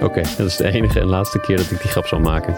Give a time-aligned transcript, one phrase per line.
[0.00, 2.54] Oké, dat is de enige en laatste keer dat ik die grap zal maken.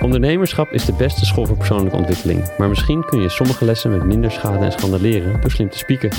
[0.00, 4.04] Ondernemerschap is de beste school voor persoonlijke ontwikkeling, maar misschien kun je sommige lessen met
[4.04, 6.10] minder schade en schande leren door slim te spieken.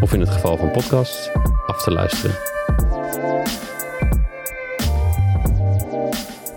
[0.00, 1.30] Of in het geval van podcasts,
[1.66, 2.36] af te luisteren.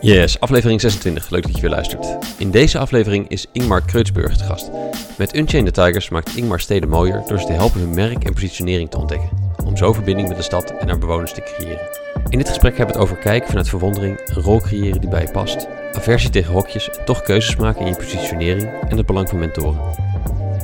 [0.02, 1.30] Yes, aflevering 26.
[1.30, 2.18] Leuk dat je weer luistert.
[2.38, 4.70] In deze aflevering is Ingmar Kreutzburg te gast.
[5.18, 8.34] Met Unchained the Tigers maakt Ingmar steden mooier door ze te helpen hun merk en
[8.34, 9.30] positionering te ontdekken.
[9.66, 11.99] Om zo verbinding met de stad en haar bewoners te creëren.
[12.30, 15.22] In dit gesprek hebben we het over kijken vanuit verwondering, een rol creëren die bij
[15.22, 19.40] je past, aversie tegen hokjes toch keuzes maken in je positionering en het belang van
[19.40, 19.80] mentoren.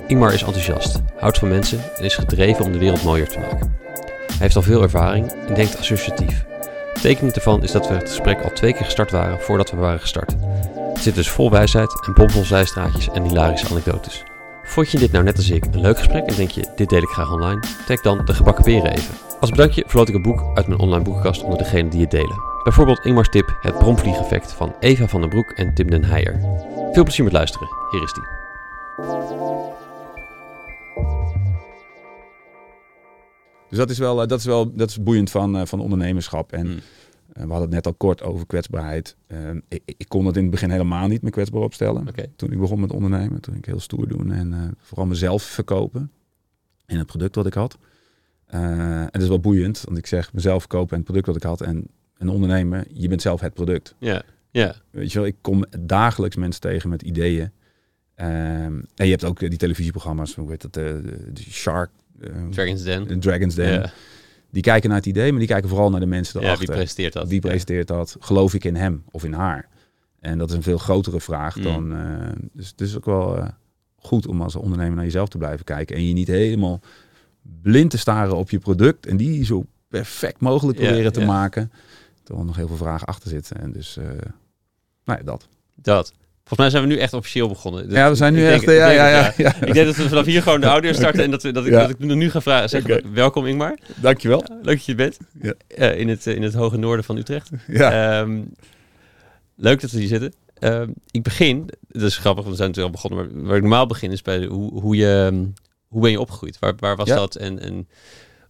[0.07, 3.75] Ingmar is enthousiast, houdt van mensen en is gedreven om de wereld mooier te maken.
[4.27, 6.45] Hij heeft al veel ervaring en denkt associatief.
[7.01, 9.99] Tekenend ervan is dat we het gesprek al twee keer gestart waren voordat we waren
[9.99, 10.35] gestart.
[10.93, 14.23] Het zit dus vol wijsheid en bomvol zijstraatjes en hilarische anekdotes.
[14.63, 17.01] Vond je dit nou net als ik een leuk gesprek en denk je, dit deel
[17.01, 17.63] ik graag online?
[17.87, 19.13] Tag dan de gebakken peren even.
[19.45, 22.41] Als bedankje verloot ik een boek uit mijn online boekenkast onder degenen die het delen.
[22.63, 26.39] Bijvoorbeeld Ingmar's tip Het bromvliegeffect van Eva van den Broek en Tim den Heijer.
[26.93, 28.23] Veel plezier met luisteren, hier is die.
[33.69, 36.51] Dus dat is wel, eh, dat is wel dat is boeiend van, eh, van ondernemerschap.
[36.51, 36.79] En Hmm.
[37.33, 39.15] eh, we hadden het net al kort over kwetsbaarheid.
[39.67, 42.07] Ik, ik kon het in het begin helemaal niet me kwetsbaar opstellen.
[42.35, 46.11] Toen ik begon met ondernemen, toen ik heel stoer doen en vooral mezelf verkopen
[46.85, 47.77] in het product wat ik had.
[48.45, 48.59] Eh,
[49.01, 51.43] en dat is wel boeiend, want ik zeg mezelf verkopen en het product wat ik
[51.43, 51.61] had.
[51.61, 53.95] En een ondernemer, je bent zelf het product.
[53.99, 54.21] Ja,
[54.51, 57.51] ja, Weet je wel, ik kom dagelijks mensen tegen met ideeën.
[58.15, 58.29] Ehm,
[58.95, 61.89] en je hebt ook eh, die televisieprogramma's, hoe heet dat, eh, de, de Shark,
[62.49, 63.19] Dragon's Den.
[63.19, 63.71] Dragons Den.
[63.73, 63.91] Ja,
[64.49, 66.67] Die kijken naar het idee, maar die kijken vooral naar de mensen ja erachter.
[66.67, 67.27] wie presenteert dat?
[67.29, 68.15] Wie presenteert dat?
[68.19, 69.67] Geloof ik in hem of in haar?
[70.19, 71.63] En dat is een veel grotere vraag Mm.
[71.63, 71.95] dan.
[72.53, 73.47] dus het is ook wel
[73.95, 75.95] goed om als ondernemer naar jezelf te blijven kijken.
[75.95, 76.79] En je niet helemaal
[77.61, 79.05] blind te staren op je product.
[79.05, 81.71] En die zo perfect mogelijk proberen te maken.
[82.23, 83.61] Terwijl er nog heel veel vragen achter zitten.
[83.61, 84.05] En dus, eh
[85.05, 85.47] nou ja, dat.
[85.75, 86.13] Dat.
[86.45, 87.83] Volgens mij zijn we nu echt officieel begonnen.
[87.87, 88.63] Dus ja, we zijn nu denk- echt.
[88.63, 89.55] ja, ja, ja, ja.
[89.55, 91.71] Ik denk dat we vanaf hier gewoon de audio starten en dat, we, dat, ik,
[91.71, 93.13] dat ik nu ga vragen.
[93.13, 93.77] Welkom Ingmar.
[93.95, 94.43] Dankjewel.
[94.49, 95.17] Leuk dat je bent.
[95.41, 95.53] Ja.
[95.67, 97.49] Eh, in, het, eh, in het hoge noorden van Utrecht.
[97.67, 98.19] Ja.
[98.21, 98.41] Ehm,
[99.55, 100.33] leuk dat we hier zitten.
[100.59, 103.61] Ehm, ik begin, dat is grappig, want we zijn natuurlijk al begonnen, maar waar ik
[103.61, 105.45] normaal begin is bij hoe, hoe, je, ehm,
[105.95, 106.59] hoe ben je opgegroeid?
[106.59, 107.15] Waar, waar was Ja.
[107.15, 107.35] dat?
[107.35, 107.87] En, en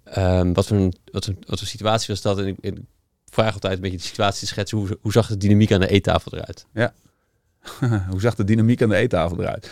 [0.03, 2.39] ehm, wat, voor een, wat, voor, wat voor situatie was dat?
[2.39, 2.77] En ik, ik
[3.25, 4.77] vraag altijd een beetje de situatie schetsen.
[4.77, 6.65] Hoe, hoe zag de dynamiek aan de eettafel eruit?
[8.11, 9.71] Hoe zag de dynamiek aan de eettafel eruit?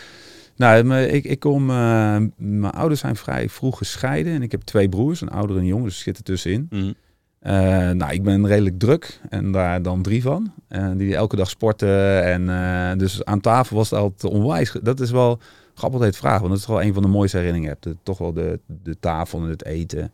[0.56, 4.88] Nou, ik, ik kom, eh, mijn ouders zijn vrij vroeg gescheiden en ik heb twee
[4.88, 6.66] broers, een ouder en een jonger, dus zit er tussenin.
[6.70, 6.92] Mhm.
[7.38, 10.52] Eh, nou, ik ben redelijk druk en daar dan drie van.
[10.68, 14.76] En die elke dag sporten en eh, dus aan tafel was het altijd onwijs.
[14.82, 15.38] Dat is wel
[15.74, 17.76] grappig dat vraagt, want dat is wel een van de mooiste herinneringen.
[17.82, 20.12] Je hebt de- toch wel de, de tafel en het eten,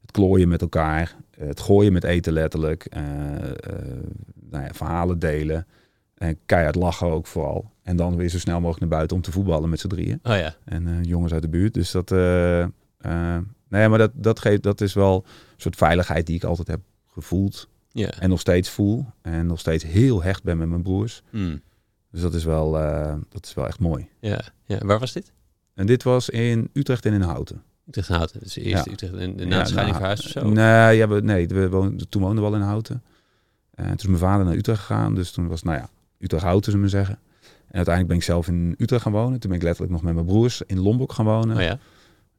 [0.00, 3.02] het klooien met elkaar, het gooien met eten letterlijk, eh,
[3.50, 3.52] eh,
[4.50, 5.66] nou ja, verhalen delen.
[6.14, 7.70] En keihard lachen ook vooral.
[7.82, 10.20] En dan weer zo snel mogelijk naar buiten om te voetballen met z'n drieën.
[10.22, 10.54] Oh ja.
[10.64, 11.74] En eh, jongens uit de buurt.
[11.74, 12.68] Dus dat, eh, eh,
[13.68, 16.80] nee, maar dat, dat, geeft, dat is wel een soort veiligheid die ik altijd heb
[17.12, 17.68] gevoeld.
[17.92, 18.10] ja.
[18.18, 19.06] En nog steeds voel.
[19.22, 21.22] En nog steeds heel hecht ben met mijn broers.
[21.30, 21.60] Mm.
[22.12, 24.08] Dus dat is wel, eh, dat is wel echt mooi.
[24.20, 24.40] ja.
[24.64, 24.78] ja.
[24.78, 25.32] Waar was dit?
[25.74, 27.62] En dit was in Utrecht en in Houten.
[27.88, 28.40] Utrecht en Houten.
[28.40, 28.92] Dus eerst Ja.
[28.92, 30.48] Utrecht en, na de scheiding verhuisd of zo?
[30.48, 33.02] Nee, ja, we, nee we woonden, toen woonden we al in Houten.
[33.74, 35.14] En toen is mijn vader naar Utrecht gegaan.
[35.14, 37.18] Dus toen was, nou ja, Utrecht-Houten, zullen we zeggen.
[37.44, 39.40] En uiteindelijk ben ik zelf in Utrecht gaan wonen.
[39.40, 41.56] Toen ben ik letterlijk nog met mijn broers in Lombok gaan wonen.
[41.56, 41.78] Oh ja.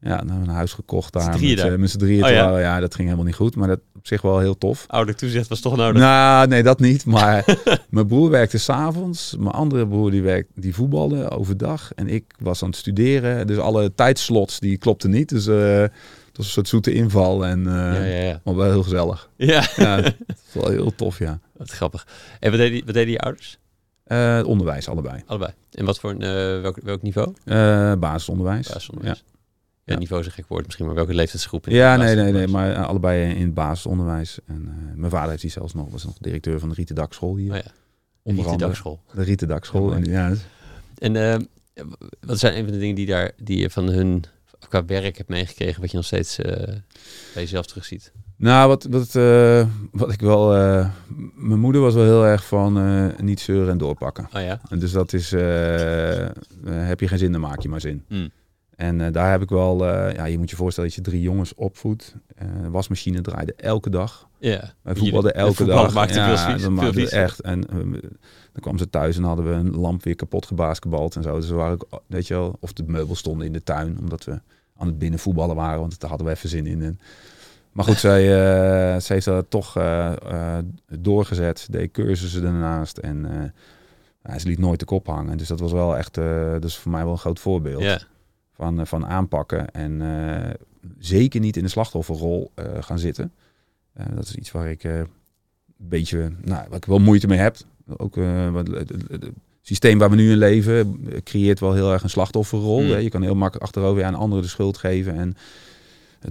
[0.03, 1.35] Ja, dan hebben we een huis gekocht daar.
[1.35, 2.23] drieën met, z'n drieën.
[2.23, 2.59] Oh, ja?
[2.59, 3.55] ja, dat ging helemaal niet goed.
[3.55, 4.83] Maar dat op zich wel heel tof.
[4.87, 6.01] Ouderlijk toezicht was toch nodig.
[6.01, 7.05] Nou, nee, dat niet.
[7.05, 7.45] Maar
[7.89, 9.35] mijn broer werkte s'avonds.
[9.39, 11.91] Mijn andere broer die, werkt, die voetbalde overdag.
[11.95, 13.47] En ik was aan het studeren.
[13.47, 15.29] Dus alle tijdslots die klopten niet.
[15.29, 17.45] Dus eh, het was een soort zoete inval.
[17.45, 18.41] En, ja, ja, ja.
[18.43, 19.29] Maar wel heel gezellig.
[19.37, 21.39] Ja, Ja, het is wel heel tof, ja.
[21.57, 22.07] wat grappig.
[22.39, 23.57] En wat deden, wat deden je ouders?
[24.03, 25.21] Het onderwijs, allebei.
[25.25, 25.51] Allebei.
[25.71, 27.33] En wat voor een, welk, welk niveau?
[27.99, 28.67] Basisonderwijs.
[28.67, 29.23] Basisonderwijs.
[29.85, 29.97] Ja.
[29.97, 31.67] Niveau is een gek woord misschien, maar welke leeftijdsgroep?
[31.67, 34.39] in Ja, nee, nee, nee, maar eh, allebei in het basisonderwijs.
[34.45, 37.35] En eh, mijn vader heeft die zelfs nog, was nog directeur van de Rieten Dakschool
[37.35, 37.51] hier.
[37.51, 37.71] Oh ja,
[38.21, 38.45] onder.
[39.13, 39.89] De Rieten Dakschool.
[39.89, 40.33] Ja, en, ja,
[40.97, 41.85] En eh,
[42.19, 44.23] wat zijn een van de dingen die, daar, die je van hun
[44.69, 46.67] qua werk hebt meegekregen, wat je nog steeds eh,
[47.33, 48.11] bij jezelf terugziet?
[48.35, 49.13] Nou, wat, wat,
[49.91, 50.47] wat ik wel...
[51.35, 54.27] mijn moeder was wel heel erg van niet zeuren en doorpakken.
[54.33, 54.61] Oh ja.
[54.69, 55.31] En dus dat is...
[55.31, 58.03] heb je geen zin, dan maak je maar zin.
[58.07, 58.31] Mm.
[58.75, 59.87] En eh, daar heb ik wel...
[59.87, 62.15] eh, ja, je moet je voorstellen dat je drie jongens opvoedt.
[62.61, 64.27] De wasmachine draaide elke dag.
[64.37, 64.73] Ja.
[64.81, 65.93] Wij voetbalden elke voetballen dag.
[65.93, 67.41] maakte dan veel echt.
[67.41, 67.61] En
[68.51, 71.35] dan kwam ze thuis en hadden we een lamp weer kapot gebasketbald en zo.
[71.35, 74.23] Dus we waren ook, weet je wel, of de meubels stonden in de tuin, omdat
[74.23, 74.41] we
[74.77, 76.81] aan het binnen voetballen waren, want daar hadden we even zin in.
[76.81, 76.99] En,
[77.71, 78.25] maar goed, zij,
[78.99, 79.77] zij heeft dat toch
[80.99, 83.27] doorgezet, deed cursussen daarnaast en
[84.23, 85.37] ja, ze liet nooit de kop hangen.
[85.37, 86.13] Dus dat was wel echt,
[86.51, 87.99] dat is voor mij wel een groot voorbeeld Ja.
[88.63, 89.71] Van, eh, van aanpakken.
[89.71, 90.53] En eh,
[90.99, 93.31] zeker niet in de slachtofferrol eh, gaan zitten.
[94.15, 95.07] Dat is iets waar ik een
[95.77, 97.57] beetje, nou, waar ik wel moeite mee heb.
[97.97, 98.15] Ook
[98.51, 98.91] wat- het,
[99.61, 102.81] systeem waar we nu in leven creëert wel heel erg een slachtofferrol.
[102.81, 102.89] Mm.
[102.89, 102.97] Hè.
[102.97, 105.15] Je kan heel makkelijk achterover aan anderen de schuld geven.
[105.15, 105.35] En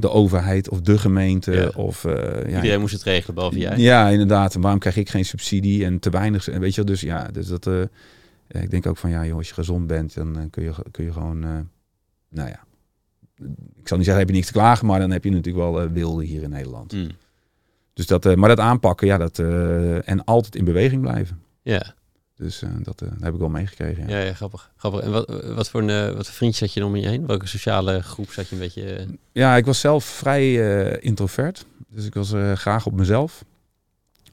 [0.00, 1.52] de overheid of de gemeente.
[1.52, 1.69] Ja.
[1.76, 3.76] Of, ja, Iedereen moest het regelen, behalve jij.
[3.76, 4.55] ja, inderdaad.
[4.55, 6.49] En waarom krijg ik geen subsidie en te weinig?
[6.49, 7.67] en Weet je, dus ja, dus dat.
[8.49, 11.12] ik denk ook van ja, joh, als je gezond bent, dan kun, je, kun je
[11.12, 11.69] gewoon,
[12.32, 12.64] nou ja,
[13.76, 15.81] ik zal niet zeggen heb je niks te klagen, maar dan heb je natuurlijk wel
[15.82, 16.93] eh, wilde hier in Nederland.
[16.93, 17.11] Mm.
[17.94, 21.43] Dus dat, eh, maar dat aanpakken, ja, dat eh, en altijd in beweging blijven.
[21.62, 21.94] Ja.
[22.37, 24.08] Dus dat, dat heb ik wel meegekregen.
[24.08, 24.19] Ja.
[24.19, 24.70] Ja, ja, grappig.
[24.76, 25.00] grappig.
[25.00, 27.26] En wat, wat, voor een, wat voor vriendjes had je om je heen?
[27.26, 29.06] Welke sociale groep zat je een beetje...
[29.32, 30.55] Ja, ik was zelf vrij
[30.99, 33.44] introvert, dus ik was graag op mezelf.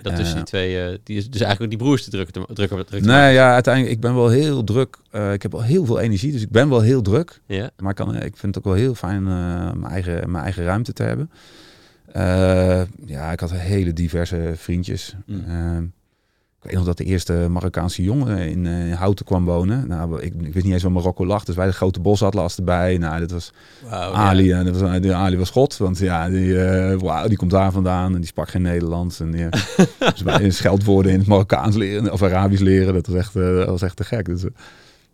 [0.04, 0.50] Dat tussen die Eh.
[0.50, 0.82] twee...
[0.84, 3.34] eh, die, is- dus eigenlijk die broers te drukken, te, drukken, Nee, maken.
[3.34, 4.98] ja, uiteindelijk, ik ben wel heel druk.
[5.12, 7.42] Eh, ik heb wel heel veel energie, dus ik ben wel heel druk.
[7.46, 7.70] Ja.
[7.78, 10.64] Maar ik, kan, ik vind het ook wel heel fijn eh, mijn, eigen, mijn eigen
[10.64, 11.30] ruimte te hebben.
[13.06, 15.16] Ja, ik had hele diverse vriendjes.
[15.26, 15.92] Mm.
[16.60, 19.88] Eh, ik weet nog dat de eerste Marokkaanse jongen in eh, Houten kwam wonen.
[19.88, 21.44] Nou, ik, ik wist niet eens waar Marokko lag.
[21.44, 22.98] Dus wij de grote bosatlas erbij.
[22.98, 23.52] Nou, dat was
[23.90, 24.46] Wauw, Ali.
[24.46, 24.60] ja.
[24.60, 25.78] En dat was, die Ali was God.
[25.78, 28.14] Want ja, die, eh, wauw, die komt daar vandaan.
[28.14, 29.20] En die sprak geen Nederlands.
[29.20, 29.48] En die,
[30.14, 32.12] dus wij scheldwoorden in het Marokkaans leren.
[32.12, 32.94] Of Arabisch leren.
[32.94, 34.26] Dat was echt, eh, dat was echt te gek.
[34.26, 34.50] Dus, eh,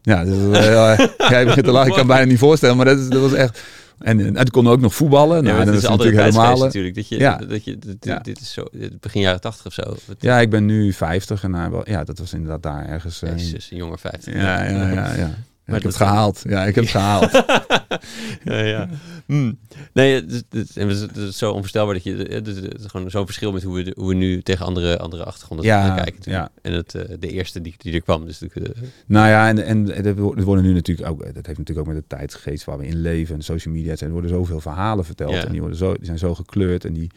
[0.02, 1.90] ja, dus, eh, ja, jij begint te lachen.
[1.90, 2.76] Ik kan bijna niet voorstellen.
[2.76, 3.62] Maar dat, is, dat was echt...
[4.00, 5.44] En, en toen kon ook nog voetballen.
[5.44, 6.58] Nou, dat is is altijd natuurlijk helemaal...
[6.64, 6.96] natuurlijk.
[6.96, 7.38] Dat je, Ja.
[7.38, 8.20] dat je, dit, Ja.
[8.20, 8.64] dit is zo,
[9.00, 9.96] begin jaren tachtig of zo.
[10.20, 13.22] Ja, ik ben nu 50 en nou, ja, dat was inderdaad daar ergens.
[13.22, 14.34] eh, Jezus, een jonge 50.
[14.34, 15.34] ja, ja, ja, ja.
[15.66, 16.42] Maar ik heb het gehaald.
[16.48, 17.32] Ja, ik heb het gehaald.
[18.44, 18.90] ja, ja.
[19.26, 19.58] Hmm.
[19.94, 22.16] Nee, het, is- het, zo onvoorstelbaar dat je...
[22.16, 24.98] Het is, het is gewoon zo'n verschil met hoe we, hoe we nu tegen andere,
[25.00, 26.32] andere achtergronden Ja, gaan kijken.
[26.32, 26.50] ja.
[26.62, 28.26] En het, eh, de eerste die, die er kwam.
[28.26, 31.58] Dus natuurlijk, eh, Nou ja, en, en er wo- worden nu natuurlijk ook, dat heeft
[31.58, 34.60] natuurlijk ook met de tijdsgeest waar we in leven en social media, er worden zoveel
[34.62, 35.46] verhalen verteld Ja.
[35.46, 37.12] en die, worden zo, die zijn zo gekleurd en die,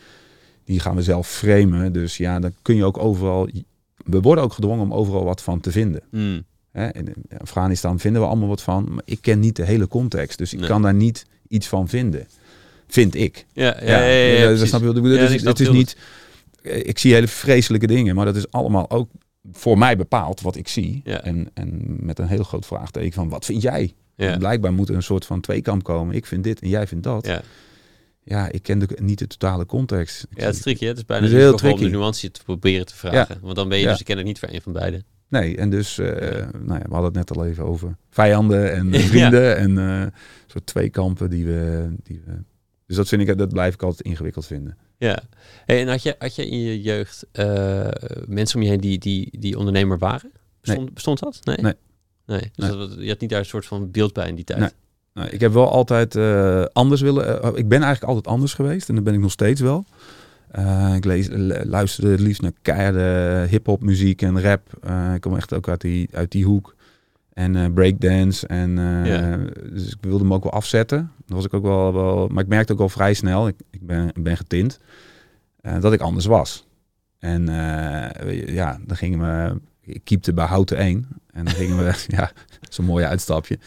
[0.65, 1.93] die gaan we zelf framen.
[1.93, 3.49] Dus ja, dan kun je ook overal,
[4.05, 6.01] we worden ook gedwongen om overal wat van te vinden.
[6.11, 6.45] hmm.
[6.79, 6.93] Hè?
[6.93, 10.53] In Afghanistan vinden we allemaal wat van, maar ik ken niet de hele context, dus
[10.53, 10.69] ik Nee.
[10.69, 12.27] kan daar niet iets van vinden.
[12.89, 13.47] Vind ik.
[13.53, 15.97] Ja, ja, ja, ja, ja, dat snap je Dus het is niet.
[16.63, 19.11] Ik zie hele vreselijke dingen, maar dat is allemaal ook
[19.53, 21.01] voor mij bepaald wat ik zie.
[21.05, 23.93] En, en met een heel groot vraagteken van wat vind jij?
[24.39, 26.15] Blijkbaar moet er een soort van tweekamp komen.
[26.15, 27.27] Ik vind dit en jij vindt dat.
[27.27, 27.43] Ja,
[28.25, 28.51] Ja.
[28.51, 30.27] ik ken de, niet de totale context.
[30.31, 30.83] Ik ja, het is zie- tricky.
[30.83, 30.89] hè.
[30.89, 31.93] Het is bijna Het is een heel om de tricky.
[31.97, 33.39] nuance te proberen te vragen.
[33.43, 33.91] Want dan ben je Ja.
[33.93, 35.05] dus ken het niet voor een van beiden.
[35.29, 36.09] Nee, en dus, eh,
[36.59, 39.07] nou ja, we hadden het net al even over vijanden en eh, Ja.
[39.07, 40.07] vrienden en eh
[40.47, 42.33] soort tweekampen die we, die we.
[42.87, 44.77] Dus dat vind ik, dat blijf ik altijd ingewikkeld vinden.
[44.99, 45.23] Ja.
[45.65, 47.27] Hey, en had je, had je in je jeugd
[48.27, 50.33] mensen om je heen die, die, die ondernemer waren?
[50.61, 51.39] Bestond, bestond dat?
[51.43, 51.57] Nee.
[51.57, 51.75] Nee.
[52.27, 52.51] Nee.
[52.55, 52.77] Dus Nee.
[52.77, 54.61] Dat, je had niet daar een soort van beeld bij in die tijd.
[54.61, 54.71] Nee.
[55.15, 56.17] Nou, ik heb wel altijd
[56.73, 57.57] anders willen.
[57.57, 59.85] ik ben eigenlijk altijd anders geweest en dat ben ik nog steeds wel.
[60.51, 61.29] Eh, ik lees,
[61.65, 64.79] luisterde het liefst naar keiharde hip-hop muziek en rap.
[64.83, 66.77] Eh, ik kom echt ook uit die, uit die hoek.
[67.33, 68.47] En eh, breakdance.
[68.47, 68.75] En.
[69.73, 71.13] Dus ik wilde hem ook wel afzetten.
[71.27, 72.29] Dat was ik ook wel, wel.
[72.29, 73.49] Maar ik merkte ook wel vrij snel.
[73.49, 74.81] Ik, ik ben, ben getint.
[75.81, 76.67] dat ik anders was.
[77.19, 77.47] En
[78.47, 79.61] ja, dan gingen we.
[79.81, 81.09] Ik keepte bij Houten 1.
[81.33, 82.05] En dan gingen we.
[82.17, 82.31] ja,
[82.69, 83.59] zo'n mooie uitstapje.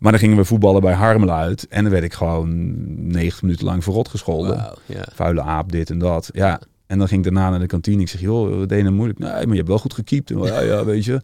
[0.00, 1.66] Maar dan gingen we voetballen bij Harmelen uit.
[1.68, 2.74] En dan werd ik gewoon
[3.10, 4.72] 90 minuten lang verrot gescholden.
[4.86, 5.04] Ja.
[5.14, 6.30] Vuile aap, dit en dat.
[6.32, 6.60] Ja.
[6.86, 8.00] En dan ging ik daarna naar de kantine.
[8.00, 9.18] Ik zeg, joh, wat deed moeilijk?
[9.18, 10.28] Nee, maar je hebt wel goed gekiept.
[10.28, 11.20] Ja, ja, weet je.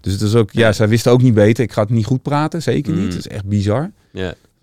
[0.00, 1.64] Dus het is ook, ja, zij wisten ook niet beter.
[1.64, 3.00] Ik ga het niet goed praten, zeker niet.
[3.00, 3.08] Mm.
[3.08, 3.90] Het is echt bizar.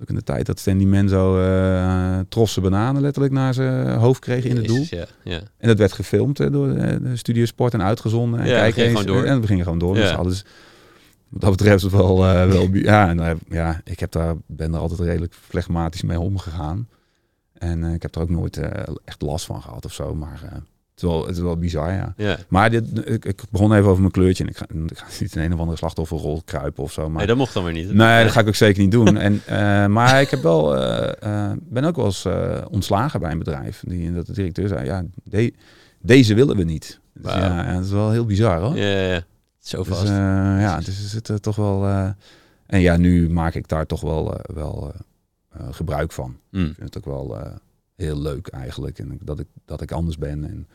[0.02, 4.44] Ook in de tijd dat Stanley Menzo eh trosse bananen letterlijk naar zijn hoofd kreeg
[4.44, 4.86] in het doel.
[5.58, 8.40] En dat werd gefilmd hè, door de, de Studio Sport en uitgezonden.
[8.40, 9.06] En Ja, kijk eens.
[9.06, 9.96] En we gingen gewoon door.
[9.96, 10.44] Dus
[11.30, 14.80] wat dat betreft wel, eh, wel ja, en, daar- ja, ik heb daar, ben er
[14.80, 16.88] altijd redelijk flegmatisch mee omgegaan.
[17.54, 20.16] En eh, ik heb er ook nooit eh, echt last van gehad of zo.
[20.16, 22.14] Maar eh, Het is wel, het is wel bizar, ja.
[22.18, 22.38] Ja.
[22.48, 24.44] Maar dit, ik, ik begon even over mijn kleurtje.
[24.44, 27.10] En ik ga, ik ga niet in een of andere slachtofferrol kruipen of zo.
[27.10, 27.94] Maar Nee, dat mocht dan weer niet.
[27.94, 29.18] Nee, dat ga ik ook zeker niet doen.
[29.18, 33.32] En, eh, maar ik heb wel, eh, eh, ben ook wel eens eh, ontslagen bij
[33.32, 33.84] een bedrijf.
[33.88, 35.54] Die, dat de directeur zei, ja, de-
[36.02, 37.00] deze willen we niet.
[37.14, 38.78] Dus ja, dat is wel heel bizar hoor.
[38.78, 39.24] Ja, ja, ja.
[39.66, 40.04] Zo dus, vast.
[40.04, 40.16] eh,
[40.60, 41.86] ja, dus er er toch wel...
[41.86, 42.10] eh,
[42.66, 44.94] en ja, nu maak ik daar toch wel, eh, wel
[45.72, 46.38] gebruik van.
[46.52, 46.66] Mm.
[46.66, 47.38] Ik vind het ook wel
[47.96, 49.00] heel leuk eigenlijk.
[49.00, 50.44] En dat ik, dat ik anders ben.
[50.44, 50.68] En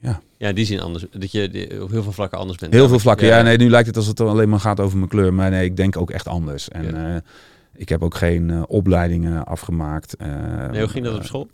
[0.00, 1.04] Ja, in die zin anders.
[1.10, 2.72] Dat je die- op heel veel vlakken anders bent.
[2.72, 3.26] Heel veel vlakken.
[3.26, 5.34] Ja, nee, nu lijkt het alsof het alleen maar gaat over mijn kleur.
[5.34, 6.68] Maar nee, ik denk ook echt anders.
[6.68, 7.22] En Ja.
[7.74, 10.14] ik heb ook geen opleidingen afgemaakt.
[10.18, 11.48] Nee, hoe ging dat op school?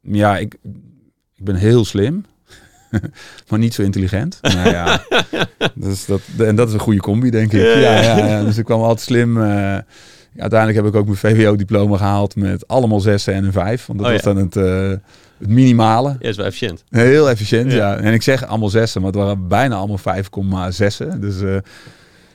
[0.00, 0.54] Ja, ik,
[1.34, 2.24] ik ben heel slim.
[3.48, 4.38] maar niet zo intelligent.
[4.42, 5.04] Nou ja,
[5.74, 7.60] dus dat, en dat is een goede combi, denk ik.
[7.60, 8.42] Ja, Ja, ja.
[8.44, 9.42] dus ik kwam altijd slim.
[9.42, 9.76] eh,
[10.36, 13.86] uiteindelijk heb ik ook mijn VWO-diploma gehaald met allemaal zessen en een vijf.
[13.86, 14.88] Want dat Oh, was dan het, eh,
[15.38, 16.16] het minimale.
[16.18, 16.84] Ja, is wel efficiënt.
[16.88, 17.96] Heel efficiënt, Ja.
[17.96, 21.20] En ik zeg allemaal zessen, maar het waren bijna allemaal 5,6.
[21.20, 21.56] Dus eh,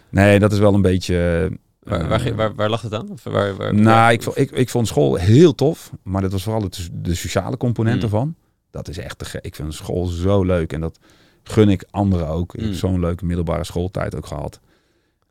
[0.09, 1.49] nee, dat is wel een beetje...
[1.83, 3.09] Waar, waar, ging- waar, waar lag het aan?
[3.11, 6.43] Of waar, waar, nou, ik, vond- ik, ik vond school heel tof, maar dat was
[6.43, 8.01] vooral het, de sociale component Mm.
[8.03, 8.35] ervan.
[8.71, 9.45] Dat is echt te gek.
[9.45, 10.99] Ik vind school zo leuk en dat
[11.43, 12.53] gun ik anderen ook.
[12.53, 12.65] Ik Mm.
[12.67, 14.59] heb zo'n leuke middelbare schooltijd ook gehad.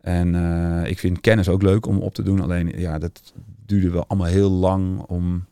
[0.00, 2.40] En eh, ik vind kennis ook leuk om op te doen.
[2.40, 3.32] Alleen, ja, dat
[3.66, 5.44] duurde wel allemaal heel lang om,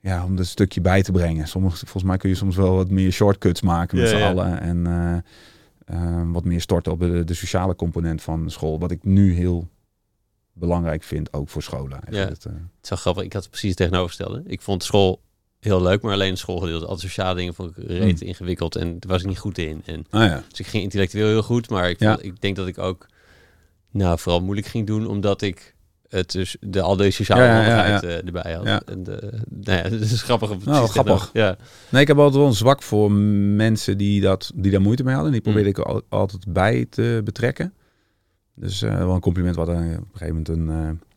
[0.00, 1.48] ja, om dat stukje bij te brengen.
[1.48, 4.28] Sommige, volgens mij kun je soms wel wat meer shortcuts maken met Ja, z'n ja.
[4.30, 4.60] allen.
[4.60, 5.16] En eh,
[5.84, 8.78] eh, wat meer storten op de, de sociale component van school.
[8.78, 9.68] Wat ik nu heel
[10.52, 12.00] belangrijk vind, ook voor scholen.
[12.02, 12.28] eigenlijk.
[12.28, 13.22] Het, Het is wel grappig.
[13.24, 14.42] Ik had het precies tegenovergestelde.
[14.46, 15.20] Ik vond school
[15.68, 16.86] heel leuk, maar alleen het schoolgedeelte.
[16.86, 18.26] Al sociale dingen vond ik reet Mm.
[18.28, 19.82] ingewikkeld en daar was ik niet goed in.
[19.84, 20.42] En, ah ja.
[20.48, 23.06] dus ik ging intellectueel heel goed, maar ik, vond- ik denk dat ik ook
[23.90, 25.74] nou, vooral moeilijk ging doen, omdat ik
[26.08, 28.64] het dus de, al deze sociale Ja, ja, eh, erbij had.
[28.66, 28.82] Ja.
[28.86, 30.64] En de, nou ja, het is grappig.
[30.64, 31.30] Nou, grappig.
[31.32, 31.56] Ja.
[31.88, 35.14] Nee, ik heb altijd wel een zwak voor mensen die, dat, die daar moeite mee
[35.14, 35.32] hadden.
[35.32, 35.74] Die probeerde Mm.
[35.76, 37.72] ik al- altijd bij te betrekken.
[38.54, 39.54] Dus eh, wel een compliment.
[39.56, 41.07] We hadden op een gegeven moment een eh,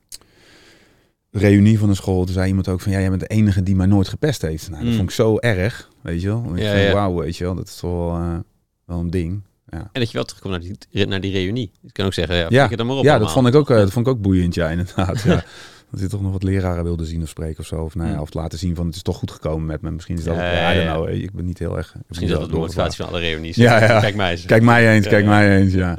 [1.32, 2.26] reunie van een school.
[2.26, 4.70] Toen zei iemand ook van, ja, jij bent de enige die mij nooit gepest heeft.
[4.70, 4.98] Nou, dat Mm.
[4.98, 6.52] vond ik zo erg, weet je wel.
[6.56, 6.94] Ik Ja.
[6.94, 7.56] Wauw, weet je wel.
[7.56, 8.38] Dat is toch wel, eh,
[8.86, 9.42] wel een ding.
[9.70, 11.72] Ja, En dat je wel terugkomt naar die, naar die reunie.
[11.82, 12.70] Je kan ook zeggen, ja, Ja.
[12.72, 14.70] er maar op ja dat, vond ik ook, eh, dat vond ik ook boeiend, ja,
[14.70, 15.22] inderdaad.
[15.22, 15.44] ja.
[15.92, 17.76] Dat je toch nog wat leraren wilde zien of spreken of zo.
[17.84, 18.22] Of, nou ja, Mm.
[18.22, 19.92] of laten zien van, het is toch goed gekomen met me.
[19.92, 21.10] Misschien is dat, Ja, ja, know.
[21.10, 21.88] Ik ben niet heel erg...
[21.96, 23.56] ik Misschien is dat de motivatie van alle reunies.
[23.56, 24.00] Ja.
[24.00, 24.46] Kijk mij eens.
[24.46, 25.98] Kijk mij eens, kijk mij eens, ja.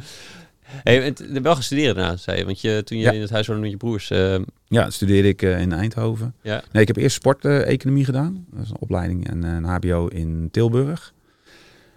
[0.83, 2.45] Hey, en t- wel gestudeerd daarna, zei je.
[2.45, 3.11] Want je, toen je Ja.
[3.13, 4.11] in het huis woonde met je broers...
[4.11, 6.35] eh, Ja, studeerde ik eh, in Eindhoven.
[6.43, 6.63] ja.
[6.73, 8.47] Nee, ik heb eerst sporteconomie gedaan.
[8.51, 11.13] Dat is een opleiding en eh, een HBO in Tilburg.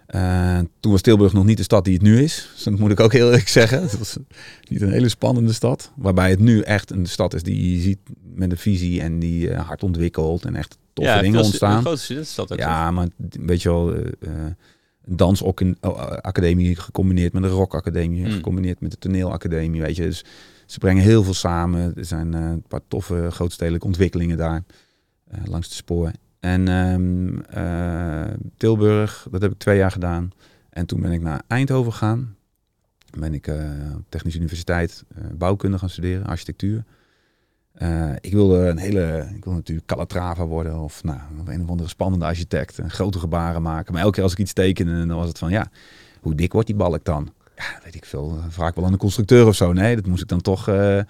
[0.06, 2.48] Eh, toen was Tilburg nog niet de stad die het nu is.
[2.54, 3.82] Dus dat moet ik ook heel eerlijk zeggen.
[3.82, 4.16] Het was
[4.68, 5.92] niet een hele spannende stad.
[5.96, 7.98] Waarbij het nu echt een stad is die je ziet
[8.34, 11.76] met een visie en die eh, hard ontwikkelt en echt toffe ja, dingen ontstaan.
[11.76, 12.58] Een grote studentenstad ook.
[12.58, 14.30] Ja, maar weet je wel, eh, eh,
[15.06, 18.30] dansacademie gecombineerd met een rockacademie, Mm.
[18.30, 20.02] gecombineerd met de toneelacademie, weet je.
[20.02, 20.24] Dus
[20.66, 21.94] ze brengen heel veel samen.
[21.96, 24.62] Er zijn eh, een paar toffe grootstedelijke ontwikkelingen daar
[25.28, 26.10] eh, langs de spoor.
[26.40, 30.30] En ehm, eh, Tilburg, dat heb ik twee jaar gedaan.
[30.70, 32.36] En toen ben ik naar Eindhoven gegaan.
[33.18, 33.56] Ben ik eh,
[33.96, 36.84] op Technische Universiteit eh, bouwkunde gaan studeren, architectuur.
[37.76, 41.88] Eh, ik wilde een hele, ik wilde natuurlijk Calatrava worden of nou, een of andere
[41.88, 42.78] spannende architect.
[42.78, 43.92] En grote gebaren maken.
[43.92, 45.70] Maar elke keer als ik iets tekende, dan was het van ja,
[46.20, 47.32] hoe dik wordt die balk dan?
[47.56, 48.38] Ja, weet ik veel.
[48.48, 49.72] Vraag ik wel aan de constructeur of zo.
[49.72, 50.68] Nee, dat moest ik dan toch.
[50.68, 51.00] eh,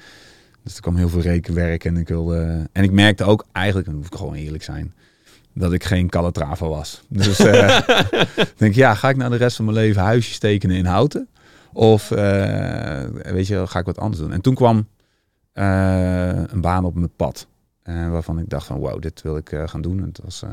[0.62, 2.68] dus er kwam heel veel rekenwerk en ik wilde.
[2.72, 4.94] En ik merkte ook eigenlijk, dan moet ik gewoon eerlijk zijn,
[5.52, 7.02] dat ik geen Calatrava was.
[7.08, 7.78] Dus eh,
[8.36, 11.28] ik denk ja, ga ik nou de rest van mijn leven huisjes tekenen in houten?
[11.72, 12.08] Of
[13.22, 14.32] weet je, ga ik wat anders doen?
[14.32, 14.86] En toen kwam
[15.62, 17.46] een baan op mijn pad.
[17.82, 19.98] eh, waarvan ik dacht van wow, dit wil ik eh, gaan doen.
[20.00, 20.52] En het was eh,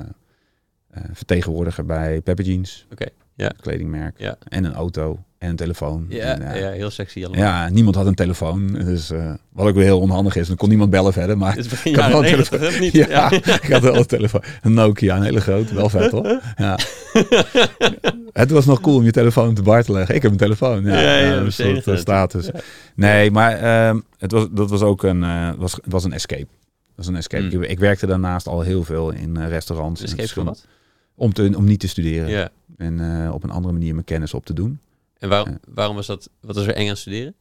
[0.90, 2.88] eh, vertegenwoordiger bij Pepper Jeans.
[2.92, 3.48] Oké, ja.
[3.62, 4.20] Kledingmerk.
[4.20, 4.36] Ja.
[4.48, 5.24] En een auto.
[5.44, 6.06] En een telefoon.
[6.10, 7.44] Ja, En, ja, heel sexy allemaal.
[7.44, 8.68] ja, niemand had een telefoon.
[8.74, 10.48] Dus, eh, wat ook weer heel onhandig is.
[10.48, 11.38] Dan kon niemand bellen verder.
[11.38, 12.94] Maar Ik had wel een 90, hè, niet?
[13.10, 14.44] ja, ik had wel een telefoon.
[14.62, 15.76] Een Nokia, een hele grote.
[15.76, 16.42] Wel vet hoor.
[16.56, 16.78] Ja.
[18.34, 20.16] Het was nog cool om je telefoon te leggen.
[20.16, 20.84] Ik heb een telefoon.
[20.84, 22.50] Ja, Ja, ja, een soort eh, status.
[22.96, 26.48] Nee, maar ehm, het was, dat was ook een, eh, was, was een escape.
[26.50, 27.56] Dat was een escape.
[27.56, 27.64] Mm.
[27.64, 30.04] Ik, ik werkte daarnaast al heel veel in restaurants.
[30.16, 30.68] Geef van wat?
[31.16, 32.52] Om, te, om niet te studeren.
[32.78, 34.80] En op een andere manier mijn kennis op te doen.
[35.24, 35.58] En waarom, Ja.
[35.74, 36.30] waarom was dat...
[36.42, 37.36] Wat was er eng aan studeren?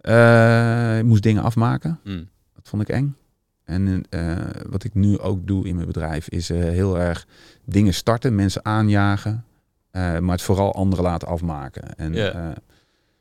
[0.00, 2.00] Eh, ik moest dingen afmaken.
[2.04, 2.28] Hmm.
[2.54, 3.16] Dat vond ik eng.
[3.64, 4.36] En eh,
[4.68, 7.26] wat ik nu ook doe in mijn bedrijf is eh, heel erg
[7.64, 9.44] dingen starten, mensen aanjagen,
[9.92, 11.94] maar het vooral anderen laten afmaken.
[11.96, 12.54] En nou,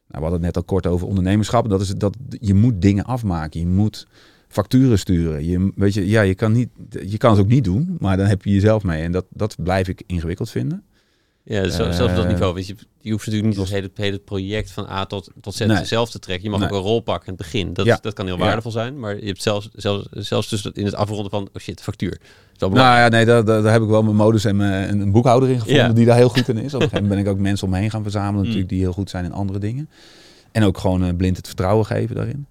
[0.08, 1.70] we hadden het net al kort over ondernemerschap.
[1.70, 3.60] Dat is dat je moet dingen afmaken.
[3.60, 4.08] Je moet
[4.48, 5.46] facturen sturen.
[5.46, 8.26] Je, weet je, ja, je, kan niet, je kan het ook niet doen, maar dan
[8.26, 9.04] heb je jezelf mee.
[9.04, 10.84] En dat, dat blijf ik ingewikkeld vinden.
[11.50, 12.54] Ja, zelfs op dat niveau.
[12.54, 15.86] Weet je, je hoeft natuurlijk niet het hele, project van A tot, tot Z Nee.
[15.86, 16.44] zelf te trekken.
[16.46, 16.70] Je mag Nee.
[16.70, 17.74] ook een rol pakken in het begin.
[17.74, 17.98] Dat, Ja.
[18.02, 18.44] dat kan heel Ja.
[18.44, 19.00] waardevol zijn.
[19.00, 22.20] Maar je hebt zelfs, zelfs, zelfs dus in het afronden van, oh shit, factuur.
[22.58, 25.50] Dat Nou ja, nee, daar, daar, heb ik wel mijn modus en, mijn, een boekhouder
[25.50, 25.94] in gevonden Ja.
[25.94, 26.74] die daar heel goed in is.
[26.74, 28.44] Op een gegeven moment ben ik ook mensen om me heen gaan verzamelen Mm.
[28.44, 29.90] natuurlijk die heel goed zijn in andere dingen.
[30.52, 32.46] En ook gewoon eh, blind het vertrouwen geven daarin.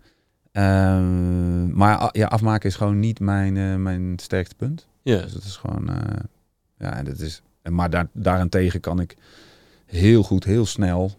[0.53, 4.87] Ehm, maar ja, afmaken is gewoon niet mijn, eh, mijn sterkste punt.
[5.03, 5.21] ja.
[5.23, 6.17] Dus dat is gewoon, eh,
[6.79, 9.17] ja, en dat is, en maar daar, daarentegen kan ik
[9.87, 11.11] heel goed, heel snel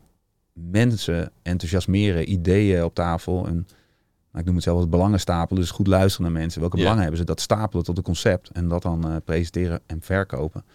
[0.54, 3.48] mensen enthousiasmeren, ideeën op tafel.
[3.48, 5.62] En nou, ik noem het zelf als belangen stapelen.
[5.62, 6.60] Dus goed luisteren naar mensen.
[6.60, 6.82] Welke Ja.
[6.82, 7.26] belangen hebben ze?
[7.26, 10.66] Dat stapelen tot een concept en dat dan eh, presenteren en verkopen.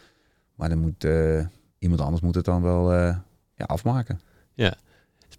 [0.54, 1.46] Maar dan moet eh,
[1.78, 3.16] iemand anders moet het dan wel eh,
[3.54, 4.20] ja, afmaken.
[4.54, 4.76] Het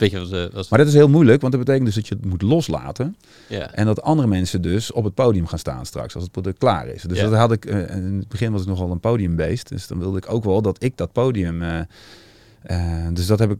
[0.02, 2.08] is een beetje wat, eh, Maar dat is heel moeilijk, want dat betekent dus dat
[2.08, 3.16] je het moet loslaten.
[3.50, 3.72] ja.
[3.74, 6.88] En dat andere mensen dus op het podium gaan staan straks als het product klaar
[6.88, 7.02] is.
[7.02, 7.30] Dus Ja.
[7.30, 9.70] dat had ik, eh, in het begin was ik nogal een podiumbeest.
[9.70, 11.62] Dus dan wilde ik ook wel dat ik dat podium.
[11.62, 13.58] eh, dus dat heb ik.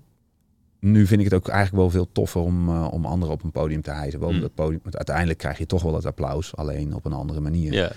[0.80, 3.82] Nu vind ik het ook eigenlijk wel veel toffer om, om anderen op een podium
[3.82, 4.20] te hijsen.
[4.20, 4.42] Wel Mm.
[4.42, 7.74] dat podium, want uiteindelijk krijg je toch wel het applaus, alleen op een andere manier.
[7.74, 7.92] ja.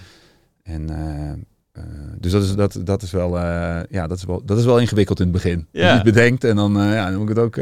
[0.62, 0.86] En,
[2.18, 3.36] dus dat is, dat, dat, is wel,
[3.90, 5.66] ja, dat, is wel, dat is wel ingewikkeld in het begin.
[5.70, 5.88] Ja.
[5.88, 7.56] Dat je bedenkt en dan, eh, ja, dan moet ik het ook.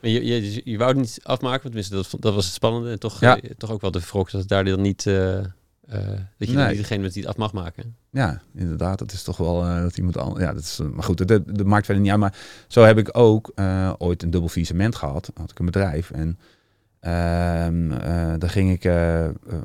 [0.00, 2.90] Maar je, je, je wou het niet afmaken, want tenminste, dat, dat was het spannende.
[2.90, 3.40] En toch, Ja.
[3.40, 5.06] eh, toch ook wel de wrok dat het daar dan niet...
[5.06, 5.44] eh, eh,
[6.38, 6.68] dat je Nee.
[6.68, 7.96] niet degene bent die het af mag maken.
[8.10, 8.98] Ja, inderdaad.
[8.98, 10.44] Dat is toch wel dat iemand anders.
[10.44, 10.80] Ja, dat is.
[10.92, 12.20] maar goed, dat, dat, dat maakt verder niet uit.
[12.20, 12.34] Maar
[12.68, 13.52] zo heb ik ook
[13.98, 15.30] ooit een dubbel visement gehad.
[15.34, 16.10] Had ik een bedrijf.
[16.10, 16.38] En
[17.00, 18.82] ehm eh, daar ging ik.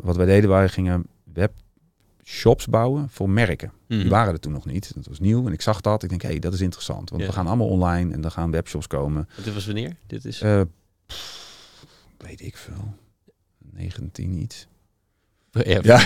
[0.01, 1.05] wat wij deden, wij gingen
[2.29, 3.72] webshops bouwen voor merken.
[3.88, 4.00] Mhm.
[4.00, 4.91] Die waren er toen nog niet.
[4.96, 5.48] Dat was nieuw.
[5.48, 6.03] En ik zag dat.
[6.03, 7.10] Ik denk, hé, hey, dat is interessant.
[7.10, 7.27] Want Ja.
[7.27, 9.27] we gaan allemaal online en dan gaan webshops komen.
[9.44, 9.96] Dit was wanneer?
[10.08, 10.41] Dit is...
[10.41, 10.62] Eh,
[11.08, 11.86] pff,
[12.17, 12.94] weet ik veel.
[13.74, 14.67] 19 iets.
[15.51, 16.05] ja, Ja,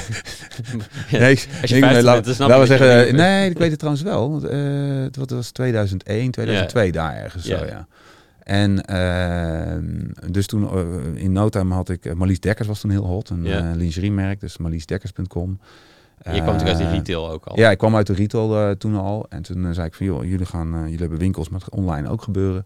[1.11, 1.29] nee,
[1.61, 3.57] Als je ik- 50 laat- bent, dan snap laten we je je zeggen, nee, ik
[3.57, 4.29] weet het trouwens wel.
[4.31, 7.57] Want, eh, het was- het was 2001, 2002 daar ergens Ja.
[7.57, 7.87] zo, ja.
[8.43, 13.05] En ehm, dus toen eh, in no time had ik, Marlies Dekkers was toen heel
[13.05, 15.59] hot, een lingeriemerk, dus marliesdekkers.com.
[16.23, 17.57] Je kwam natuurlijk uit die Eh, retail ook al.
[17.59, 19.25] Ja, ik kwam uit de retail eh, toen al.
[19.29, 21.69] En toen eh, zei ik van, joh, jullie, gaan, eh, jullie hebben winkels, maar het
[21.75, 22.65] online ook gebeuren.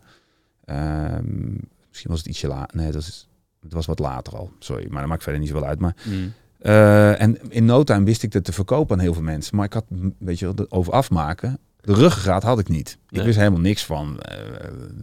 [0.66, 1.52] Ehm,
[1.90, 2.78] misschien was het ietsje later.
[2.78, 3.28] Nee, dat is,
[3.64, 4.52] het was wat later al.
[4.60, 5.80] Sorry, maar dat maakt verder niet zoveel uit.
[5.80, 6.34] Maar Mm.
[6.60, 9.56] eh, en in no time wist ik dat te verkopen aan heel veel mensen.
[9.56, 9.86] Maar ik had,
[10.18, 11.58] weet je, de- over afmaken.
[11.82, 12.98] De ruggengraat had ik niet.
[13.10, 13.20] Nee.
[13.20, 14.38] Ik wist helemaal niks van eh,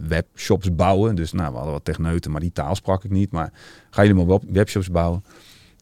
[0.07, 1.15] webshops bouwen.
[1.15, 3.31] Dus nou, we hadden wat techneuten, maar die taal sprak ik niet.
[3.31, 3.51] Maar
[3.89, 5.23] ga jullie maar web- webshops bouwen?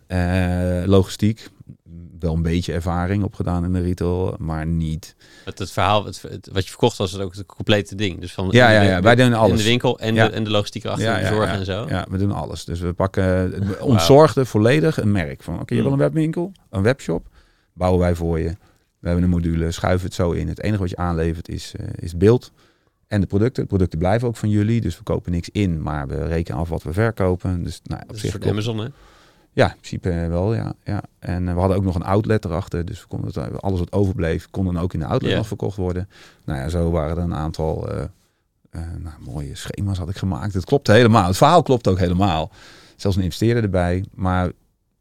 [0.07, 1.49] Eh, logistiek,
[2.19, 5.15] wel een beetje ervaring opgedaan in de retail, maar niet.
[5.45, 8.19] Het, het verhaal, het, het- wat je verkocht was het ook het complete ding.
[8.19, 9.57] Dus van Ja, in ja, ja, wij doen In alles.
[9.57, 10.27] de winkel en, Ja.
[10.27, 11.85] de, en de logistiek erachter, Ja, de zorg en zo.
[11.87, 12.65] Ja, we doen alles.
[12.65, 15.43] Dus we pakken, we ontzorgden volledig een merk.
[15.43, 17.27] Van oké, je wil een webwinkel, een webshop,
[17.73, 18.49] bouwen wij voor je.
[18.99, 20.47] We hebben een module, schuiven het zo in.
[20.47, 22.51] Het enige wat je aanlevert is, eh, is beeld
[23.07, 23.61] en de producten.
[23.63, 26.69] De producten blijven ook van jullie, dus we kopen niks in, maar we rekenen af
[26.69, 27.63] wat we verkopen.
[27.63, 28.87] Dus nou, op zich klopt- Amazon, hè?
[29.53, 30.73] Ja, in principe eh, wel, ja.
[30.83, 31.01] ja.
[31.19, 32.85] En eh, we hadden ook nog een outlet erachter.
[32.85, 35.77] Dus we konden het, alles wat overbleef, kon dan ook in de outlet nog verkocht
[35.77, 36.09] worden.
[36.45, 38.03] Nou ja, zo waren er een aantal eh,
[38.69, 40.53] eh, nou, mooie schema's had ik gemaakt.
[40.53, 41.27] Het klopte helemaal.
[41.27, 42.51] Het verhaal klopt ook helemaal.
[42.95, 44.05] Zelfs een investeerder erbij.
[44.13, 44.51] Maar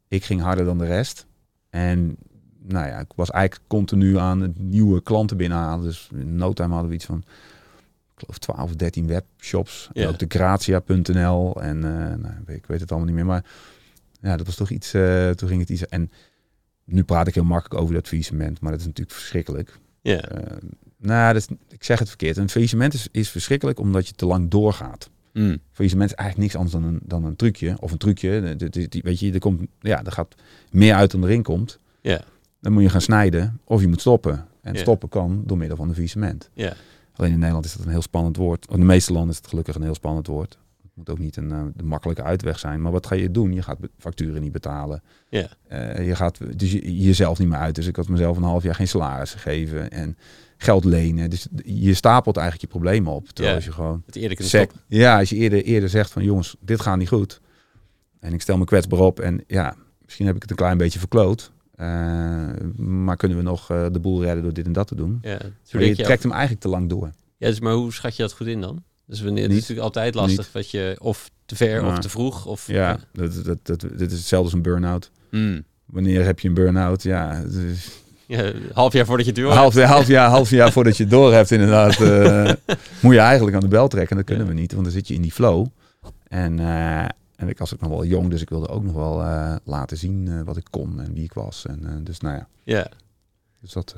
[0.08, 1.26] ik ging harder dan de rest.
[1.70, 2.16] En
[2.62, 5.84] nou ja, ik was eigenlijk continu aan het nieuwe klanten binnenhalen.
[5.84, 7.18] Dus in no time hadden we iets van,
[8.14, 9.88] ik geloof 12 of 13 webshops.
[9.92, 11.62] En ook de Gratia.nl.
[11.62, 13.26] En eh, nou, ik weet het allemaal niet meer.
[13.26, 13.44] Maar
[14.20, 15.87] ja, dat was toch iets, eh, toen ging het iets.
[15.87, 16.11] En
[16.85, 19.78] nu praat ik heel makkelijk over dat faillissement, maar dat is natuurlijk verschrikkelijk.
[20.02, 20.20] Ja.
[20.20, 20.57] Eh,
[20.96, 22.37] nou, dat is, ik zeg het verkeerd.
[22.37, 25.11] Een faillissement is, is verschrikkelijk omdat je te lang doorgaat.
[25.33, 25.59] Mm.
[25.72, 27.76] Faillissement is eigenlijk niks anders dan een, dan een trucje.
[27.81, 28.54] Of een trucje.
[28.57, 30.35] De- de- weet je, er, komt, ja, er gaat
[30.70, 31.78] meer uit dan erin komt.
[32.00, 32.20] Ja.
[32.61, 34.46] Dan moet je gaan snijden of je moet stoppen.
[34.62, 34.81] En Ja.
[34.81, 36.50] stoppen kan door middel van een faillissement.
[36.54, 36.72] Ja.
[37.14, 38.66] Alleen in Nederland is dat een heel spannend woord.
[38.70, 40.59] In de meeste landen is het gelukkig een heel spannend woord.
[40.98, 42.82] Het moet ook niet een eh, de makkelijke uitweg zijn.
[42.82, 43.52] Maar wat ga je doen?
[43.52, 45.02] Je gaat facturen niet betalen.
[45.28, 45.48] Ja.
[45.68, 47.74] Eh, je gaat dus je, jezelf niet meer uit.
[47.74, 50.16] Dus ik had mezelf een half jaar geen salaris gegeven en
[50.56, 51.30] geld lenen.
[51.30, 53.26] Dus je stapelt eigenlijk je problemen op.
[53.28, 53.54] Terwijl Ja.
[53.54, 54.80] als je gewoon Het eerder sec- stoppen.
[54.98, 57.40] ja, als je eerder, eerder zegt van jongens, dit gaat niet goed.
[58.20, 60.98] En ik stel me kwetsbaar op en ja, misschien heb ik het een klein beetje
[60.98, 61.52] verkloot.
[61.74, 61.87] Eh,
[62.76, 65.18] maar kunnen we nog de boel redden door dit en dat te doen?
[65.22, 65.38] Ja.
[65.62, 67.11] Je trekt hem eigenlijk te lang door.
[67.37, 68.82] Ja, dus, maar hoe schat je dat goed in dan?
[69.08, 69.68] Dus wanneer, het is Niet.
[69.68, 73.58] natuurlijk altijd lastig wat je of te ver of te vroeg of Ja, dat, dat,
[73.62, 75.10] dat, dit is hetzelfde als een burn-out.
[75.30, 75.64] Mm.
[75.86, 77.02] Wanneer heb je een burn-out?
[77.02, 77.42] Ja,
[77.72, 77.88] is-
[78.26, 81.12] Ja, half jaar voordat je het door half, half, jaar, half jaar voordat je het
[81.12, 82.52] door hebt inderdaad, eh,
[83.00, 84.10] moet je eigenlijk aan de bel trekken.
[84.10, 84.52] En dat kunnen Ja.
[84.52, 85.66] we niet, want dan zit je in die flow.
[86.28, 87.04] En, eh,
[87.36, 89.96] En ik was ook nog wel jong, dus ik wilde ook nog wel eh, laten
[89.96, 91.66] zien wat ik kon en wie ik was.
[91.66, 92.86] En, dus nou ja, Ja.
[93.60, 93.96] dus dat...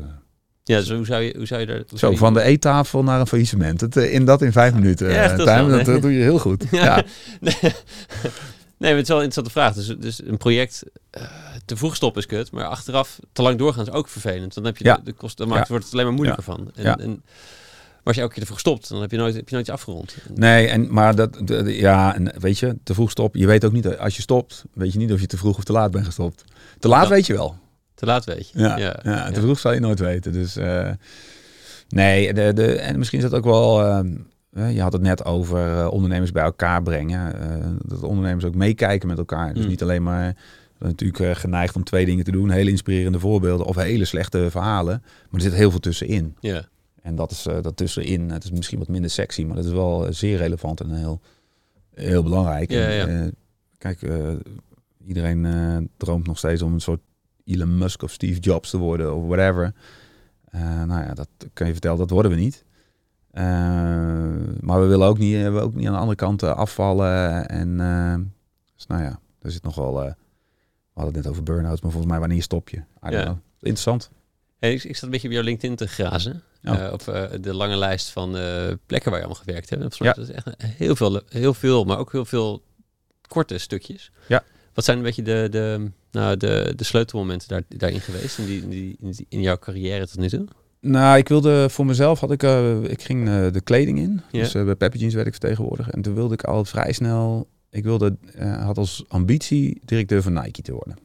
[0.70, 1.82] eh, Ja, zo hoe zou je, hoe zou je daar...
[1.94, 3.80] zo, je- van de eettafel naar een faillissement.
[3.80, 5.08] Het, eh, in dat in vijf minuten.
[5.08, 5.84] Ja, eh, echt, dat wel, dat, nee.
[5.84, 6.64] dat doe je heel goed.
[6.70, 7.02] Ja.
[7.40, 9.74] Nee, maar het is wel een interessante vraag.
[9.74, 11.22] Dus, dus een project eh,
[11.64, 14.54] te vroeg stoppen is kut, maar achteraf te lang doorgaan is ook vervelend.
[14.54, 14.94] Dan heb je Ja.
[14.96, 16.70] de, de kosten, dan maakt, wordt het alleen maar moeilijker van.
[16.74, 16.98] En, Ja.
[16.98, 19.54] en, maar als je elke keer te vroeg stopt, dan heb je nooit, heb je
[19.54, 20.16] nooit iets afgerond.
[20.34, 23.40] Nee, en, maar dat, de- de- ja, en weet je, te vroeg stoppen.
[23.40, 25.64] Je weet ook niet, als je stopt, weet je niet of je te vroeg of
[25.64, 26.44] te laat bent gestopt.
[26.78, 27.56] Te laat weet je wel.
[28.00, 28.58] Te laat weet je.
[28.58, 30.32] Ja, ja, ja, te vroeg zal je nooit weten.
[30.32, 30.90] Dus eh,
[31.88, 33.82] nee, de, de, en misschien is dat ook wel.
[33.84, 33.98] eh,
[34.52, 37.40] eh, je had het net over eh, ondernemers bij elkaar brengen.
[37.40, 39.54] eh, dat ondernemers ook meekijken met elkaar.
[39.54, 39.68] Dus Mm.
[39.68, 40.36] niet alleen maar
[40.78, 42.50] natuurlijk geneigd om twee dingen te doen.
[42.50, 45.02] Hele inspirerende voorbeelden of hele slechte verhalen.
[45.02, 46.36] Maar er zit heel veel tussenin.
[46.40, 46.64] Ja.
[47.02, 48.30] En dat is dat tussenin.
[48.30, 51.20] Het is misschien wat minder sexy, maar dat is wel zeer relevant en heel,
[51.94, 52.70] heel belangrijk.
[52.70, 53.30] Ja, En, ja.
[53.78, 54.00] kijk,
[55.06, 57.00] iedereen droomt nog steeds om een soort
[57.54, 59.72] Elon Musk of Steve Jobs te worden of whatever.
[60.50, 62.64] Eh, nou ja, dat kan je vertellen, dat worden we niet.
[63.30, 63.42] Eh,
[64.60, 67.48] maar we willen ook niet, we ook niet aan de andere kant eh, afvallen.
[67.48, 67.76] En
[68.74, 70.02] dus nou ja, er zit nog wel.
[70.02, 70.12] eh,
[70.92, 72.82] we hadden het net over burn-outs, maar volgens mij wanneer stop je?
[73.10, 73.38] Ja.
[73.60, 74.10] Interessant.
[74.58, 76.42] Hey, ik, ik zat een beetje op jouw LinkedIn te grazen.
[76.64, 76.88] Oh.
[76.92, 77.04] op
[77.40, 78.30] de lange lijst van
[78.86, 79.82] plekken waar je allemaal gewerkt hebt.
[79.82, 80.32] En volgens mij Ja.
[80.32, 82.62] is echt heel veel, heel veel, maar ook heel veel
[83.28, 84.12] korte stukjes.
[84.28, 84.42] Ja.
[84.74, 88.62] Wat zijn een beetje de, de, nou, de, de sleutelmomenten daar, daarin geweest in, die,
[88.62, 90.46] in, die, in, die- in jouw carrière tot nu toe?
[90.80, 94.20] Nou, ik wilde voor mezelf had ik, eh, ik ging eh, de kleding in.
[94.30, 95.92] Dus eh, bij Pepper Jeans werd ik vertegenwoordiger.
[95.94, 98.16] En toen wilde ik al vrij snel, ik wilde,
[98.58, 100.96] had als ambitie directeur van Nike te worden.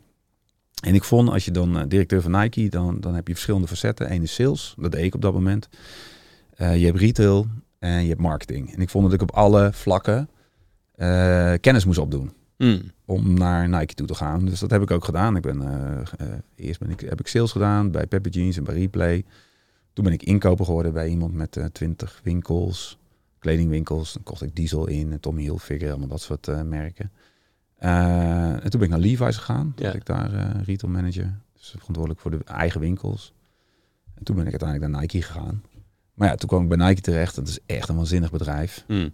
[0.83, 4.11] En ik vond, als je dan directeur van Nike, dan, dan heb je verschillende facetten.
[4.11, 5.69] Eén is sales, dat deed ik op dat moment.
[6.57, 7.47] Je hebt retail
[7.79, 8.73] en je hebt marketing.
[8.75, 10.29] En ik vond dat ik op alle vlakken
[11.61, 12.81] kennis moest opdoen Hmm.
[13.05, 14.45] om naar Nike toe te gaan.
[14.45, 15.35] Dus dat heb ik ook gedaan.
[15.35, 18.63] Ik ben, eh, eh, eerst ben ik, heb ik sales gedaan bij Pepper Jeans en
[18.63, 19.25] bij Replay.
[19.93, 22.97] Toen ben ik inkoper geworden bij iemand met eh 20 winkels,
[23.39, 24.13] kledingwinkels.
[24.13, 27.11] Dan kocht ik Diesel in, en Tommy Hilfiger, allemaal dat soort merken.
[27.77, 29.73] En toen ben ik naar Levi's gegaan.
[29.75, 29.91] Toen Ja.
[29.91, 31.33] was ik daar retail manager.
[31.53, 33.33] Dus verantwoordelijk voor de eigen winkels.
[34.15, 35.63] En toen ben ik uiteindelijk naar Nike gegaan.
[36.13, 37.35] Maar ja, toen kwam ik bij Nike terecht.
[37.35, 38.83] Dat is echt een waanzinnig bedrijf.
[38.87, 39.13] Hmm.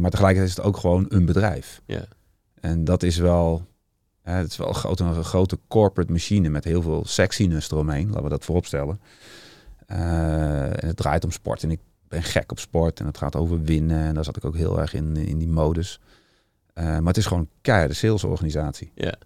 [0.00, 1.82] Maar tegelijkertijd is het ook gewoon een bedrijf.
[1.86, 2.04] Ja.
[2.66, 3.66] En dat is wel,
[4.22, 8.06] hè, het is wel een grote, een grote corporate machine met heel veel sexiness eromheen.
[8.06, 9.00] Laten we dat vooropstellen.
[9.86, 11.62] Eh, en het draait om sport.
[11.62, 13.00] En ik ben gek op sport.
[13.00, 14.00] En het gaat over winnen.
[14.00, 16.00] En daar zat ik ook heel erg in, in die modus.
[16.72, 18.90] Eh, maar het is gewoon een keiharde salesorganisatie.
[18.94, 19.06] Ja.
[19.06, 19.24] Het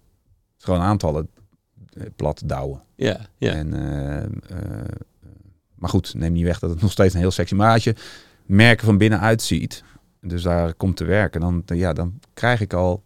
[0.57, 1.29] is gewoon aantallen
[1.93, 2.81] eh, plat douwen.
[2.95, 3.51] Ja, ja.
[3.51, 3.69] En,
[5.75, 7.55] maar goed, neem niet weg dat het nog steeds een heel sexy...
[7.55, 7.95] Maar als je
[8.45, 9.83] merken van binnenuit ziet,
[10.19, 13.03] dus daar komt te werken, dan, ja, dan krijg ik al...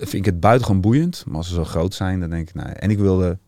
[0.00, 2.54] Vind ik het buitengewoon boeiend, maar als ze zo groot zijn, dan denk ik...
[2.54, 3.38] Nou, en ik wilde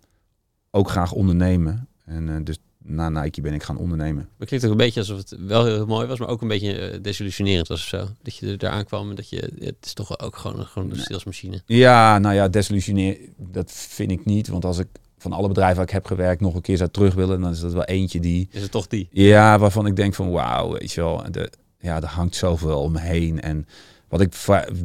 [0.70, 1.88] ook graag ondernemen.
[2.04, 4.14] En eh, dus na Nike ben ik gaan ondernemen.
[4.22, 6.48] Maar het klinkt ook een beetje alsof het wel heel mooi was, maar ook een
[6.48, 8.08] beetje eh, desillusionerend was of zo.
[8.22, 10.96] Dat je er aankwam en dat je, het is toch ook gewoon, een- gewoon een
[10.96, 11.62] salesmachine.
[11.66, 14.48] Ja, nou ja, desillusioneer, dat vind ik niet.
[14.48, 14.86] Want als ik
[15.18, 17.60] van alle bedrijven waar ik heb gewerkt nog een keer zou terug willen, dan is
[17.60, 18.48] dat wel eentje die...
[18.50, 19.08] Is het toch die?
[19.10, 22.92] Ja, waarvan ik denk van wauw, weet je wel, de, ja, er hangt zoveel om
[22.92, 23.40] me heen.
[23.40, 23.66] En
[24.12, 24.34] wat ik,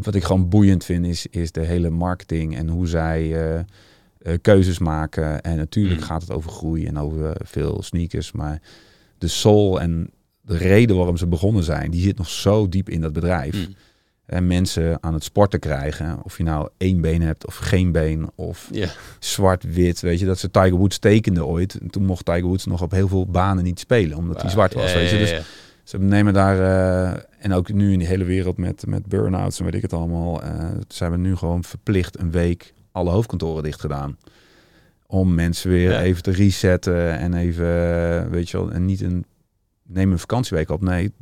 [0.02, 3.66] wat ik gewoon boeiend vind is, is de hele marketing en hoe zij eh, eh,
[4.42, 5.42] keuzes maken.
[5.42, 6.06] En natuurlijk Mm.
[6.06, 8.62] gaat het over groei en over veel sneakers, maar
[9.18, 10.10] de soul en
[10.42, 13.66] de reden waarom ze begonnen zijn, die zit nog zo diep in dat bedrijf.
[13.66, 13.76] Hmm.
[14.26, 18.30] En mensen aan het sporten krijgen, of je nou één been hebt of geen been,
[18.36, 18.70] of
[19.20, 21.78] zwart-wit, weet je, dat ze Tiger Woods tekenden ooit.
[21.80, 24.74] En toen mocht Tiger Woods nog op heel veel banen niet spelen, omdat hij zwart
[24.74, 25.18] was, weet je.
[25.18, 25.42] Dus.
[25.88, 29.66] Ze nemen daar, eh, en ook nu in die hele wereld met, met burn-outs en
[29.66, 33.80] weet ik het allemaal, eh, zijn we nu gewoon verplicht een week alle hoofdkantoren dicht
[33.82, 34.18] gedaan.
[35.06, 36.02] Om mensen weer Ja.
[36.02, 39.26] even te resetten en even, eh, weet je wel, en niet een,
[39.84, 40.82] neem een vakantieweek op.
[40.82, 41.14] Nee,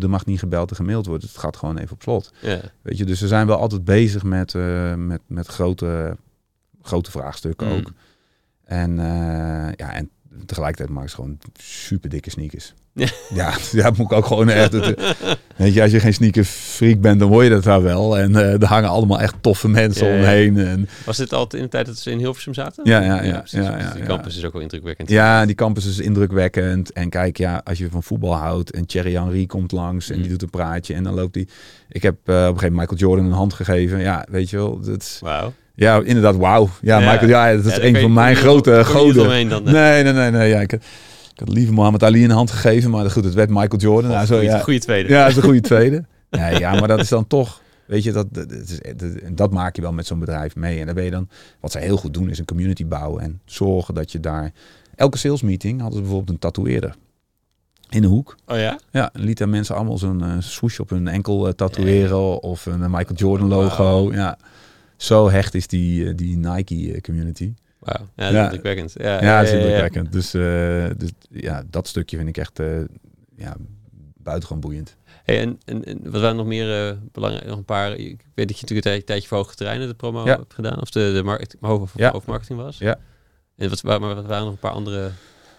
[0.00, 1.28] er mag niet gebeld en gemaild worden.
[1.28, 2.32] Het gaat gewoon even op slot.
[2.40, 2.60] Ja.
[2.82, 4.54] Weet je, dus ze zijn wel altijd bezig met,
[4.96, 6.16] met, met grote,
[6.82, 7.72] grote vraagstukken Mm.
[7.72, 7.92] ook.
[8.64, 8.96] En,
[9.76, 10.10] ja, en
[10.46, 12.74] tegelijkertijd maken ze gewoon super dikke sneakers.
[12.98, 13.06] Ja.
[13.34, 14.72] Ja, ja, moet ik ook gewoon echt.
[14.72, 14.94] Het,
[15.56, 18.18] weet je, als je geen sneaker freak bent, dan hoor je dat daar wel.
[18.18, 20.18] En eh er hangen allemaal echt toffe mensen Ja, ja.
[20.18, 20.58] omheen.
[20.58, 22.84] En, Was dit altijd in de tijd dat ze in Hilversum zaten?
[22.86, 25.08] Ja, ja, ja, ja, Dus ja, die campus is ook wel indrukwekkend.
[25.10, 26.92] ja, die campus is indrukwekkend.
[26.92, 30.22] En kijk, ja, als je van voetbal houdt en Thierry Henry komt langs en Mm.
[30.22, 31.46] die doet een praatje en dan loopt hij.
[31.88, 33.98] Ik heb eh, op een gegeven moment Michael Jordan een hand gegeven.
[34.00, 35.52] Ja, weet je wel, dat Wauw.
[35.74, 36.68] Ja, inderdaad, wauw.
[36.80, 37.10] Ja, Ja.
[37.12, 39.48] Michael, ja, dat is Ja, een van mijn grote goden.
[39.48, 40.48] dan, nee, nee, nee, nee.
[40.48, 40.78] Ja, ik,
[41.38, 44.10] ik had liever Mohammed Ali een hand gegeven, maar goed, het werd Michael Jordan.
[44.10, 45.08] Nou, zo, ja, goeie tweede.
[45.08, 46.04] ja, dat is een goede tweede.
[46.30, 47.62] Nee, ja, maar dat is dan toch...
[47.86, 50.80] Weet je, dat, dat, is, dat, dat maak je wel met zo'n bedrijf mee.
[50.80, 51.28] En dan ben je dan,
[51.60, 54.52] wat zij heel goed doen, is een community bouwen en zorgen dat je daar.
[54.94, 56.94] Elke sales meeting hadden ze bijvoorbeeld een tatoeëerder
[57.88, 58.36] in de hoek.
[58.46, 58.78] Oh ja?
[58.90, 63.14] Ja, lieten mensen allemaal zo'n uh, swoosh op hun enkel uh, tatoeëren of een Michael
[63.14, 64.02] Jordan logo.
[64.02, 64.14] Wow.
[64.14, 64.38] Ja,
[64.96, 67.54] zo hecht is die, die Nike community.
[67.84, 69.02] Ja, dat is ja.
[69.04, 70.12] Ja, ja, dat is indrukwekkend.
[70.12, 72.80] Dus, uh, dus ja, dat stukje vind ik echt uh,
[73.36, 73.56] ja,
[74.16, 74.96] buitengewoon boeiend.
[75.24, 77.46] Hey, en, en, en, wat waren nog meer uh, belangrijk?
[77.46, 77.92] Nog een paar.
[77.96, 80.36] Ik weet dat je natuurlijk een tijdje voor hoge terreinen de promo ja.
[80.36, 82.10] hebt gedaan, of de, de markt, hoofd, ja.
[82.10, 82.78] hoofdmarketing was.
[82.78, 82.98] Ja.
[83.56, 85.10] En wat, maar wat waren nog een paar andere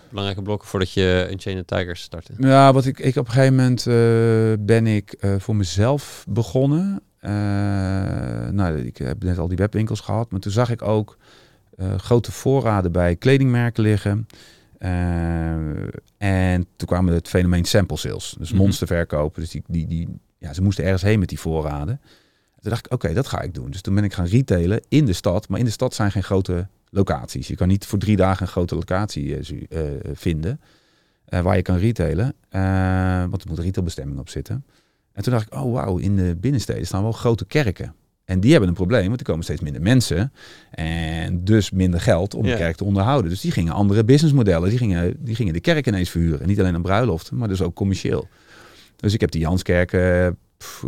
[0.09, 2.33] belangrijke blokken voordat je een Chain Tigers startte?
[2.37, 3.83] Ja, wat ik, ik op een gegeven moment
[4.65, 7.01] ben ik voor mezelf begonnen.
[8.51, 11.25] nou, ik heb net al die webwinkels gehad, maar toen zag ik ook uh,
[11.97, 14.27] grote voorraden bij kledingmerken liggen.
[14.79, 14.89] Uh,
[16.17, 19.41] en toen kwam het fenomeen sample sales, dus mm monsterverkopen.
[19.41, 22.01] Dus die, die, die, ja, ze moesten ergens heen met die voorraden.
[22.61, 23.71] Toen dacht ik, oké, dat ga ik doen.
[23.71, 25.47] Dus toen ben ik gaan retailen in de stad.
[25.47, 27.47] Maar in de stad zijn geen grote locaties.
[27.47, 29.81] Je kan niet voor drie dagen een grote locatie uh,
[30.13, 30.61] vinden
[31.25, 32.35] waar je kan retailen.
[33.29, 34.65] want er moet een retailbestemming op zitten.
[35.13, 37.95] En toen dacht ik, oh wauw, in de binnensteden staan wel grote kerken.
[38.29, 40.33] En die hebben een probleem, want er komen steeds minder mensen.
[40.71, 43.29] En dus minder geld om de kerk te onderhouden.
[43.29, 44.69] Dus die gingen andere businessmodellen.
[44.69, 46.41] Die gingen, die gingen de kerk ineens verhuren.
[46.41, 48.27] En niet alleen een bruiloft, maar dus ook commercieel.
[48.95, 50.35] Dus ik heb die Janskerk, uh, ik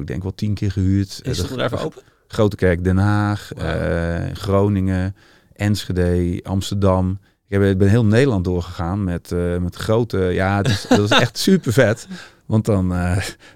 [0.06, 1.20] denk wel tien keer gehuurd.
[1.24, 2.02] Is het daar open?
[2.28, 5.16] Grote Kerk Den Haag, uh, Groningen,
[5.54, 7.20] Enschede, Amsterdam.
[7.48, 10.18] Ik heb, ben heel Nederland doorgegaan met, uh, met grote...
[10.18, 12.08] Ja, is, dat is echt super vet.
[12.46, 12.94] Want dan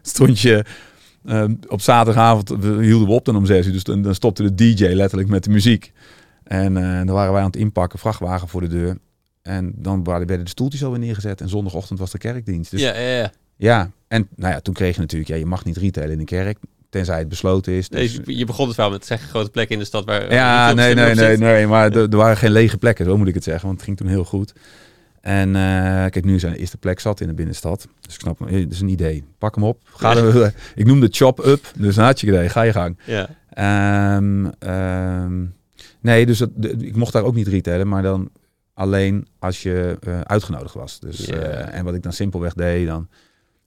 [0.01, 0.65] stond je
[1.25, 3.71] uh, op zaterdagavond hielden we op dan om zes uur.
[3.71, 5.91] Dus dan, dan stopte de DJ letterlijk met de muziek.
[6.43, 8.97] En uh, dan waren wij aan het inpakken, vrachtwagen voor de deur.
[9.41, 11.41] En dan werden de stoeltjes alweer neergezet.
[11.41, 12.71] En zondagochtend was de kerkdienst.
[12.71, 13.31] Dus, ja, ja, ja.
[13.57, 16.23] Ja, en nou ja, toen kreeg je natuurlijk, ja, je mag niet retailen in de
[16.23, 16.57] kerk.
[16.89, 17.89] Tenzij het besloten is.
[17.89, 18.19] Dus...
[18.25, 20.33] Nee, je begon het wel met zeggen grote plekken in de stad waar.
[20.33, 23.43] Ja, nee, nee, nee, nee, maar er waren geen lege plekken, zo moet ik het
[23.43, 23.65] zeggen.
[23.65, 24.53] Want het ging toen heel goed.
[25.25, 27.87] En uh, kijk, nu zijn de eerste plek zat in de binnenstad.
[28.01, 29.23] Dus ik snap, het is een idee.
[29.37, 29.81] Pak hem op.
[29.83, 30.17] Ga ja.
[30.17, 31.71] er, ik noem de chop up.
[31.77, 32.97] Dus had je idee, ga je gang.
[33.05, 34.17] Ja.
[34.17, 35.55] Um, um,
[35.99, 38.29] nee, dus dat, ik mocht daar ook niet retailen, maar dan
[38.73, 40.99] alleen als je uh, uitgenodigd was.
[40.99, 41.41] Dus, yeah.
[41.41, 43.07] uh, en wat ik dan simpelweg deed, dan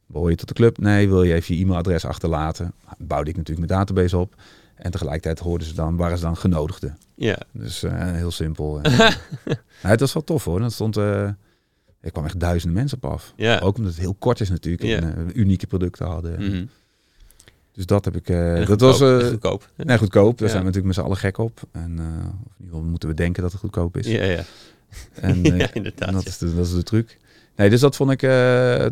[0.06, 0.78] behoor je tot de club.
[0.78, 2.72] Nee, wil je even je e-mailadres achterlaten?
[2.98, 4.34] Bouwde ik natuurlijk mijn database op.
[4.74, 6.98] En tegelijkertijd hoorden ze dan, waren ze dan genodigden.
[7.14, 7.38] Ja.
[7.52, 8.80] Dus heel simpel.
[9.80, 10.60] het was wel tof hoor.
[10.60, 10.96] Dat stond
[12.00, 13.32] er kwam echt duizenden mensen op af.
[13.36, 13.58] Ja.
[13.58, 14.82] Ook omdat het heel kort is natuurlijk.
[14.82, 14.96] Ja.
[14.96, 16.40] En uh, unieke producten hadden.
[16.40, 16.68] Mm -hmm.
[17.72, 18.28] Dus dat heb ik...
[18.28, 19.00] Uh, dat goedkoop, was...
[19.00, 19.70] Uh, goedkoop.
[19.76, 20.38] Nee, goedkoop.
[20.38, 21.60] Daar zijn we natuurlijk met z'n allen gek op.
[21.72, 22.14] En uh, in
[22.58, 24.06] ieder geval moeten we denken dat het goedkoop is.
[24.06, 24.44] Ja, ja.
[25.20, 26.08] En, ja, inderdaad.
[26.08, 27.18] En dat, is de, dat is de truc.
[27.56, 28.20] Nee, dus dat vond ik,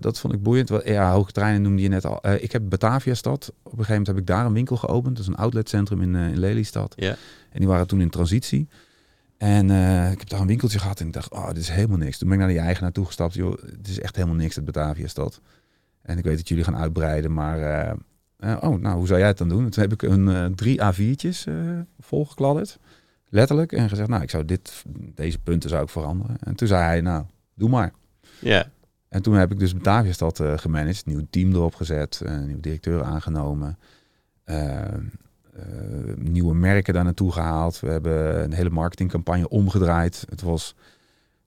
[0.03, 0.71] dat vond ik boeiend.
[0.85, 2.21] Ja, hoge treinen noemde je net al.
[2.41, 3.49] ik heb Batavia stad.
[3.49, 5.17] Op een gegeven moment heb ik daar een winkel geopend.
[5.17, 6.95] Dat is een outletcentrum in, in Lelystad.
[6.97, 7.17] Ja.
[7.51, 8.69] En die waren toen in transitie.
[9.39, 11.99] En uh, ik heb daar een winkeltje gehad en ik dacht, oh, dit is helemaal
[11.99, 12.19] niks.
[12.19, 13.35] Toen ben ik naar die eigenaar toegestapt.
[13.35, 15.41] Joh, het is echt helemaal niks, het Batavia-stad.
[16.03, 17.59] En ik weet dat jullie gaan uitbreiden, maar...
[17.59, 17.93] Uh,
[18.39, 19.71] uh, oh, nou, hoe zou jij het dan doen?
[19.71, 21.51] Toen heb ik een drie A4'tjes
[21.99, 22.79] volgekladderd.
[23.29, 23.73] Letterlijk.
[23.73, 26.37] En gezegd, nou, ik zou dit, deze punten zou ik veranderen.
[26.41, 27.93] En toen zei hij, nou, doe maar.
[28.41, 28.71] Ja.
[29.09, 31.07] En toen heb ik dus Batavia-stad gemanaged.
[31.07, 32.21] Nieuw team erop gezet.
[32.25, 33.79] Een nieuwe directeur aangenomen.
[34.47, 34.81] Uh,
[36.17, 37.81] nieuwe merken daar naartoe gehaald.
[37.81, 40.25] We hebben een hele marketingcampagne omgedraaid.
[40.29, 40.75] Het was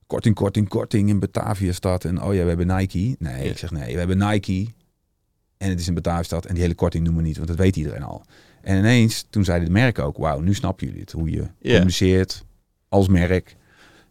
[0.06, 2.04] korting, korting, korting in Batavia stad.
[2.04, 3.16] En oh ja, we hebben Nike.
[3.18, 3.50] Nee, ja.
[3.50, 4.66] ik zeg nee, we hebben Nike.
[5.56, 6.46] En het is in Batavia stad.
[6.46, 8.24] En die hele korting noemen we niet, want dat weet iedereen al.
[8.62, 11.12] En ineens, toen zeiden de merken ook, wauw, nu snappen jullie het.
[11.12, 11.50] Hoe je yeah.
[11.60, 12.44] communiceert
[12.88, 13.56] als merk.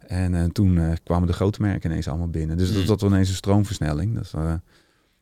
[0.07, 2.57] En uh, toen uh, kwamen de grote merken ineens allemaal binnen.
[2.57, 4.15] Dus dat, dat was ineens een stroomversnelling.
[4.15, 4.31] Dat is,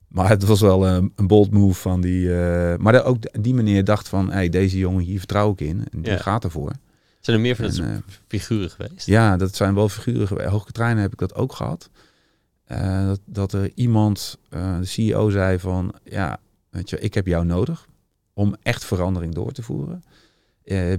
[0.08, 2.22] maar het was wel een, een bold move van die.
[2.22, 5.88] Uh, maar ook die meneer dacht van, hey, deze jongen hier vertrouw ik in.
[5.92, 6.18] En die ja.
[6.18, 6.72] gaat ervoor.
[7.20, 9.06] Zijn er meer van dat uh, figuren geweest?
[9.06, 10.50] Ja, dat zijn wel figuren geweest.
[10.50, 11.90] Hoge treinen heb ik dat ook gehad.
[12.72, 16.40] Uh, dat, dat er iemand, de CEO zei van, ja,
[16.70, 17.88] weet je, ik heb jou nodig
[18.34, 20.04] om echt verandering door te voeren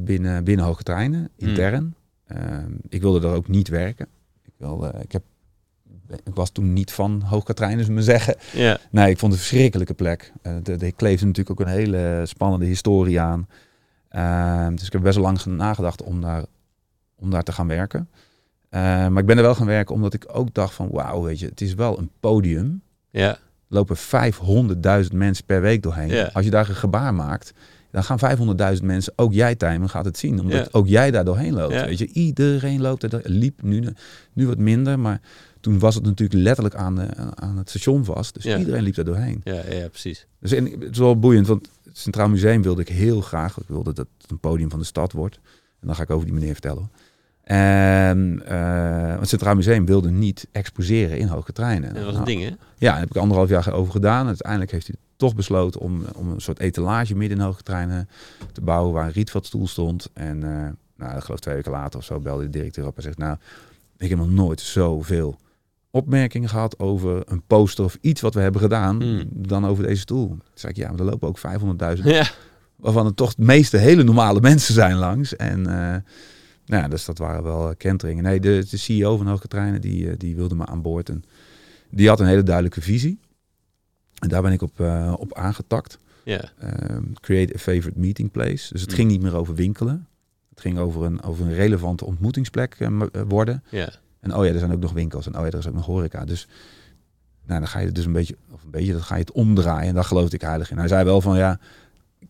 [0.01, 1.95] binnen, binnen hoge treinen, intern.
[2.27, 2.81] Hmm.
[2.89, 4.07] ik wilde er ook niet werken.
[4.45, 5.23] Ik, wilde, ik heb
[6.11, 8.37] ik was toen niet van Hoogkaterijnen, zullen we zeggen.
[8.53, 8.79] Ja.
[8.91, 10.33] Nee, ik vond het een verschrikkelijke plek.
[10.43, 13.49] Uh, de, de kleefde natuurlijk ook een hele spannende historie aan.
[14.13, 16.45] Uh, dus ik heb best wel lang nagedacht om daar,
[17.19, 18.09] om daar te gaan werken.
[18.71, 20.89] Uh, maar ik ben er wel gaan werken omdat ik ook dacht van...
[20.91, 22.83] wauw, weet je, het is wel een podium.
[23.11, 23.39] Ja.
[23.69, 23.97] Lopen
[25.05, 26.33] 500.000 mensen per week doorheen.
[26.33, 27.53] Als je daar een gebaar maakt...
[27.91, 28.19] dan gaan
[28.77, 30.41] 500.000 mensen, ook jij Tijmen, gaat het zien.
[30.41, 31.85] Omdat ook jij daar doorheen loopt.
[31.85, 33.21] Weet je, iedereen loopt er.
[33.23, 33.85] Liep nu,
[34.33, 35.21] nu wat minder, maar
[35.61, 38.35] toen was het natuurlijk letterlijk aan, de, aan het station vast.
[38.35, 38.59] Dus Ja.
[38.59, 39.41] iedereen liep daar doorheen.
[39.45, 40.27] Ja, ja, precies.
[40.41, 43.59] Dus en, het is wel boeiend, want het Centraal Museum wilde ik heel graag.
[43.59, 45.41] Ik wilde dat het een podium van de stad wordt.
[45.81, 46.91] En dan ga ik over die meneer vertellen.
[47.43, 51.95] En uh, het Centraal Museum wilde niet exposeren in hoge treinen.
[51.95, 52.49] Dat was een ding, hè?
[52.49, 54.27] Ja, daar heb ik anderhalf jaar over gedaan.
[54.27, 58.09] Uiteindelijk heeft hij toch besloten om, om een soort etalage midden in hoge treinen
[58.53, 60.11] te bouwen waar een rietvatstoel stond.
[60.13, 63.03] En uh, nou, ik geloof twee weken later of zo belde de directeur op en
[63.03, 63.37] zegt, nou,
[63.97, 65.39] ik heb nog nooit zoveel
[65.91, 69.23] opmerkingen gehad over een poster of iets wat we hebben gedaan Mm.
[69.33, 70.29] dan over deze stoel.
[70.29, 71.39] Toen zei ik, ja, maar er lopen ook
[71.99, 72.31] 500.000 Ja.
[72.77, 75.37] waarvan het toch de meeste hele normale mensen zijn langs.
[75.37, 75.67] En uh,
[76.67, 78.25] nou ja, dus dat waren wel kenteringen.
[78.25, 81.09] Nee, de, de CEO van Hoge Treinen, die, die wilde me aan boord.
[81.09, 81.25] En
[81.91, 83.19] die had een hele duidelijke visie.
[84.19, 85.99] En daar ben ik op, uh, op aangetakt.
[86.25, 86.51] Ja.
[86.91, 88.73] Um, create a favorite meeting place.
[88.73, 88.97] Dus het Mm.
[88.97, 90.07] ging niet meer over winkelen.
[90.51, 93.63] Het ging over een, over een relevante ontmoetingsplek uh, worden.
[93.71, 93.93] Ja.
[94.21, 95.27] En oh ja, er zijn ook nog winkels.
[95.27, 96.25] En oh ja, er is ook nog horeca.
[96.25, 96.49] Dus
[97.47, 99.33] nou, dan ga je het dus een beetje, of een beetje, dan ga je het
[99.33, 99.89] omdraaien.
[99.89, 100.79] En daar geloofde ik heilig in.
[100.79, 101.59] Hij zei wel van ja,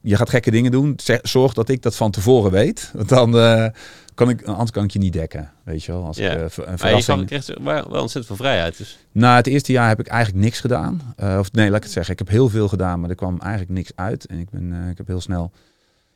[0.00, 0.98] je gaat gekke dingen doen.
[1.22, 2.90] Zorg dat ik dat van tevoren weet.
[2.94, 3.66] Want dan uh,
[4.14, 5.50] kan ik, anders kan ik je niet dekken.
[5.64, 6.04] Weet je wel.
[6.04, 6.30] Als ja.
[6.30, 7.16] ik, uh, een verrassing...
[7.16, 8.76] Maar je kreeg wel ontzettend veel vrijheid.
[8.76, 8.98] Dus.
[9.12, 11.14] Nou, het eerste jaar heb ik eigenlijk niks gedaan.
[11.16, 12.12] Uh, of nee, laat ik het zeggen.
[12.12, 14.26] Ik heb heel veel gedaan, maar er kwam eigenlijk niks uit.
[14.26, 15.52] En ik, ben, ik heb heel snel,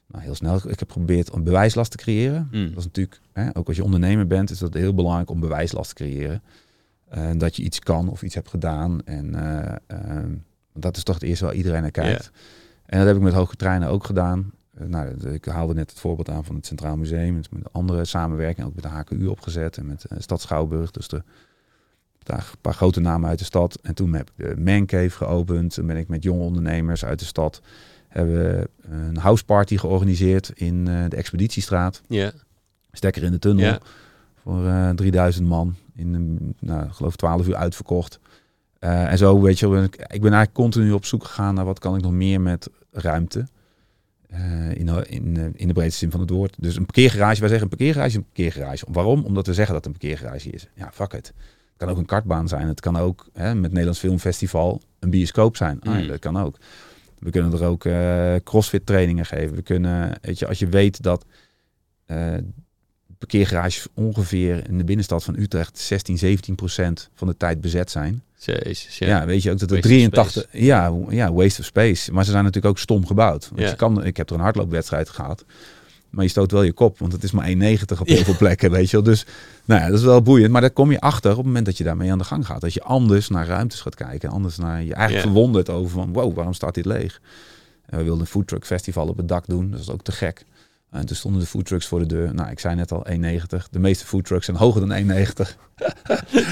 [0.06, 2.48] nou heel snel, ik heb geprobeerd een bewijslast te creëren.
[2.50, 2.68] Mm.
[2.68, 5.88] Dat is natuurlijk, hè, ook als je ondernemer bent, is dat heel belangrijk om bewijslast
[5.88, 6.42] te creëren.
[7.14, 9.04] Uh, dat je iets kan of iets hebt gedaan.
[9.04, 9.34] En
[9.86, 10.34] ehm,
[10.74, 12.30] dat is toch het eerste waar iedereen naar kijkt.
[12.86, 14.52] En dat heb ik met hoge treinen ook gedaan.
[14.80, 17.34] Uh, nou, ik haalde net het voorbeeld aan van het Centraal Museum.
[17.34, 20.90] Met, met andere samenwerking, ook met de HKU opgezet en met uh, Stad Schouwburg.
[20.90, 21.22] Dus de,
[22.22, 23.78] daar een paar grote namen uit de stad.
[23.82, 25.74] En toen heb ik de Mancave geopend.
[25.74, 27.60] Toen ben ik met jonge ondernemers uit de stad.
[28.12, 32.02] Hebben we een houseparty georganiseerd in uh, de Expeditiestraat.
[32.08, 32.32] Ja.
[32.92, 33.78] Stekker in de tunnel.
[34.42, 35.74] Voor uh, 3000 man.
[35.94, 38.18] In nou, geloof 12 uur uitverkocht.
[38.80, 41.96] Uh, en zo, weet je, ik ben eigenlijk continu op zoek gegaan naar wat kan
[41.96, 43.46] ik nog meer met ruimte.
[44.32, 46.54] Uh, in, in, in de breedste zin van het woord.
[46.58, 48.84] Dus een parkeergarage, wij zeggen een parkeergarage is een parkeergarage.
[48.88, 49.24] Waarom?
[49.24, 50.68] Omdat we zeggen dat het een parkeergarage is.
[50.74, 51.26] Ja, fuck it.
[51.26, 52.68] Het kan ook een kartbaan zijn.
[52.68, 55.80] Het kan ook hè, met Nederlands Filmfestival een bioscoop zijn.
[55.80, 56.06] Ah, Mm.
[56.06, 56.56] dat kan ook.
[57.22, 59.56] We kunnen er ook uh, crossfit trainingen geven.
[59.56, 61.24] We kunnen, weet je, als je weet dat
[62.06, 62.34] uh,
[63.18, 68.22] parkeergarages ongeveer in de binnenstad van Utrecht 16, 17 procent van de tijd bezet zijn.
[68.38, 69.06] Jezus, ja.
[69.06, 69.26] ja.
[69.26, 72.12] weet je ook dat er Waste 83, ja, ja, waste of space.
[72.12, 73.48] Maar ze zijn natuurlijk ook stom gebouwd.
[73.48, 73.68] Want Ja.
[73.68, 75.44] je kan, ik heb er een hardloopwedstrijd gehad.
[76.12, 77.54] Maar je stoot wel je kop, want het is maar 1,90
[78.00, 79.04] op heel veel plekken, weet je wel.
[79.04, 79.26] Dus
[79.64, 80.50] nou ja, dat is wel boeiend.
[80.50, 82.60] Maar daar kom je achter op het moment dat je daarmee aan de gang gaat.
[82.60, 84.30] Dat je anders naar ruimtes gaat kijken.
[84.30, 87.20] Anders naar je eigenlijk verwonderd over van, wow, waarom staat dit leeg?
[87.86, 89.70] En we wilden een foodtruck festival op het dak doen.
[89.70, 90.44] Dat is ook te gek.
[90.90, 92.34] En toen stonden de foodtrucks voor de deur.
[92.34, 93.16] Nou, ik zei net al 1,90.
[93.70, 95.56] De meeste foodtrucks zijn hoger dan 1,90.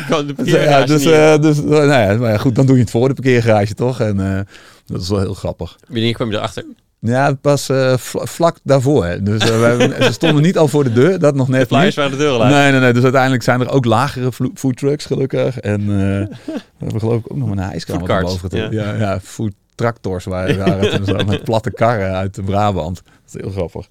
[0.08, 2.90] Kan de Ja, dus, eh, dus nou ja, maar ja, goed, dan doe je het
[2.90, 4.00] voor de parkeergarage toch?
[4.00, 4.40] En eh,
[4.86, 5.78] dat is wel heel grappig.
[5.88, 6.64] Wanneer kwam je erachter?
[7.00, 9.04] Ja, pas eh, vla- vlak daarvoor.
[9.04, 9.22] Hè.
[9.22, 11.84] Dus we hebben, ze stonden niet al voor de deur, dat nog De net flyers
[11.84, 11.94] niet.
[11.94, 12.38] waren de deur.
[12.38, 12.92] Nee, nee, nee.
[12.92, 15.58] Dus uiteindelijk zijn er ook lagere vlo- foodtrucks, gelukkig.
[15.60, 15.86] En eh,
[16.54, 18.70] we hebben geloof ik ook nog een Foodcarts, boven ja.
[18.70, 23.02] Ja, ja, foodtractors waren waren het en zo, met platte karren uit de Brabant.
[23.04, 23.86] Dat is heel grappig.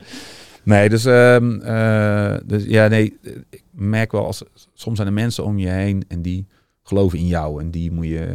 [0.64, 3.18] Nee, dus, ehm, eh, dus ja, nee,
[3.50, 4.44] ik merk wel als
[4.74, 6.48] soms zijn er mensen om je heen en die
[6.84, 8.28] geloven in jou en die moet je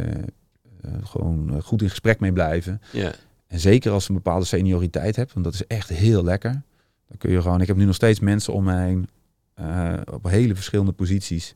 [1.03, 2.81] gewoon goed in gesprek mee blijven.
[2.91, 3.11] Ja.
[3.47, 6.61] En zeker als je een bepaalde senioriteit hebt, want dat is echt heel lekker.
[7.07, 7.61] Dan kun je gewoon.
[7.61, 9.09] Ik heb nu nog steeds mensen om me heen
[9.53, 11.55] eh, op hele verschillende posities.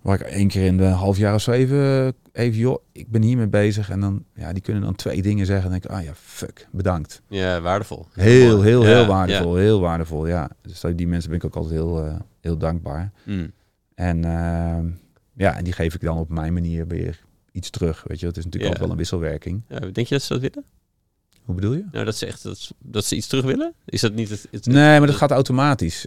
[0.00, 3.22] Waar ik één keer in de half jaar of zo even, even joh, ik ben
[3.22, 3.90] hiermee bezig.
[3.90, 5.64] En dan, ja, die kunnen dan twee dingen zeggen.
[5.64, 7.22] En dan denk ik, ah ja, fuck, bedankt.
[7.28, 8.06] ja, waardevol.
[8.12, 9.56] Heel, heel, Ja, heel waardevol.
[9.56, 10.50] Heel waardevol, ja.
[10.62, 13.12] Dus die mensen ben ik ook altijd heel, eh, heel dankbaar.
[13.24, 13.32] ja.
[13.32, 13.52] Mm.
[13.94, 14.86] En ehm,
[15.32, 17.20] ja, en die geef ik dan op mijn manier weer
[17.52, 18.04] iets terug.
[18.06, 18.76] Weet je, het is natuurlijk Ja.
[18.78, 19.62] ook wel een wisselwerking.
[19.68, 20.64] Ja, denk je dat ze dat willen?
[21.42, 21.84] Hoe bedoel je?
[21.92, 23.74] Nou, dat ze echt dat, ze- dat ze iets terug willen?
[23.84, 24.48] Is dat niet het...
[24.50, 26.06] het Nee, maar dat gaat automatisch.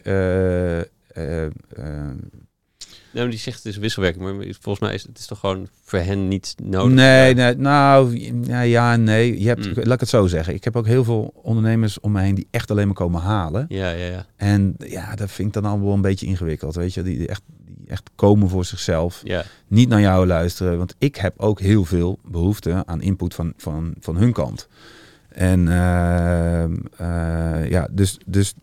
[3.14, 6.00] Nou, die zegt het is wisselwerking, maar volgens mij is het is toch gewoon voor
[6.00, 6.94] hen niet nodig.
[6.94, 8.18] nee, nee, nou
[8.68, 9.42] ja, nee.
[9.42, 9.74] Je hebt, Mm.
[9.76, 10.54] Laat ik het zo zeggen.
[10.54, 13.66] Ik heb ook heel veel ondernemers om me heen die echt alleen maar komen halen.
[13.70, 14.26] Ja, ja, ja.
[14.36, 16.76] En ja, dat vind ik dan allemaal wel een beetje ingewikkeld.
[16.76, 17.42] Weet je, die, die echt,
[17.88, 19.22] echt komen voor zichzelf.
[19.24, 20.78] Ja, Niet naar jou luisteren.
[20.78, 24.68] Want ik heb ook heel veel behoefte aan input van, van, van hun kant.
[25.30, 28.54] En ehm, eh, ja, dus, dus,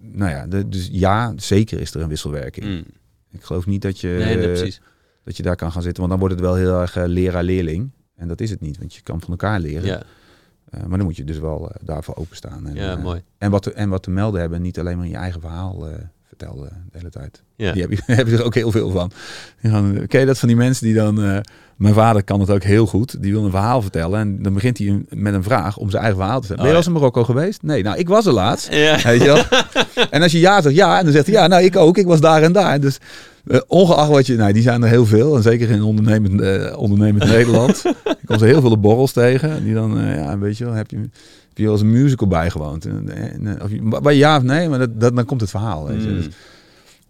[0.00, 2.66] nou ja, de, dus ja, zeker is er een wisselwerking.
[2.66, 2.84] Mm.
[3.30, 4.80] Ik geloof niet dat je, nee,
[5.24, 5.98] dat je daar kan gaan zitten.
[6.06, 7.90] Want dan wordt het wel heel erg eh, leraar-leerling.
[8.16, 9.86] En dat is het niet, want je kan van elkaar leren.
[9.86, 10.02] Ja,
[10.70, 12.66] Eh, maar dan moet je dus wel eh, daarvoor openstaan.
[12.66, 13.22] En, ja eh, mooi.
[13.38, 15.88] en, wat te, en wat te melden hebben, niet alleen maar in je eigen verhaal
[15.88, 15.94] eh,
[16.28, 17.42] vertelde de hele tijd.
[17.56, 17.72] Ja.
[17.72, 19.10] Die heb je, heb je er ook heel veel van.
[19.60, 21.22] Je dat van die mensen die dan...
[21.22, 21.38] eh,
[21.76, 23.22] mijn vader kan het ook heel goed.
[23.22, 24.20] Die wil een verhaal vertellen.
[24.20, 26.72] En dan begint hij met een vraag om zijn eigen verhaal te vertellen.
[26.72, 27.62] ben je Oh, wel eens in Marokko geweest?
[27.62, 28.72] Nee, nou, ik was er laatst.
[28.72, 29.02] Ja.
[29.02, 29.42] Weet je wel?
[30.10, 30.98] en als je ja zegt, ja.
[30.98, 31.98] En dan zegt hij, ja, nou, ik ook.
[31.98, 32.80] Ik was daar en daar.
[32.80, 32.98] Dus
[33.46, 34.36] eh, ongeacht wat je...
[34.36, 35.36] Nou, die zijn er heel veel.
[35.36, 37.82] En zeker in ondernemend, eh, ondernemend Nederland.
[38.04, 39.64] Ik kom ze heel veel op borrels tegen.
[39.64, 41.08] Die dan, eh, ja, weet je wel, heb je...
[41.56, 42.84] Heb je wel eens een musical bijgewoond?
[42.86, 45.86] En, en, en, of maar ja of nee, maar dat, dat, dan komt het verhaal.
[45.86, 46.08] Weet je.
[46.08, 46.14] Mm.
[46.16, 46.26] Dus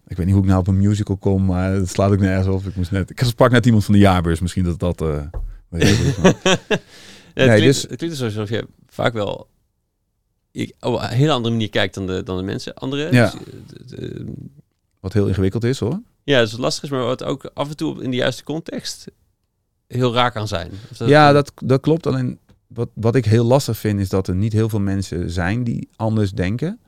[0.07, 2.47] ik weet niet hoe ik nou op een musical kom, maar dat slaat ook nergens
[2.47, 2.65] op.
[2.67, 5.01] Ik moest net, ik sprak net iemand van de jaarbeurs, misschien dat dat.
[5.01, 5.23] eh,
[5.69, 6.35] weet ik niet, maar-
[7.35, 9.49] Ja, het, Nee, klinkt, dus- het klinkt dus alsof je vaak wel
[10.51, 12.75] ik, op een hele andere manier kijkt dan de, dan de mensen.
[12.75, 13.31] Andere, Ja.
[13.31, 14.33] dus, eh, de- de-
[15.01, 16.01] wat heel ingewikkeld is hoor.
[16.25, 19.07] ja, dus het lastig is, maar wat ook af en toe in de juiste context
[19.87, 20.71] heel raar kan zijn.
[20.99, 22.07] Dat- ja, dat, dat klopt.
[22.07, 25.65] Alleen wat, wat ik heel lastig vind, is dat er niet heel veel mensen zijn
[25.65, 26.81] die anders denken.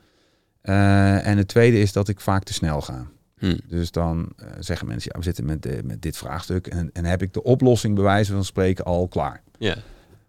[0.61, 3.07] Eh, en het tweede is dat ik vaak te snel ga.
[3.39, 3.59] Hm.
[3.67, 6.67] Dus dan eh, zeggen mensen, ja, we zitten met, eh, met dit vraagstuk.
[6.67, 9.43] En, en heb ik de oplossing bij wijze van spreken al klaar.
[9.59, 9.77] Ja,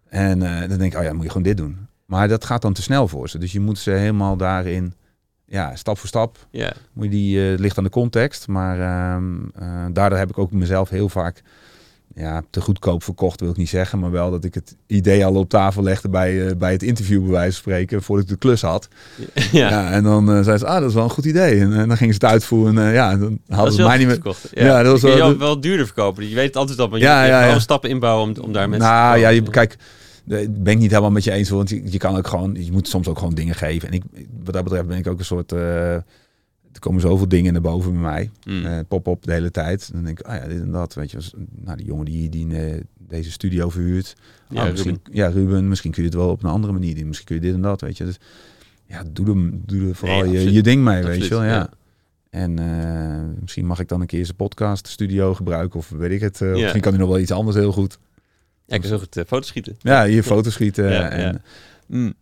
[0.08, 1.88] En dan denk ik, oh ja, moet je gewoon dit doen.
[2.10, 3.38] Maar dat gaat dan te snel voor ze.
[3.38, 4.94] Dus je moet ze helemaal daarin,
[5.46, 8.48] ja, stap voor stap, ja, moet je die, het ligt aan de context.
[8.48, 11.42] Maar ehm, eh, daardoor heb ik ook mezelf heel vaak,
[12.14, 13.98] ja, te goedkoop verkocht wil ik niet zeggen.
[13.98, 17.20] Maar wel dat ik het idee al op tafel legde bij, eh, bij het interview
[17.22, 18.88] bij wijze van spreken, voordat ik de klus had.
[19.52, 19.68] ja.
[19.68, 21.60] Ja, en dan eh zei ze, ah, dat is wel een goed idee.
[21.60, 24.06] En, eh, dan gingen ze het uitvoeren en ja, dan Dat hadden ze mij niet
[24.06, 24.14] meer...
[24.14, 24.48] verkocht.
[24.52, 26.28] Ja, Ja, dat was wel- wel duurder verkopen.
[26.28, 27.58] Je weet het altijd al, maar je, Ja, ja, ja.
[27.58, 29.76] stappen inbouwen om, om daar mensen Nou te ja, je, kijk,
[30.50, 32.88] ben ik niet helemaal met je eens, want je, je kan ook gewoon, je moet
[32.88, 33.88] soms ook gewoon dingen geven.
[33.88, 34.02] En ik,
[34.44, 35.52] wat dat betreft ben ik ook een soort,
[36.72, 38.64] er komen zoveel dingen naar boven bij mij, Hm.
[38.66, 39.92] eh, pop-op de hele tijd.
[39.92, 42.28] Dan denk ik, ah ja, dit en dat, weet je, als, nou die jongen die,
[42.28, 44.14] die eh, deze studio verhuurt,
[44.48, 47.06] Ja, Ah, misschien, ja, Ruben, misschien kun je het wel op een andere manier doen,
[47.06, 48.04] misschien kun je dit en dat, weet je.
[48.04, 48.18] Dus
[48.86, 51.48] ja, doe er, doe er vooral Nee, je, je ding mee, weet je wel, ja.
[51.48, 51.70] ja.
[52.30, 56.20] En eh, misschien mag ik dan een keer zijn podcast studio gebruiken of weet ik
[56.20, 56.38] het.
[56.38, 56.46] Ja.
[56.46, 57.98] Misschien kan hij nog wel iets anders heel goed.
[58.66, 59.76] Ja, ik kan zo goed foto's schieten.
[59.78, 61.10] Ja, hier foto's schieten.
[61.10, 61.40] En, ja.
[61.86, 62.14] Mm.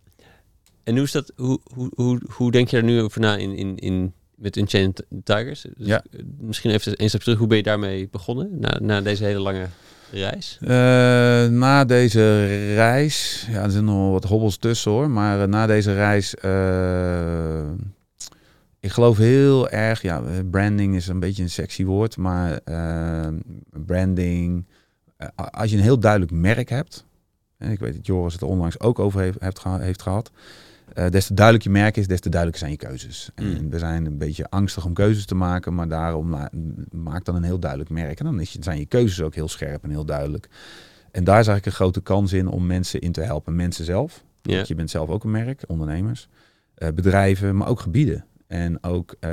[0.83, 1.31] En hoe is dat?
[1.35, 5.03] Hoe, hoe, hoe, hoe denk je er nu over na in, in, in met Unchained
[5.23, 5.61] Tigers?
[5.61, 6.03] Dus, Ja.
[6.11, 7.37] eh, Misschien even een stap terug.
[7.37, 9.65] Hoe ben je daarmee begonnen na, na deze hele lange
[10.11, 10.57] reis?
[10.61, 10.67] Eh,
[11.47, 15.93] na deze reis, ja, er zijn nog wat hobbels tussen hoor, maar eh, na deze
[15.93, 16.33] reis,
[18.79, 22.59] ik geloof heel erg, ja, branding is een beetje een sexy woord, maar
[23.85, 24.65] branding,
[25.51, 27.05] als je een heel duidelijk merk hebt,
[27.57, 30.31] en ik weet dat Joris het onlangs ook over heeft, heeft, geha- heeft gehad,
[30.93, 33.29] eh, des te duidelijker je merk is, des te duidelijker zijn je keuzes.
[33.35, 33.69] En Mm.
[33.69, 36.35] we zijn een beetje angstig om keuzes te maken, maar daarom
[36.91, 38.19] maak dan een heel duidelijk merk.
[38.19, 40.49] En dan is zijn je keuzes ook heel scherp en heel duidelijk.
[41.11, 43.55] En daar zag ik een grote kans in om mensen in te helpen.
[43.55, 46.27] Mensen zelf, want je bent zelf ook een merk, ondernemers,
[46.75, 48.25] eh, bedrijven, maar ook gebieden.
[48.47, 49.29] En ook, eh,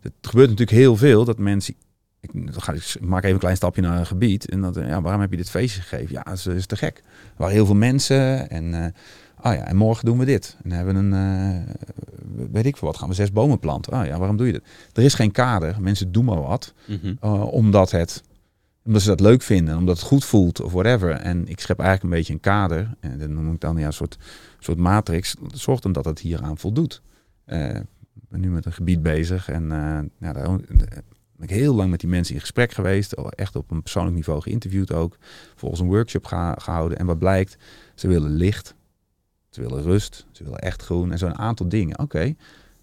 [0.00, 1.74] het gebeurt natuurlijk heel veel dat mensen.
[2.20, 4.48] Ik, ik maak even een klein stapje naar een gebied.
[4.48, 6.12] En dat, ja, waarom heb je dit feestje gegeven?
[6.14, 6.96] Ja, dat is, is te gek.
[6.96, 7.02] Er
[7.36, 8.50] waren heel veel mensen.
[8.50, 8.94] En,
[9.40, 10.56] ah ja, en morgen doen we dit.
[10.62, 13.92] En dan hebben we een, eh, weet ik veel wat, gaan we zes bomen planten.
[13.92, 14.62] Ah ja, waarom doe je dat?
[14.92, 15.76] Er is geen kader.
[15.80, 16.74] Mensen doen maar wat.
[17.20, 18.22] Eh, omdat, het,
[18.84, 21.10] omdat ze dat leuk vinden, omdat het goed voelt of whatever.
[21.10, 22.94] En ik schep eigenlijk een beetje een kader.
[23.00, 24.18] En dan noem ik dan ja, een soort,
[24.58, 25.34] soort matrix.
[25.54, 27.02] Zorg dan dat het hieraan voldoet.
[27.44, 27.74] Eh,
[28.14, 29.48] ik ben nu met een gebied bezig.
[29.48, 29.64] En
[30.18, 30.58] ja, daar
[31.38, 33.12] ben ik heel lang met die mensen in gesprek geweest.
[33.12, 35.16] Echt op een persoonlijk niveau geïnterviewd ook.
[35.54, 36.24] Volgens een workshop
[36.58, 36.98] gehouden.
[36.98, 37.56] En wat blijkt,
[37.94, 38.76] ze willen licht.
[39.50, 40.26] Ze willen rust.
[40.32, 41.12] Ze willen echt groen.
[41.12, 41.98] En zo'n aantal dingen.
[41.98, 42.34] Oké,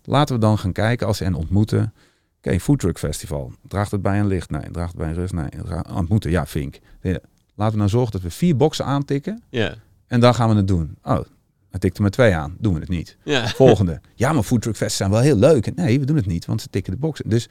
[0.03, 1.93] laten we dan gaan kijken als ze hen ontmoeten.
[2.37, 3.53] Oké, Foodtruck Festival.
[3.67, 4.49] Draagt het bij een licht?
[4.49, 4.71] Nee.
[4.71, 5.33] Draagt het bij een rust?
[5.33, 5.49] Nee.
[5.93, 6.31] Ontmoeten?
[6.31, 6.79] Ja, vink.
[7.55, 9.43] Laten we nou zorgen dat we vier boxen aantikken.
[9.49, 9.75] Ja.
[10.07, 10.97] En dan gaan we het doen.
[11.03, 11.19] Oh,
[11.69, 12.55] hij tikte maar twee aan.
[12.59, 13.17] Doen we het niet.
[13.23, 13.47] Ja.
[13.65, 14.01] Volgende.
[14.15, 15.75] Ja, maar Foodtruck Fest zijn wel heel leuk.
[15.75, 17.29] Nee, we doen het niet, want ze tikken de boxen.
[17.29, 17.49] Dus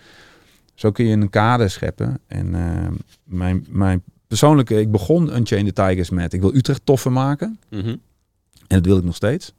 [0.75, 2.21] zo kun je een kader scheppen.
[2.27, 2.89] En eh,
[3.25, 4.81] mijn, mijn persoonlijke...
[4.81, 6.33] Ik begon Unchained the Tigers met...
[6.33, 7.59] Ik wil Utrecht toffer maken.
[7.71, 7.97] Mhm.
[8.67, 9.55] En dat wil ik nog steeds.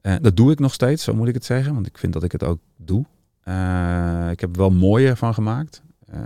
[0.00, 1.74] Eh, dat doe ik nog steeds, zo moet ik het zeggen.
[1.74, 3.04] Want ik vind dat ik het ook doe.
[3.42, 5.82] Eh, ik heb er wel mooier van gemaakt.
[6.06, 6.20] Eh,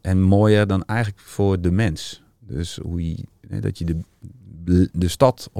[0.00, 2.22] en mooier dan eigenlijk voor de mens.
[2.38, 3.24] Dus hoe je,
[3.60, 3.84] dat je
[4.64, 5.50] de, de stad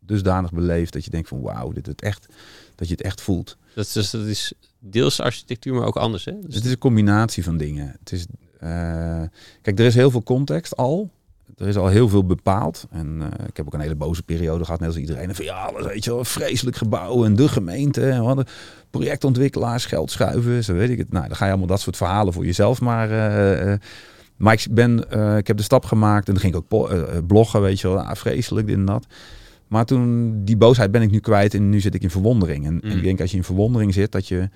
[0.00, 2.26] dusdanig beleeft dat je denkt van wauw, dit het echt,
[2.74, 3.56] dat je het echt voelt.
[3.74, 6.24] Dat, is, dus, dat is deels architectuur, maar ook anders.
[6.24, 6.38] Hè?
[6.40, 7.96] Dus het is een combinatie van dingen.
[7.98, 8.26] Het is,
[9.62, 11.10] kijk, er is heel veel context al.
[11.56, 12.86] Er is al heel veel bepaald.
[12.90, 15.28] En uh, ik heb ook een hele boze periode gehad, net als iedereen.
[15.28, 18.08] En van ja, alles, weet je wel, vreselijk gebouw en de gemeente.
[18.08, 18.50] En wat
[18.90, 21.12] projectontwikkelaars, geld schuiven, zo weet ik het.
[21.12, 23.10] Nou, dan ga je allemaal dat soort verhalen voor jezelf maar...
[23.10, 23.74] Uh,
[24.36, 27.60] maar ik, ben, uh, ik heb de stap gemaakt en dan ging ik ook bloggen,
[27.60, 28.00] weet je wel.
[28.00, 29.06] Ah, vreselijk, dit en dat.
[29.68, 32.66] Maar toen, die boosheid ben ik nu kwijt en nu zit ik in verwondering.
[32.66, 32.80] En, mm.
[32.90, 34.48] en ik denk als je in verwondering zit, dat je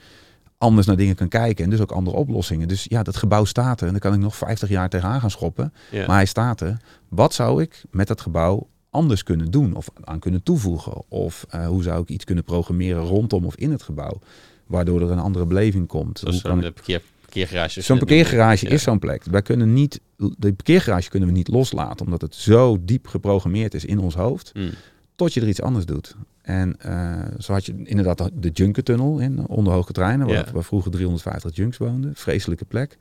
[0.61, 2.68] anders naar dingen kan kijken en dus ook andere oplossingen.
[2.68, 5.30] Dus ja, dat gebouw staat er en daar kan ik nog 50 jaar tegenaan gaan
[5.30, 5.72] schoppen.
[5.90, 6.06] Ja.
[6.06, 6.76] Maar hij staat er.
[7.08, 11.02] Wat zou ik met dat gebouw anders kunnen doen of aan kunnen toevoegen?
[11.08, 14.18] Of eh, hoe zou ik iets kunnen programmeren rondom of in het gebouw?
[14.66, 16.18] Waardoor er een andere beleving komt.
[16.24, 17.80] Zo'n ik- eh, parkeer, parkeergarage.
[17.80, 18.72] Zo'n parkeergarage Ja.
[18.72, 19.24] is zo'n plek.
[19.24, 23.84] Wij kunnen niet, de parkeergarage kunnen we niet loslaten, omdat het zo diep geprogrammeerd is
[23.84, 24.70] in ons hoofd, Mm.
[25.16, 26.16] tot je er iets anders doet.
[26.43, 30.53] En eh, zo had je inderdaad de Junkertunnel in onder hoge treinen, waar, Ja.
[30.53, 32.14] waar vroeger 350 junks woonden.
[32.14, 32.97] Vreselijke plek.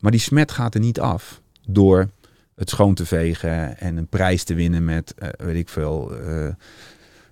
[0.00, 2.08] Maar die smet gaat er niet af door
[2.54, 6.46] het schoon te vegen en een prijs te winnen met, eh, weet ik veel, eh,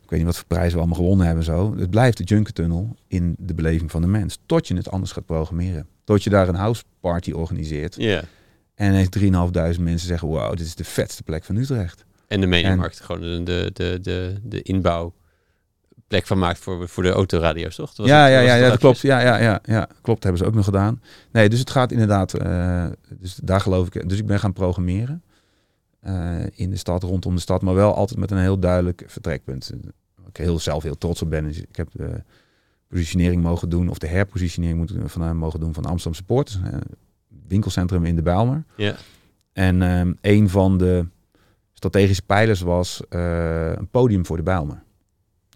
[0.02, 1.76] ik weet niet wat voor prijzen we allemaal gewonnen hebben zo.
[1.76, 5.26] Het blijft de Junkertunnel in de beleving van de mens, tot je het anders gaat
[5.26, 5.86] programmeren.
[6.04, 8.22] Tot je daar een house party organiseert Ja.
[8.74, 12.04] en ineens 3.500 mensen zeggen, wauw, dit is de vetste plek van Utrecht.
[12.28, 15.14] En de mediamarkt gewoon de, de, de, de inbouw
[16.08, 17.88] plek van maakt voor, voor de autoradio's, toch?
[17.88, 19.00] Dat was ja, het- ja, ja, ja, dat klopt.
[19.00, 20.22] Ja, ja, ja, ja, klopt.
[20.22, 21.02] Hebben ze ook nog gedaan.
[21.32, 22.34] Nee, dus het gaat inderdaad.
[22.34, 22.86] eh,
[23.18, 24.08] dus daar geloof ik.
[24.08, 25.22] Dus ik ben gaan programmeren
[26.00, 29.70] eh, in de stad, rondom de stad, maar wel altijd met een heel duidelijk vertrekpunt.
[30.16, 31.46] Waar Ik heel zelf heel trots op ben.
[31.48, 32.22] Ik heb de
[32.88, 36.78] positionering mogen doen, of de herpositionering moet, van, mogen doen van Amsterdam Support, eh,
[37.48, 38.64] winkelcentrum in de Bijlmer.
[38.76, 38.94] Ja.
[39.52, 41.06] En ehm, een van de
[41.72, 44.82] strategische pijlers was een podium voor de Bijlmer.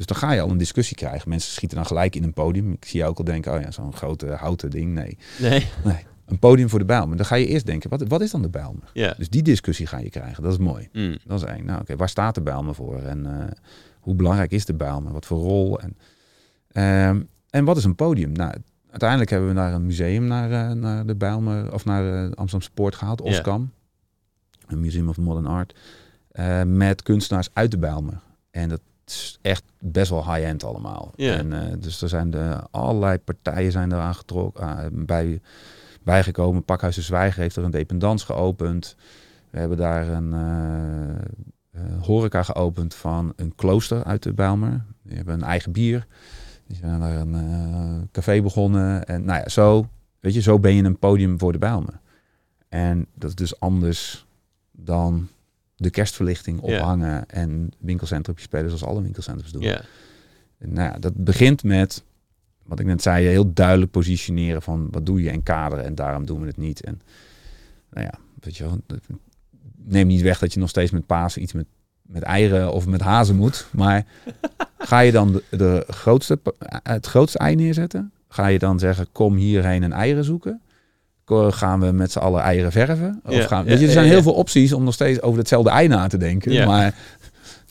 [0.01, 1.29] Dus dan ga je al een discussie krijgen.
[1.29, 2.73] Mensen schieten dan gelijk in een podium.
[2.73, 4.93] Ik zie jou ook al denken, oh ja, zo'n grote houten ding.
[4.93, 5.67] Nee, Nee.
[6.27, 7.17] een podium voor de Bijlmer.
[7.17, 8.91] Dan ga je eerst denken, wat, wat is dan de Bijlmer?
[8.93, 9.15] Ja.
[9.19, 10.43] Dus die discussie ga je krijgen.
[10.43, 10.89] Dat is mooi.
[10.93, 11.17] Mm.
[11.25, 11.65] Dat is één.
[11.65, 13.03] Nou oké, waar staat de Bijlmer voor?
[13.03, 13.47] En eh,
[14.01, 15.13] hoe belangrijk is de Bijlmer?
[15.13, 15.81] Wat voor rol?
[15.81, 15.97] En,
[16.73, 18.33] ehm, en wat is een podium?
[18.33, 18.55] Nou,
[18.91, 22.61] uiteindelijk hebben we naar een museum naar, eh, naar de Bijlmer, of naar eh, Amsterdam
[22.71, 23.21] Sport gehaald.
[23.21, 23.71] Oskam.
[24.67, 25.75] Een Museum of Modern Art.
[26.67, 28.21] met kunstenaars uit de Bijlmer.
[28.51, 28.81] En dat
[29.11, 31.13] is echt best wel high-end allemaal.
[31.17, 31.37] Ja.
[31.37, 35.41] En, eh, dus er zijn de, allerlei partijen zijn eraan getrokken, ah, bij,
[36.03, 36.65] bijgekomen.
[36.65, 38.97] Pakhuis de Zwijger heeft er een dependance geopend.
[39.51, 41.11] We hebben daar een eh,
[41.71, 44.85] eh, horeca geopend van een klooster uit de Bijlmer.
[45.03, 46.07] Die hebben een eigen bier.
[46.67, 49.05] Die zijn daar een eh, café begonnen.
[49.05, 49.89] En nou ja, zo,
[50.21, 52.01] weet je, zo ben je een podium voor de Bijlmer.
[52.69, 54.27] En dat is dus anders
[54.71, 55.29] dan
[55.81, 59.63] de kerstverlichting ophangen en winkelcentrums spelen zoals alle winkelcentrums doen.
[59.63, 59.83] Ja.
[60.59, 62.05] En Nou ja, dat begint met,
[62.63, 66.27] wat ik net zei, heel duidelijk positioneren van wat doe je en kaderen en daarom
[66.27, 66.85] doen we het niet.
[66.85, 67.01] En
[67.91, 68.79] nou ja, weet je wel,
[69.77, 71.67] neem niet weg dat je nog steeds met Pasen iets met,
[72.03, 73.67] met eieren of met hazen moet.
[73.73, 74.07] Maar
[74.79, 76.41] ga je dan de, de grootste,
[76.83, 78.13] het grootste ei neerzetten?
[78.29, 80.61] Ga je dan zeggen, kom hierheen en eieren zoeken?
[81.31, 83.21] Gaan we met z'n allen eieren verven?
[83.25, 85.39] Of Ja, gaan, ja, weet je, er zijn heel veel opties om nog steeds over
[85.39, 86.67] hetzelfde ei na te denken.
[86.67, 86.95] Maar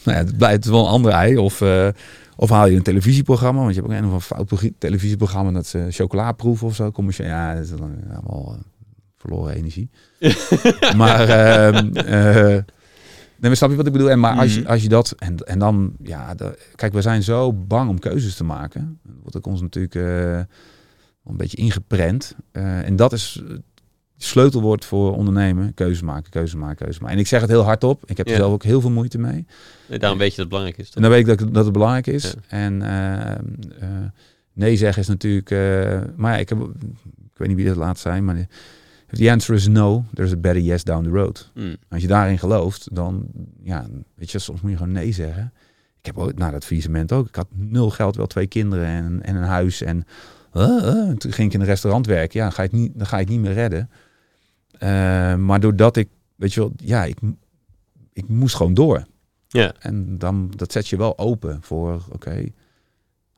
[0.04, 1.38] nou ja, het blijft wel een ander ei.
[1.38, 1.88] Of, eh,
[2.36, 5.66] of haal je een televisieprogramma, want je hebt ook een of ander fout televisieprogramma dat
[5.66, 6.92] ze chocola proeven of zo.
[6.92, 8.60] Commercieel, ja, dat is dan allemaal eh,
[9.18, 9.90] verloren energie.
[10.98, 12.58] maar, eh,
[13.40, 14.10] nee, snap je wat ik bedoel?
[14.12, 14.70] En maar als, je, Mhm.
[14.70, 18.36] als je dat, en, en dan, ja, de- kijk, we zijn zo bang om keuzes
[18.36, 19.00] te maken.
[19.22, 20.40] Wordt ook ons natuurlijk eh,
[21.30, 22.36] een beetje ingeprent.
[22.52, 25.74] Eh, en dat is het sleutelwoord voor ondernemen.
[25.74, 27.16] Keuzes maken, keuzes maken, keuzes maken.
[27.16, 28.04] En ik zeg het heel hardop.
[28.06, 29.46] Ik heb er zelf ook heel veel moeite mee.
[29.86, 30.92] Nee, daarom weet je dat het belangrijk is.
[30.94, 32.24] En dan weet ik dat, dat het belangrijk is.
[32.24, 32.32] Ja.
[32.48, 34.06] En eh, eh,
[34.54, 35.52] nee zeggen is natuurlijk...
[35.52, 36.60] eh, maar ja, ik, heb,
[37.32, 38.48] ik weet niet wie dat laat zijn, maar...
[39.12, 41.52] If the answer is no, there's a better yes down the road.
[41.54, 41.76] Mm.
[41.90, 43.26] Als je daarin gelooft, dan...
[43.64, 45.54] Ja, weet je, soms moet je gewoon nee zeggen.
[46.00, 47.28] Ik heb ook na dat faillissement ook.
[47.28, 49.82] Ik had nul geld, wel twee kinderen en, en een huis.
[49.82, 50.06] En
[51.18, 52.40] toen ging ik in een restaurant werken.
[52.40, 53.90] Ja, ga het niet, dan ga het niet meer redden.
[54.72, 56.10] Eh, maar doordat ik...
[56.36, 57.18] Weet je wel, ja, ik,
[58.14, 59.06] ik moest gewoon door.
[59.48, 59.74] Ja.
[59.80, 62.46] En dan, dat zet je wel open voor, oké,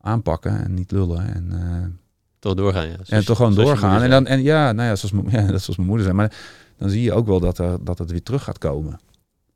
[0.02, 1.34] aanpakken en niet lullen.
[1.34, 1.86] En, eh,
[2.40, 2.96] Toch doorgaan, ja.
[3.08, 4.02] en toch gewoon doorgaan.
[4.02, 6.18] En, dan, en ja, nou ja, zoals, ja, dat is zoals mijn moeder zei.
[6.18, 6.34] Maar
[6.78, 9.00] dan zie je ook wel dat, er, dat het weer terug gaat komen.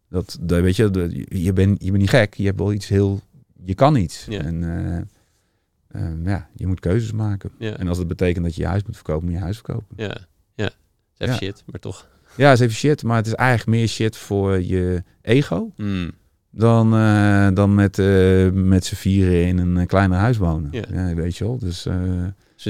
[0.09, 2.33] Dat, dat weet je, je, bent, je bent niet gek.
[2.33, 3.21] Je hebt wel iets heel,
[3.63, 4.25] je kan iets.
[4.29, 4.39] Ja.
[4.39, 5.01] En eh,
[5.95, 7.51] eh, ja, je moet keuzes maken.
[7.57, 7.77] Ja.
[7.77, 9.95] En als het betekent dat je je huis moet verkopen, moet je je huis verkopen.
[9.95, 10.17] Ja.
[10.55, 10.69] Ja.
[11.17, 12.07] Het is shit, maar toch.
[12.37, 15.71] Ja, het is even shit, maar het is eigenlijk meer shit voor je ego.
[15.77, 16.11] Mm.
[16.51, 20.67] dan, eh, dan met, eh, met z'n vieren in een eh, kleiner huis wonen.
[20.71, 20.83] Ja.
[20.91, 21.13] Ja.
[21.13, 21.57] weet je wel.
[21.57, 21.87] Dus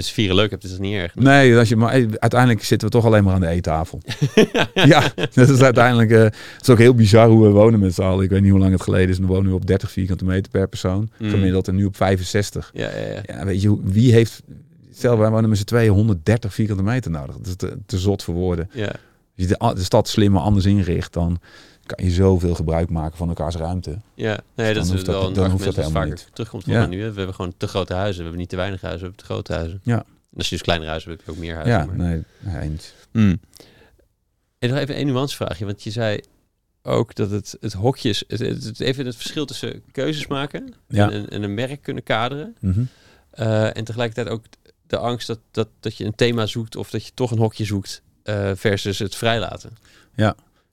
[0.04, 1.16] het vieren leuk hebt, is dat niet erg.
[1.16, 4.02] nee, als je, maar eh, uiteindelijk zitten we toch alleen maar aan de eettafel.
[4.74, 6.12] ja, dat is uiteindelijk.
[6.12, 8.24] eh, het is ook heel bizar hoe we wonen met z'n allen.
[8.24, 9.18] Ik weet niet hoe lang het geleden is.
[9.20, 11.10] We wonen nu op 30 vierkante meter per persoon.
[11.18, 11.30] Mm.
[11.30, 12.72] Gemiddeld en nu op 65.
[12.74, 13.22] Ja, ja, ja.
[13.26, 14.42] Ja, weet je, wie heeft.
[14.94, 17.36] Stel, wij wonen met z'n tweeën 130 vierkante meter nodig.
[17.38, 18.70] Dat is te, te zot voor woorden.
[18.74, 18.92] ja.
[19.38, 21.40] Als je de, de stad slimmer anders inricht, dan
[21.86, 23.98] kan je zoveel gebruik maken van elkaars ruimte.
[24.14, 26.28] Ja, nee, dat is hoeft dat- wel een dan hoeft dat dat helemaal niet.
[26.34, 26.86] terugkomt van Ja.
[26.86, 27.02] nu.
[27.02, 27.10] hè.
[27.12, 28.16] We hebben gewoon te grote huizen.
[28.18, 29.80] We hebben niet te weinig huizen, we hebben te grote huizen.
[29.84, 29.98] Ja.
[29.98, 31.78] En als je dus kleinere huizen hebt, heb je ook meer huizen.
[31.78, 32.94] Ja, maar- nee, eens.
[33.12, 33.40] Mm.
[34.60, 36.20] En nog even een nuancevraagje, want je zei
[36.82, 41.12] ook dat het, het hokjes, het, het, het- even het verschil tussen keuzes maken Ja.
[41.12, 42.56] en, en een merk kunnen kaderen.
[42.60, 42.84] Mhm.
[43.30, 44.44] eh, en tegelijkertijd ook
[44.88, 47.66] de angst dat, dat, dat je een thema zoekt of dat je toch een hokje
[47.66, 49.78] zoekt eh, versus het vrijlaten.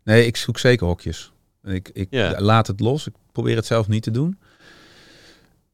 [0.05, 1.33] Nee, ik zoek zeker hokjes.
[1.65, 2.41] Ik, ik Ja.
[2.41, 3.07] laat het los.
[3.07, 4.39] Ik probeer het zelf niet te doen.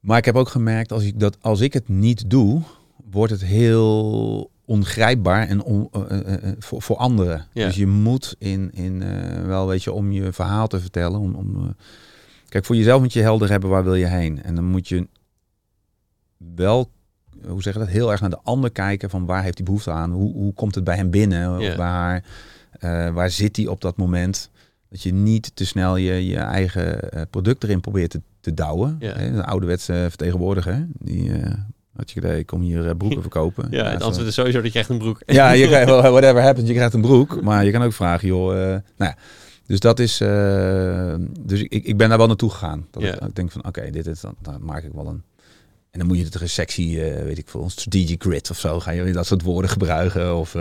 [0.00, 2.62] Maar ik heb ook gemerkt, als ik, dat, als ik het niet doe,
[3.10, 7.46] wordt het heel ongrijpbaar en on, eh, eh, eh, voor, voor anderen.
[7.52, 7.66] Ja.
[7.66, 9.04] Dus je moet in, in
[9.46, 11.20] wel, weet je, om je verhaal te vertellen.
[11.20, 11.74] Om, om,
[12.48, 14.42] kijk, voor jezelf moet je helder hebben waar wil je heen.
[14.42, 15.08] En dan moet je
[16.36, 16.90] wel,
[17.46, 19.90] hoe zeg je dat, heel erg naar de ander kijken van waar heeft hij behoefte
[19.90, 20.10] aan?
[20.12, 21.38] Hoe, hoe komt het bij hem binnen?
[21.60, 21.70] Ja.
[21.70, 22.24] Of bij haar?
[22.72, 24.50] Eh, waar zit hij op dat moment?
[24.90, 28.96] Dat je niet te snel je, je eigen eh, product erin probeert te, te douwen.
[28.98, 29.12] Ja.
[29.12, 30.86] Hè, Een ouderwetse vertegenwoordiger.
[30.98, 31.52] Die eh,
[31.96, 33.66] had je gedaan, ik kom hier broeken verkopen.
[33.70, 35.22] Ja, het zo- antwoord is sowieso dat je krijgt een broek.
[35.26, 37.42] ja, je krijgt wel whatever happens, je krijgt een broek.
[37.42, 38.52] Maar je kan ook vragen, joh.
[38.54, 39.16] nou ja,
[39.66, 40.16] dus dat is.
[41.40, 42.86] dus ik, ik ben daar wel naartoe gegaan.
[42.90, 43.14] Dat Ja.
[43.14, 45.22] ik, ik denk van, oké, dit is dan, dan maak ik wel een.
[45.90, 46.94] En dan moet je het er een sexy,
[47.24, 48.80] weet ik veel, een strategic grid of zo.
[48.80, 50.36] Ga je dat soort woorden gebruiken?
[50.36, 50.54] Of,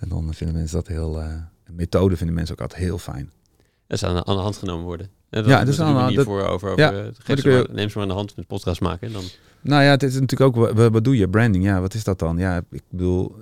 [0.00, 1.20] en dan vinden mensen dat heel.
[1.20, 1.26] eh,
[1.64, 3.30] een methode vinden mensen ook altijd heel fijn.
[3.86, 5.08] Dat zou aan, de hand genomen worden.
[5.30, 6.14] Ja, Ja, dat is aan de hand.
[6.22, 8.46] Voor over, over Ja, eh, geef ze maar- neem ze maar aan de hand met
[8.46, 9.06] podcast maken.
[9.06, 9.22] En dan,
[9.60, 11.28] Nou ja, het is natuurlijk ook, wat, wat doe je?
[11.28, 12.38] Branding, ja, wat is dat dan?
[12.38, 13.34] Ja, ik bedoel,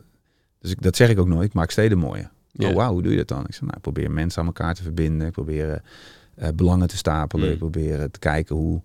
[0.61, 2.31] dus ik, dat zeg ik ook nooit, ik maak steden mooier.
[2.53, 2.69] Ja.
[2.69, 3.45] Oh wauw, hoe doe je dat dan?
[3.47, 6.89] Ik zeg, nou, ik probeer mensen aan elkaar te verbinden, ik probeer eh, eh, belangen
[6.89, 7.53] te stapelen, Mm.
[7.53, 8.83] ik probeer eh, te kijken hoe,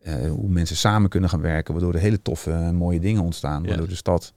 [0.00, 3.62] eh, hoe mensen samen kunnen gaan werken, waardoor er hele toffe, eh, mooie dingen ontstaan,
[3.62, 3.68] Ja.
[3.68, 4.32] waardoor de stad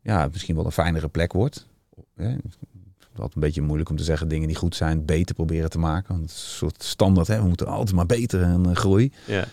[0.00, 1.66] ja, misschien wel een fijnere plek wordt.
[2.16, 2.28] Hè?
[2.28, 2.42] Het
[3.14, 5.78] is altijd een beetje moeilijk om te zeggen dingen die goed zijn, beter proberen te
[5.78, 6.08] maken.
[6.14, 7.40] Want het is een soort standaard, hè?
[7.42, 9.12] we moeten altijd maar beter en eh, groei.
[9.26, 9.44] ja.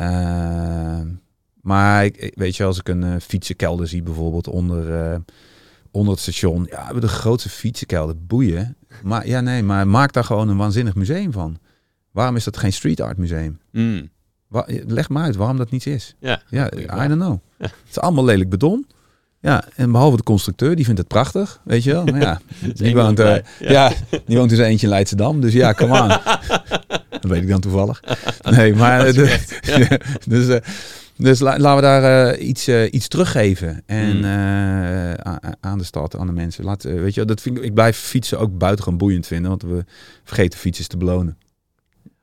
[0.00, 1.06] Uh,
[1.62, 5.18] maar ik, weet je, als ik een eh, fietsenkelder zie bijvoorbeeld onder, eh,
[5.90, 6.64] onder het station.
[6.70, 8.76] Ja, we hebben de grootste fietsenkelder, boeien.
[9.02, 11.58] Maar ja, nee, maar maak daar gewoon een waanzinnig museum van.
[12.10, 13.58] Waarom is dat geen street art museum?
[13.72, 14.08] Mm.
[14.48, 16.14] Wa- leg maar uit waarom dat niets is.
[16.20, 17.38] Ja, Ja, I don't know.
[17.58, 17.66] Ja.
[17.66, 18.86] Het is allemaal lelijk beton.
[19.40, 22.04] Ja, en behalve de constructeur, die vindt het prachtig, weet je wel.
[22.12, 22.40] Maar ja,
[22.74, 23.92] die woont, eh, ja.
[24.26, 25.40] die woont dus eentje in Leidschendam.
[25.40, 26.08] Dus ja, come on.
[27.20, 28.02] dat weet ik dan toevallig.
[28.50, 29.12] Nee, maar...
[29.12, 29.98] De- ja.
[30.36, 30.60] dus eh,
[31.16, 33.82] dus la- laten we daar eh, iets, eh, iets teruggeven.
[33.86, 34.24] En Mm.
[34.24, 34.30] eh,
[35.32, 36.64] a- aan de stad, aan de mensen.
[36.64, 39.50] Laat, eh, weet je, dat vind ik, ik blijf fietsen ook buitengewoon boeiend vinden.
[39.50, 39.84] Want we
[40.24, 41.36] vergeten fietsers te belonen.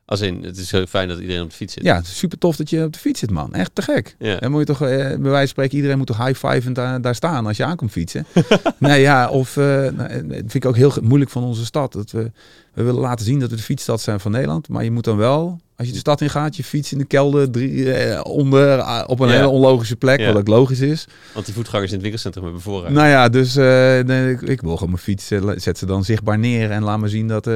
[0.08, 1.82] Als in, het is heel fijn dat iedereen op de fiets zit.
[1.82, 3.54] Ja, het is super tof dat je op de fiets zit, man.
[3.54, 4.16] Echt te gek.
[4.18, 4.36] Ja.
[4.36, 7.14] Dan moet je toch, eh, bij wijze van spreken, iedereen moet toch high-five daar, daar
[7.14, 8.26] staan als je aankomt fietsen.
[8.78, 11.92] nee, ja, of, eh, nou, eh, dat vind ik ook heel moeilijk van onze stad.
[11.92, 12.30] Dat we,
[12.74, 14.68] we willen laten zien dat we de fietsstad zijn van Nederland.
[14.68, 17.04] Maar je moet dan wel, als je de stad in gaat, je fiets in de
[17.04, 19.34] kelder drie, eh, onder, op een Ja.
[19.34, 20.26] hele onlogische plek, Ja.
[20.26, 21.06] wat ook logisch is.
[21.34, 22.94] Want die voetgangers in het winkelcentrum hebben voorrang.
[22.94, 26.70] Nou ja, dus nee, ik, ik wil gewoon mijn fiets, zet ze dan zichtbaar neer
[26.70, 27.46] en laat me zien dat...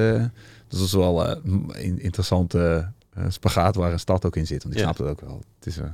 [0.72, 1.36] eh dat is wel eh,
[1.84, 4.62] een interessante eh, spagaat waar een stad ook in zit.
[4.62, 4.86] Want ik Ja.
[4.92, 5.42] snap het ook wel.
[5.58, 5.84] Het is, eh,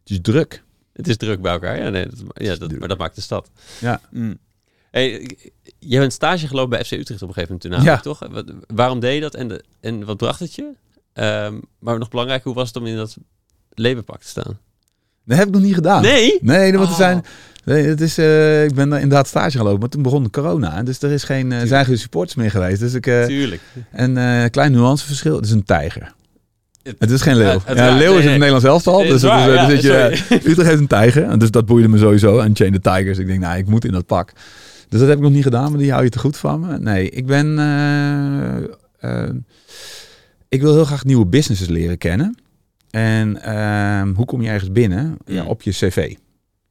[0.00, 0.62] het is druk.
[0.92, 1.78] Het is druk bij elkaar.
[1.82, 3.50] Ja, nee, dat, ja dat, maar dat maakt de stad.
[3.80, 4.00] Ja.
[4.10, 4.38] Mm.
[4.90, 5.36] Hey,
[5.78, 8.02] jij bent stage gelopen bij FC Utrecht op een gegeven moment toen namelijk, Ja.
[8.02, 8.28] toch?
[8.32, 10.72] Wat, waarom deed je dat en, de, en wat bracht het je?
[11.12, 13.16] Ehm, maar nog belangrijker, hoe was het om in dat
[13.70, 14.58] levenpak te staan?
[15.28, 16.02] Dat heb ik nog niet gedaan.
[16.02, 16.38] Nee?
[16.40, 16.96] Nee, want er Oh.
[16.96, 17.24] zijn...
[17.64, 20.82] Nee, het is, eh, ik ben inderdaad stage gelopen, maar toen begon de corona.
[20.82, 22.80] Dus er is geen, eh, zijn geen supporters meer geweest.
[22.80, 23.60] Dus ik, eh, Tuurlijk.
[23.92, 25.36] eh, klein nuanceverschil.
[25.36, 26.12] Het is een tijger.
[26.98, 27.60] Het is geen leeuw.
[27.74, 28.14] Ja, leeuw Nee, is in nee.
[28.18, 28.98] het Nederlands elftal.
[29.06, 31.22] Dus waar, dus ja, je, Utrecht heeft een tijger.
[31.22, 32.38] En dus dat boeide me sowieso.
[32.38, 33.18] En Chain the Tigers.
[33.18, 34.32] Ik denk, nou, ik moet in dat pak.
[34.88, 36.78] Dus dat heb ik nog niet gedaan, maar die hou je te goed van me.
[36.78, 37.58] Nee, ik ben...
[40.48, 42.36] ik wil heel graag nieuwe businesses leren kennen.
[42.90, 45.16] En ehm, hoe kom je ergens binnen?
[45.24, 45.48] Ja, Mm.
[45.48, 46.14] op je cv.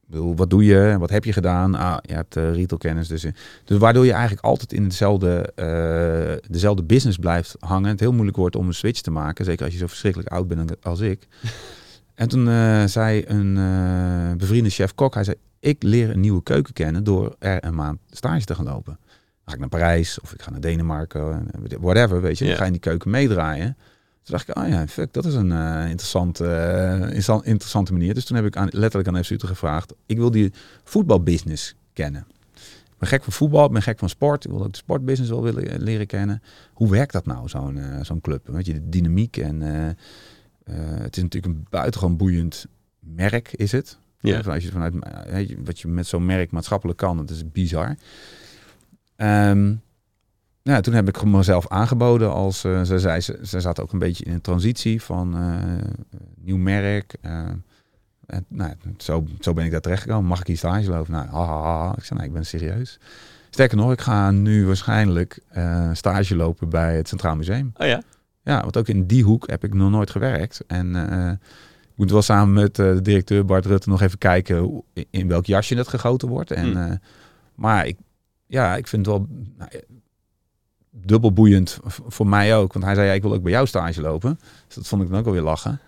[0.10, 0.96] Bedoel, wat doe je?
[1.00, 1.76] Wat heb je gedaan?
[1.76, 3.08] Ah, je hebt eh retailkennis.
[3.08, 3.32] Dus, eh,
[3.64, 7.90] dus waardoor je eigenlijk altijd in hetzelfde, eh, dezelfde business blijft hangen.
[7.90, 9.46] Het heel moeilijk wordt om een switch te maken.
[9.46, 11.28] Zeker als je zo verschrikkelijk oud bent als ik.
[12.16, 12.46] En toen
[12.90, 13.54] zei een
[14.38, 18.46] bevriende chef-kok, hij zei, ik leer een nieuwe keuken kennen door er een maand stage
[18.46, 18.98] te gaan lopen.
[19.04, 21.48] Dan ga ik naar Parijs of ik ga naar Denemarken,
[21.80, 22.46] whatever, weet je.
[22.46, 23.78] Dan ga je in die keuken meedraaien.
[24.28, 28.14] Toen dacht ik, oh ja, fuck, dat is een eh, interessant, eh, interessant- interessante manier.
[28.14, 30.54] Dus toen heb ik aan, letterlijk aan FC Utrecht gevraagd, ik wil die
[30.84, 32.28] voetbalbusiness kennen.
[32.56, 34.46] Ik ben gek van voetbal, ik ben gek van sport.
[34.46, 36.42] Ik wil ook de sportbusiness wel willen eh, leren kennen.
[36.74, 38.48] Hoe werkt dat nou, zo'n zo'n club?
[38.48, 39.62] Weet je, de dynamiek en...
[39.62, 42.66] het is natuurlijk een buitengewoon boeiend
[43.00, 43.98] merk, is het.
[44.20, 44.40] Ja.
[44.40, 44.94] Als je vanuit
[45.30, 47.96] weet je, wat je met zo'n merk maatschappelijk kan, dat is bizar.
[49.16, 49.74] Ehm,
[50.68, 54.00] nou, toen heb ik mezelf aangeboden als eh, ze zei, ze, ze zat ook een
[54.00, 55.90] beetje in een transitie van eh,
[56.36, 57.16] nieuw merk.
[57.22, 57.46] eh,
[58.26, 60.26] En, nou, zo, zo ben ik daar terechtgekomen.
[60.30, 61.12] Mag ik hier stage lopen?
[61.12, 61.94] Nou, ha, ha, ha.
[61.98, 63.00] Ik zei, nee, ik ben serieus.
[63.50, 65.40] Sterker nog, ik ga nu waarschijnlijk
[65.94, 67.72] stage lopen bij het Centraal Museum.
[67.78, 68.02] Oh ja?
[68.44, 70.64] Ja, want ook in die hoek heb ik nog nooit gewerkt.
[70.68, 70.96] En
[71.82, 75.46] ik moet wel samen met de directeur Bart Rutte nog even kijken hoe, in welk
[75.46, 76.52] jasje dat gegoten wordt.
[76.52, 77.00] En, Hmm.
[77.56, 77.98] maar ik,
[78.48, 79.70] ja, ik vind het wel nou,
[81.06, 82.74] dubbel boeiend voor mij ook.
[82.74, 84.40] Want hij zei, ja, ik wil ook bij jou stage lopen.
[84.66, 85.80] Dus dat vond ik dan ook alweer lachen.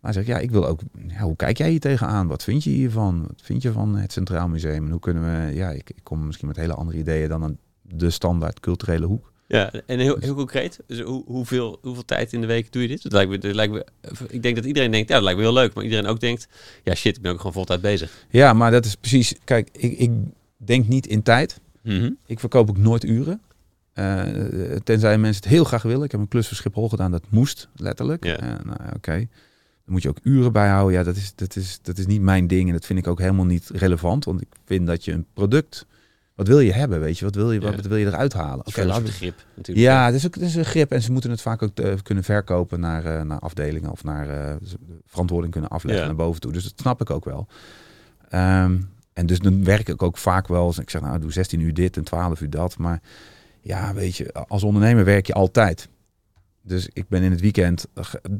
[0.00, 0.80] Maar hij zegt, ja, ik wil ook...
[1.08, 2.26] Ja, hoe kijk jij hier tegenaan?
[2.26, 3.22] Wat vind je hiervan?
[3.26, 4.84] Wat vind je van het Centraal Museum?
[4.84, 5.54] En hoe kunnen we...
[5.54, 9.32] Ja, ik, ik kom misschien met hele andere ideeën dan een, de standaard culturele hoek.
[9.46, 12.88] Ja, en heel, heel concreet, dus hoe, hoeveel, hoeveel tijd in de week doe je
[12.88, 13.02] dit?
[13.02, 13.86] Dat lijkt me, dat lijkt me,
[14.28, 15.74] ik denk dat iedereen denkt, ja, dat lijkt me heel leuk.
[15.74, 16.48] Maar iedereen ook denkt,
[16.82, 18.26] ja shit, ik ben ook gewoon voltijd bezig.
[18.30, 19.34] Ja, maar dat is precies...
[19.44, 20.10] Kijk, ik, ik
[20.56, 21.60] denk niet in tijd.
[21.82, 22.10] Mhm.
[22.26, 23.40] Ik verkoop ook nooit uren.
[23.92, 26.04] Eh, tenzij mensen het heel graag willen.
[26.04, 28.24] Ik heb een klus voor Schiphol gedaan, dat moest letterlijk.
[28.24, 29.16] Eh, nou, Oké,
[29.84, 30.98] dan moet je ook uren bijhouden.
[30.98, 33.18] Ja, dat is, dat, is, dat is niet mijn ding en dat vind ik ook
[33.18, 34.24] helemaal niet relevant.
[34.24, 35.86] Want ik vind dat je een product...
[36.34, 37.24] Wat wil je hebben, weet je?
[37.24, 38.66] Wat wil je, wat wil je eruit halen?
[38.66, 39.86] Oké, we- grip natuurlijk.
[39.86, 41.92] ja, het is, ook, het is een grip en ze moeten het vaak ook eh,
[42.02, 44.58] kunnen verkopen naar, naar afdelingen of naar
[45.06, 46.52] verantwoording kunnen afleggen naar boven toe.
[46.52, 47.46] Dus dat snap ik ook wel.
[48.28, 48.78] Ehm,
[49.12, 50.64] en dus dan werk ik ook vaak wel.
[50.64, 52.78] als Ik zeg nou, doe 16 uur dit en 12 uur dat.
[52.78, 53.00] Maar
[53.62, 55.88] ja, weet je, als ondernemer werk je altijd.
[56.64, 57.86] Dus ik ben in het weekend,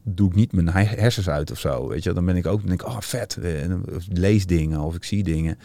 [0.04, 1.88] doe ik niet mijn he- hersens uit of zo.
[1.88, 4.80] Weet je, dan ben ik ook, denk ik, oh vet, eh, en of lees dingen
[4.80, 5.58] of ik zie dingen.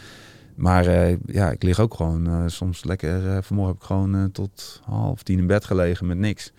[0.54, 3.42] Maar eh, ja, ik lig ook gewoon eh, soms lekker.
[3.42, 6.52] vanmorgen heb ik gewoon tot half tien in bed gelegen met niks.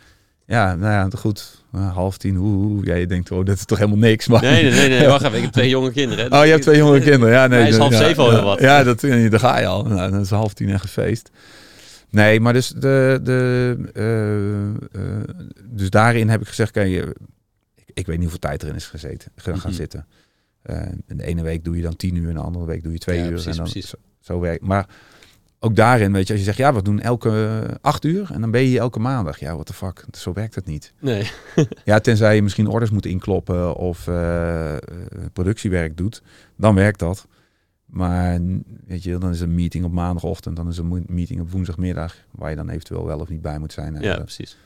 [0.45, 1.63] Ja, nou ja, goed.
[1.71, 2.85] Half tien, hoe.
[2.85, 4.27] Ja, je denkt, oh, dat is toch helemaal niks.
[4.27, 4.41] Maar...
[4.41, 6.31] Nee, nee, nee, nee, wacht even, ik heb twee jonge kinderen.
[6.31, 7.33] Oh, je hebt twee jonge kinderen.
[7.33, 7.59] Ja, nee.
[7.59, 8.59] Hij is half zeven al heel wat.
[8.59, 9.83] Ja, dat, daar ga je al.
[9.83, 11.29] Nou, dan is half tien echt feest.
[12.11, 15.23] Nee, maar dus, de, de, eh, eh,
[15.65, 17.15] dus daarin heb ik gezegd, kijk, je-
[17.75, 19.79] ik, ik weet niet hoeveel tijd erin is gezeten, gaan gaan Mhm.
[19.79, 20.05] zitten.
[20.61, 22.91] Eh, in de ene week doe je dan tien uur, en de andere week doe
[22.91, 23.29] je twee Ja, uur.
[23.29, 23.89] precies, en dan precies.
[23.89, 24.63] Zo, zo werkt.
[24.63, 24.87] Maar
[25.59, 28.51] ook daarin, weet je, als je zegt, ja, we doen elke acht uur en dan
[28.51, 29.39] ben je elke maandag.
[29.39, 30.93] Ja, what the fuck, zo werkt het niet.
[30.99, 31.31] Nee.
[31.85, 34.03] Ja, tenzij je misschien orders moet inkloppen of
[35.33, 36.21] productiewerk doet,
[36.57, 37.27] dan werkt dat.
[37.89, 38.39] Maar
[38.85, 42.49] weet je, dan is een meeting op maandagochtend, dan is een meeting op woensdagmiddag, waar
[42.49, 44.01] je dan eventueel wel of niet bij moet zijn.
[44.01, 44.57] Ja, precies.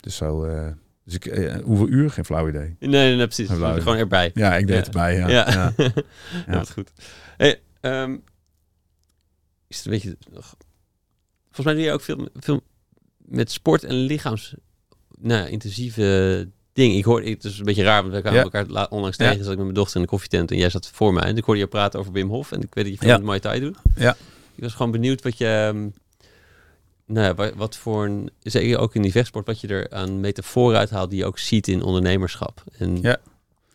[0.00, 0.70] dus zo, eh,
[1.04, 2.10] dus ik, eh, hoeveel uur?
[2.10, 2.76] Geen flauw idee.
[2.78, 3.48] Nee, nee, nee precies.
[3.48, 4.30] Gewoon erbij.
[4.34, 4.84] Ja, ik deed Ja.
[4.84, 5.16] erbij.
[5.16, 5.28] Ja.
[5.28, 5.44] Ja.
[5.76, 5.92] Ja.
[6.46, 6.90] Ja, dat is goed.
[7.36, 8.16] Hey, ehm,
[9.66, 10.16] is het een beetje...
[11.44, 12.60] Volgens mij doe je ook veel, veel
[13.16, 14.54] met sport en lichaams...
[15.18, 16.96] Nou, intensieve dingen.
[16.96, 18.44] Ik hoor, het is een beetje raar, want we kwamen Ja.
[18.44, 19.36] elkaar la- onlangs tegen.
[19.36, 21.22] Zat ik met mijn dochter in de koffietent en jij zat voor mij.
[21.24, 22.52] En ik hoorde je praten over Wim Hof.
[22.52, 23.16] En ik weet dat je veel Ja.
[23.16, 23.76] met Muay Thai doet.
[23.96, 24.16] Ja.
[24.54, 25.46] Ik was gewoon benieuwd wat je...
[25.46, 25.88] ehm,
[27.06, 28.30] nou ja, wat, voor een...
[28.42, 31.10] Zeker ook in die vechtsport, wat je er aan metaforen uithaalt...
[31.10, 32.62] die je ook ziet in ondernemerschap.
[32.78, 33.16] En, Ja.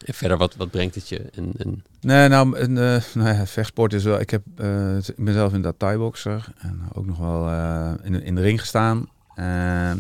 [0.06, 1.20] en verder, wat, wat brengt het je?
[1.34, 4.20] En, en, Nee, nou, een, eh, nou ja, vechtsport is wel.
[4.20, 8.24] Ik, heb, eh, ik ben zelf inderdaad thai-boxer en ook nog wel eh, in, de-
[8.24, 9.10] in de ring gestaan.
[9.36, 9.97] En,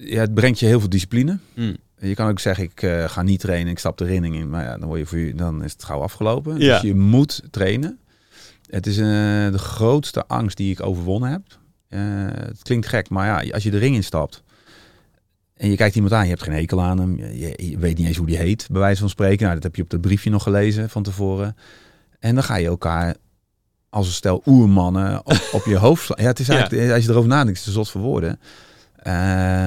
[0.00, 1.38] ja, het brengt je heel veel discipline.
[1.54, 1.76] Mm.
[1.98, 4.50] Je kan ook zeggen, ik eh, ga niet trainen, ik stap de ring in.
[4.50, 6.58] Maar ja, dan, word je voor je, dan is het gauw afgelopen.
[6.60, 6.72] Ja.
[6.74, 7.98] Dus je moet trainen.
[8.66, 9.04] Het is eh,
[9.50, 11.42] de grootste angst die ik overwonnen heb.
[11.88, 12.00] Eh,
[12.46, 14.42] het klinkt gek, maar ja, als je de ring instapt
[15.54, 18.06] en je kijkt iemand aan, je hebt geen hekel aan hem, je, je weet niet
[18.06, 19.42] eens hoe die heet, bij wijze van spreken.
[19.42, 21.56] Nou, dat heb je op dat briefje nog gelezen van tevoren.
[22.18, 23.16] En dan ga je elkaar
[23.88, 26.22] als een stel oermannen op, op je hoofd slaan.
[26.22, 26.54] Ja, het is Ja.
[26.54, 28.40] eigenlijk, als je erover nadenkt, is het een zot voor woorden.
[29.02, 29.12] Eh,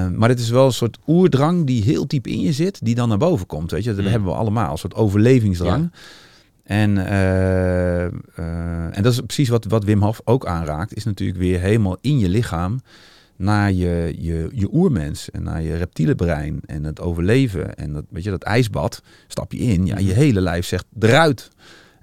[0.09, 3.09] maar het is wel een soort oerdrang die heel diep in je zit, die dan
[3.09, 3.71] naar boven komt.
[3.71, 4.11] Weet je, dat Mm.
[4.11, 5.91] hebben we allemaal, een soort overlevingsdrang.
[6.63, 8.11] En, eh, eh,
[8.97, 12.19] en dat is precies wat, wat Wim Hof ook aanraakt, is natuurlijk weer helemaal in
[12.19, 12.81] je lichaam
[13.35, 17.75] naar je, je, je oermens en naar je reptiele brein en het overleven.
[17.75, 20.15] En dat, weet je, dat ijsbad, stap je in, ja, je Mhm.
[20.15, 21.49] hele lijf zegt eruit.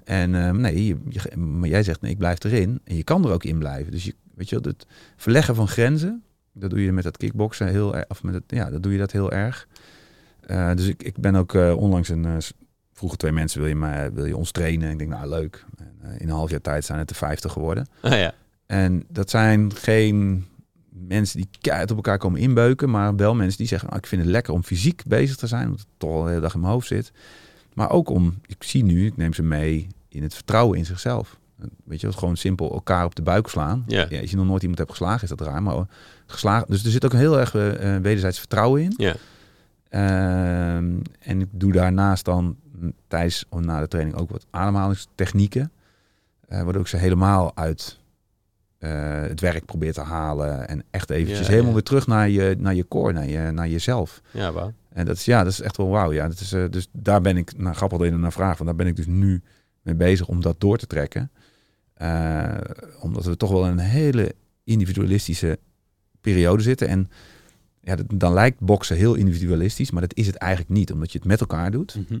[0.03, 2.79] En nee, je, je- maar jij zegt nee, ik blijf erin.
[2.83, 3.91] En je kan er ook in blijven.
[3.91, 4.85] Dus je, weet je, het
[5.17, 6.23] verleggen van grenzen,
[6.53, 8.05] dat doe je met dat kickboksen heel erg.
[8.07, 9.67] Of met het, ja, dat doe je dat heel erg.
[10.41, 12.41] Eh, dus ik, ik ben ook eh, onlangs een.
[12.93, 14.91] vroegen twee mensen: wil je, mij, wil je ons trainen?
[14.91, 15.65] Ik denk, nou leuk.
[15.77, 17.87] En, in een half jaar tijd zijn het er 50 geworden.
[18.01, 18.33] ah ja.
[18.65, 20.45] En dat zijn geen
[20.89, 24.21] mensen die keihard op elkaar komen inbeuken, maar wel mensen die zeggen: nou, ik vind
[24.21, 26.59] het lekker om fysiek bezig te zijn, omdat het toch al de hele dag in
[26.59, 27.11] mijn hoofd zit.
[27.73, 31.39] Maar ook om, ik zie nu, ik neem ze mee in het vertrouwen in zichzelf.
[31.83, 33.83] Weet je, wel, gewoon simpel elkaar op de buik slaan.
[33.87, 34.01] Ja.
[34.21, 35.63] als je nog nooit iemand hebt geslagen, is dat raar.
[35.63, 35.85] Maar
[36.25, 38.93] geslagen, dus er zit ook een heel erg eh, eh, wederzijds vertrouwen in.
[38.97, 39.15] Ja.
[39.89, 45.71] Ehm, en ik doe daarnaast dan mm, tijdens of na de training ook wat ademhalingstechnieken.
[46.47, 47.99] eh waardoor ik ze helemaal uit
[48.77, 50.67] eh, het werk probeer te halen.
[50.67, 51.73] En echt eventjes Ja, helemaal ja.
[51.73, 54.21] weer terug naar je, naar je core, naar, je, naar jezelf.
[54.31, 54.73] Ja, wauw.
[54.93, 56.11] En dat is, ja, dat is echt wel wauw.
[56.11, 58.69] Ja, dat is, eh, dus daar ben ik, nou grappig dat je naar vraagt, want
[58.69, 59.41] daar ben ik dus nu
[59.81, 61.31] mee bezig om dat door te trekken.
[62.01, 62.57] Eh,
[62.99, 65.59] omdat we toch wel in een hele individualistische
[66.21, 66.87] periode zitten.
[66.87, 67.09] En
[67.81, 71.17] ja, dat- dan lijkt boksen heel individualistisch, maar dat is het eigenlijk niet, omdat je
[71.17, 71.95] het met elkaar doet.
[71.95, 72.19] Mhm.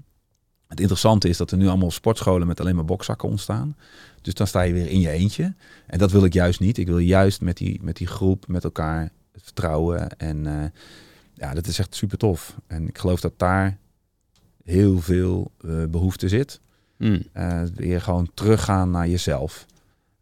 [0.67, 3.75] Het interessante is dat er nu allemaal sportscholen met alleen maar bokzakken ontstaan.
[4.21, 5.53] Dus dan sta je weer in je eentje.
[5.87, 6.77] En dat wil ik juist niet.
[6.77, 9.01] Ik wil juist met die, met die groep, met elkaar
[9.31, 10.17] het vertrouwen.
[10.17, 10.65] En eh,
[11.33, 12.55] ja, dat is echt super tof.
[12.67, 13.77] En ik geloof dat daar
[14.63, 16.59] heel veel eh, behoefte zit.
[16.97, 17.23] Mm.
[17.75, 19.65] Weer gewoon teruggaan naar jezelf.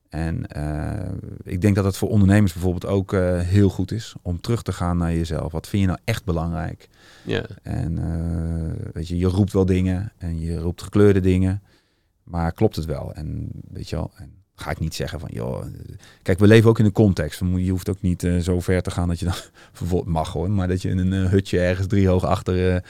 [0.10, 1.12] En eh,
[1.44, 4.72] ik denk dat het voor ondernemers bijvoorbeeld ook eh, heel goed is om terug te
[4.72, 5.52] gaan naar jezelf.
[5.52, 6.90] Wat vind je nou echt belangrijk?
[7.24, 7.46] Ja.
[7.62, 11.64] En eh, weet je, je roept wel dingen en je roept gekleurde dingen,
[12.24, 13.14] maar klopt het wel?
[13.14, 15.66] En weet je wel, en ga ik niet zeggen van, joh,
[16.22, 17.42] kijk, we leven ook in een context.
[17.56, 19.36] Je hoeft ook niet zo ver te gaan dat je dan
[19.80, 22.84] bijvoorbeeld mag hoor, maar dat je in een hutje ergens driehoog achter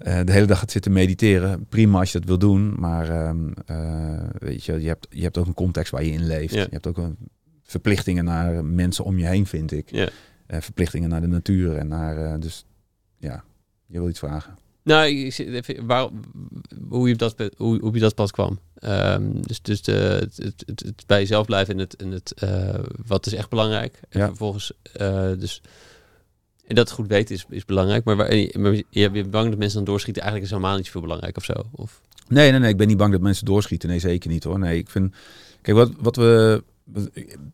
[0.00, 1.66] eh, de hele dag gaat zitten mediteren.
[1.68, 5.38] Prima als je dat wil doen, maar ehm, eh, weet je, je hebt, je hebt
[5.38, 6.54] ook een context waar je in leeft.
[6.54, 7.16] Je hebt ook een,
[7.62, 9.90] verplichtingen naar mensen om je heen, vind ik.
[9.90, 10.08] Ja.
[10.46, 12.64] Eh, verplichtingen naar de natuur en naar, dus
[13.18, 13.44] ja,
[13.86, 14.58] je wil iets vragen.
[14.82, 16.08] Nou, ik zit even, waar,
[16.88, 18.58] hoe, je dat, hoe, hoe je dat pad kwam.
[18.74, 22.34] Ehm, dus dus de, het, het, het, het bij jezelf blijven en het, en het
[23.06, 24.00] wat is echt belangrijk.
[24.08, 24.26] En Ja.
[24.26, 24.72] vervolgens,
[25.38, 25.62] dus,
[26.70, 28.04] en dat goed weten is, is belangrijk.
[28.04, 30.22] Maar, waar, maar je bent bang dat mensen dan doorschieten.
[30.22, 31.52] Eigenlijk is helemaal niet zoveel belangrijk of zo.
[31.70, 32.70] Of, Nee, nee, nee.
[32.70, 33.88] Ik ben niet bang dat mensen doorschieten.
[33.88, 34.58] Nee, zeker niet hoor.
[34.58, 35.14] Nee, ik vind...
[35.62, 36.62] Kijk, wat, wat we...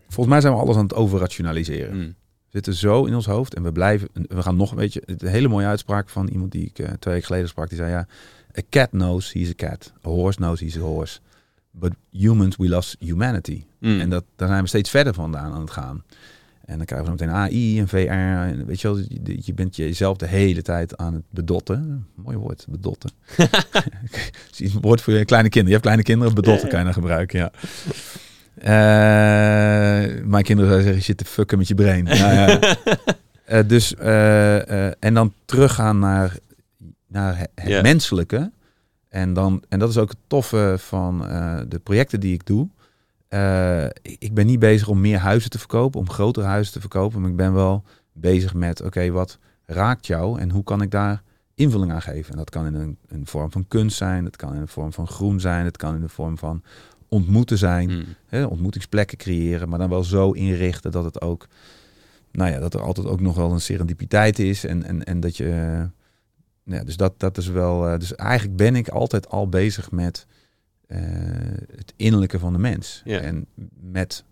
[0.08, 1.96] Volgens mij zijn we alles aan het overrationaliseren.
[1.96, 2.14] Mm.
[2.44, 4.08] We zitten zo in ons hoofd en we blijven...
[4.12, 5.02] We gaan nog een beetje...
[5.04, 7.68] Een hele mooie uitspraak van iemand die ik eh, twee weken geleden sprak.
[7.68, 8.06] Die zei, ja...
[8.58, 9.92] A cat knows he's a cat.
[10.06, 11.20] A horse knows he's a horse.
[11.70, 13.64] But humans, we lost humanity.
[13.80, 14.00] Mm.
[14.00, 16.04] En dat, daar zijn we steeds verder vandaan aan het gaan.
[16.66, 17.96] En dan krijgen we meteen AI en VR.
[17.96, 19.02] En weet je wel,
[19.40, 22.06] je, bent jezelf de hele tijd aan het bedotten.
[22.14, 23.10] Mooi woord, bedotten.
[24.56, 25.66] Je het woord voor je kleine kinderen.
[25.66, 27.50] Je hebt kleine kinderen, bedotten kan je dan gebruiken, ja.
[28.56, 32.04] Eh, mijn kinderen zouden zeggen, je zit te fucken met je brein.
[32.18, 32.76] Nou ja.
[33.44, 36.36] Eh, dus, eh, en dan teruggaan naar,
[37.06, 38.50] naar het, menselijke.
[39.08, 41.18] En, dan, en dat is ook het toffe van
[41.68, 42.68] de projecten die ik doe.
[43.28, 47.20] Eh, ik ben niet bezig om meer huizen te verkopen, om grotere huizen te verkopen.
[47.20, 51.22] Maar ik ben wel bezig met, oké, wat raakt jou en hoe kan ik daar
[51.54, 52.30] invulling aan geven?
[52.30, 54.92] En dat kan in een, een vorm van kunst zijn, dat kan in een vorm
[54.92, 56.62] van groen zijn, het kan in de vorm van
[57.08, 58.04] ontmoeten zijn Mm.
[58.26, 61.46] hè, ontmoetingsplekken creëren, maar dan wel zo inrichten dat het ook,
[62.32, 65.36] nou ja, dat er altijd ook nog wel een serendipiteit is en, en, en dat
[65.36, 69.48] je, eh, ja, dus dat, dat is wel, eh, dus eigenlijk ben ik altijd al
[69.48, 70.26] bezig met
[70.86, 70.98] eh,
[71.76, 73.18] het innerlijke van de mens Ja.
[73.18, 73.46] en
[73.80, 74.24] met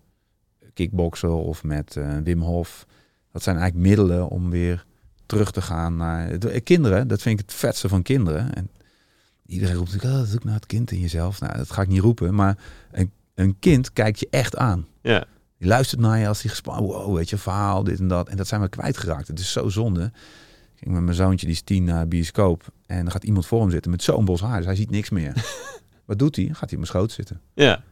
[0.73, 2.85] kickboksen of met eh, Wim Hof,
[3.31, 4.85] dat zijn eigenlijk middelen om weer
[5.25, 7.07] terug te gaan naar de, kinderen.
[7.07, 8.53] Dat vind ik het vetste van kinderen.
[8.53, 8.69] En
[9.45, 11.39] iedereen roept natuurlijk, oh, zoek naar het kind in jezelf.
[11.39, 12.57] Nou, dat ga ik niet roepen, maar
[12.91, 14.87] een, een kind kijkt je echt aan.
[15.01, 15.25] Ja.
[15.57, 18.29] Die luistert naar je als hij gespannen, wow, weet je, verhaal, dit en dat.
[18.29, 19.27] En dat zijn we kwijtgeraakt.
[19.27, 20.03] Het is zo zonde.
[20.73, 22.73] Ik ging met mijn zoontje, die is tien, naar bioscoop.
[22.85, 24.57] En dan gaat iemand voor hem zitten met zo'n bos haar.
[24.57, 25.33] Dus hij ziet niks meer.
[26.05, 26.45] Wat doet hij?
[26.45, 27.41] Gaat hij op mijn schoot zitten.
[27.53, 27.83] Ja.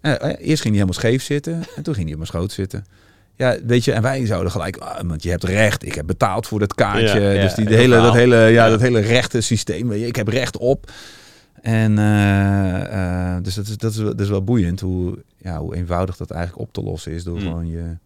[0.00, 1.62] Eh, eerst ging hij helemaal scheef zitten.
[1.76, 2.84] En toen ging hij op mijn schoot zitten.
[3.36, 6.46] Ja, weet je, en wij zouden gelijk, ah, want je hebt recht, ik heb betaald
[6.46, 7.20] voor dat kaartje.
[7.20, 8.68] Ja, ja, dus die de hele, dat hele, ja, Ja.
[8.68, 10.90] dat hele rechte systeem, weet je, ik heb recht op.
[11.62, 15.58] En eh, eh, dus dat is, dat, is, wel- dat is wel boeiend hoe, ja,
[15.58, 17.42] hoe eenvoudig dat eigenlijk op te lossen is door Mm.
[17.42, 17.96] gewoon je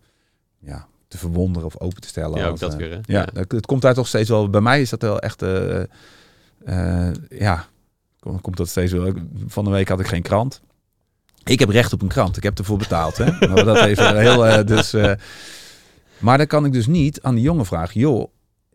[0.59, 2.38] ja, te verwonderen of open te stellen.
[2.38, 2.90] Ja, ook Of, dat weer.
[2.90, 2.98] Hè?
[3.02, 4.50] ja, Het, het komt daar toch steeds wel.
[4.50, 5.42] Bij mij is dat wel echt.
[7.30, 7.66] ja,
[8.28, 9.12] kom- komt dat steeds wel.
[9.46, 10.60] Van de week had ik geen krant.
[11.44, 12.36] Ik heb recht op een krant.
[12.36, 13.16] Ik heb ervoor betaald.
[13.16, 13.24] Hè?
[13.48, 14.46] Maar dat even heel.
[14.46, 15.12] eh, dus, eh,
[16.18, 18.30] maar dan kan ik dus niet aan die jongen vragen: joh,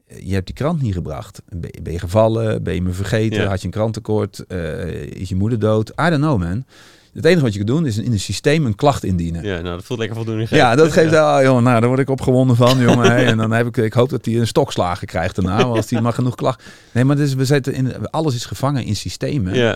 [0.07, 1.41] je hebt die krant niet gebracht.
[1.81, 2.63] Ben je, gevallen?
[2.63, 3.41] Ben je me vergeten?
[3.41, 3.47] Ja.
[3.47, 4.45] Had je een krantentekort?
[4.47, 5.89] Eh, is je moeder dood?
[5.89, 6.65] I don't know, man.
[7.14, 9.43] Het enige wat je kunt doen is in een systeem een klacht indienen.
[9.43, 10.49] Ja, nou, dat voelt lekker voldoening.
[10.49, 11.38] Ja, dat geeft Ja.
[11.38, 13.16] oh, jongen, nou, daar word ik opgewonden van, jongen.
[13.16, 16.01] En dan heb ik, ik hoop dat hij een stokslagen krijgt daarna, want als hij
[16.01, 16.64] maar genoeg klacht.
[16.91, 19.76] Nee, maar dus we zitten in, alles is gevangen in systemen, Ja.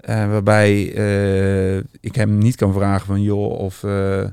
[0.00, 4.24] eh, waarbij eh, ik hem niet kan vragen van, joh, of eh,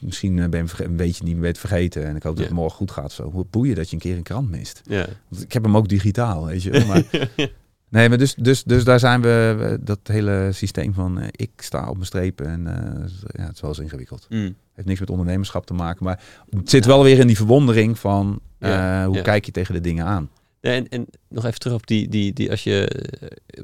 [0.00, 2.50] misschien ben je een beetje niet meer vergeten en ik hoop dat Ja.
[2.50, 3.12] het morgen goed gaat.
[3.12, 4.82] Zo, hoe boeien dat je een keer een krant mist.
[4.84, 5.06] Ja.
[5.28, 6.84] Want ik heb hem ook digitaal, weet je.
[6.86, 7.02] Maar,
[7.90, 11.88] nee, maar dus, dus, dus daar zijn we, dat hele systeem van, eh, ik sta
[11.88, 13.04] op mijn strepen en eh,
[13.36, 14.54] ja, het is wel eens ingewikkeld Mm.
[14.74, 16.04] heeft niks met ondernemerschap te maken.
[16.04, 16.20] Maar
[16.50, 19.80] het zit wel weer in die verwondering van Ja, eh, hoe kijk je tegen de
[19.80, 20.30] dingen aan.
[20.60, 23.04] Ja, en, en nog even terug op die, die, die als je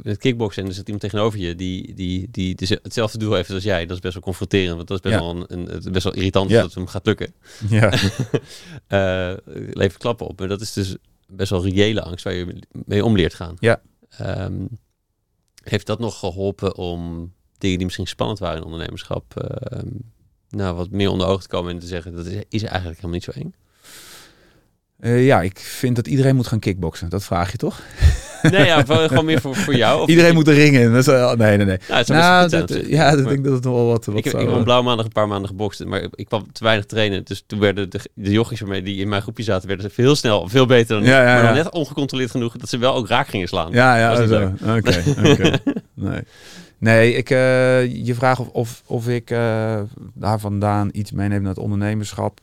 [0.03, 3.51] met kickboksen en er zit iemand tegenover je die, die, die, die hetzelfde doel heeft
[3.51, 5.33] als jij, dat is best wel confronterend, want dat is best, Ja.
[5.35, 6.57] wel, een, best wel irritant Ja.
[6.57, 7.35] dat het hem gaat lukken.
[7.69, 7.93] Ja,
[8.87, 9.33] Eh
[9.73, 10.39] levert klappen op.
[10.39, 10.97] Maar dat is dus
[11.27, 13.57] best wel reële angst waar je mee om leert gaan.
[13.59, 13.81] Ja.
[14.19, 14.67] Ehm,
[15.63, 19.89] heeft dat nog geholpen om dingen die misschien spannend waren in ondernemerschap, ehm,
[20.49, 23.15] nou, wat meer onder ogen te komen en te zeggen dat is, is eigenlijk helemaal
[23.15, 23.55] niet zo eng?
[24.99, 27.09] Eh, ja, ik vind dat iedereen moet gaan kickboksen.
[27.09, 27.81] Dat vraag je toch?
[28.51, 30.03] Nee, ja, gewoon meer voor, voor jou.
[30.03, 30.93] Of iedereen moet er ringen.
[30.93, 31.79] Dat is, uh, nee, nee, nee.
[31.89, 34.25] Nou, het Nou, dat, ja, dat Maar denk ik dat het wel wat, wat ik,
[34.25, 37.25] heb- ik een blauw maandag een paar maanden gebokst, maar ik kwam te weinig trainen.
[37.25, 40.15] Dus toen werden de, de jochies waarmee die in mijn groepje zaten, werden ze heel
[40.17, 41.09] snel veel beter dan ik.
[41.09, 43.73] Ja, ja, Maar net ongecontroleerd genoeg dat ze wel ook raak gingen slaan.
[43.73, 44.13] Ja, ja,
[44.77, 45.59] oké.
[45.95, 46.21] Nee,
[46.79, 49.81] nee ik, eh, je vraagt of, of, of ik eh,
[50.15, 52.41] daar vandaan iets meeneem naar het ondernemerschap.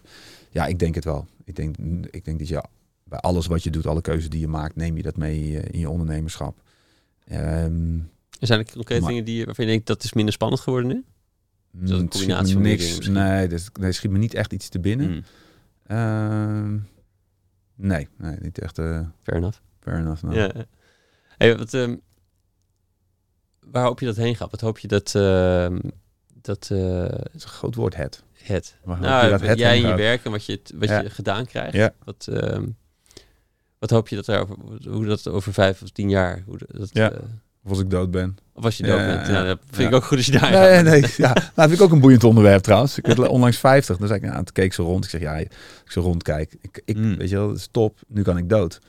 [0.52, 1.26] Ja, ik denk het wel.
[1.46, 1.76] Ik denk,
[2.12, 2.64] ik denk dat je
[3.10, 5.74] bij alles wat je doet, alle keuzes die je maakt, neem je dat mee eh,
[5.74, 6.62] in je ondernemerschap.
[7.26, 7.98] Ehm,
[8.40, 10.88] Er zijn er concrete Maar- dingen die, waarvan je denkt dat is minder spannend geworden
[10.90, 11.04] nu?
[11.72, 13.08] dat een schiet combinatie van niks.
[13.08, 15.08] Nee, dus, nee, schiet me niet echt iets te binnen.
[15.08, 15.24] Hmm,
[15.88, 16.78] Ehm,
[17.76, 18.78] nee, nee, niet echt.
[18.78, 19.58] eh fair enough.
[19.80, 20.24] fair enough.
[20.24, 20.36] nou.
[20.36, 20.52] Ja.
[21.38, 21.96] Hey, wat, ehm,
[23.60, 24.52] waar hoop je dat heen gaat?
[24.52, 25.80] Wat hoop je dat, ehm,
[26.42, 27.04] dat eh,
[27.34, 28.24] is een groot woord, het.
[28.34, 30.90] het, Waar hoop je nou, dat het jij in je werk en wat je, wat
[30.90, 31.02] Ja.
[31.02, 31.74] je gedaan krijgt.
[31.74, 31.94] Ja.
[32.04, 32.68] Wat, ehm,
[33.80, 34.56] wat hoop je dat er over,
[34.90, 37.12] hoe dat over vijf of tien jaar, hoe dat, Ja.
[37.12, 37.20] eh,
[37.64, 38.38] Of als ik dood ben.
[38.54, 39.28] of als je dood ja, bent.
[39.28, 39.34] ja.
[39.34, 40.84] Ja, dat vind ik ook goed als je daar Nee, gaat.
[40.84, 41.02] nee.
[41.18, 42.98] Ja, nou, dat vind ik ook een boeiend onderwerp trouwens.
[42.98, 43.98] Ik werd onlangs 50.
[43.98, 45.04] Dan zei ik, nou, toen keek zo rond.
[45.04, 45.52] Ik zeg, ja, ik
[45.86, 46.56] zo rondkijk.
[46.62, 47.18] Ik, ik, Mm.
[47.18, 47.98] Weet je wel, dat is top.
[48.08, 48.80] Nu kan ik dood.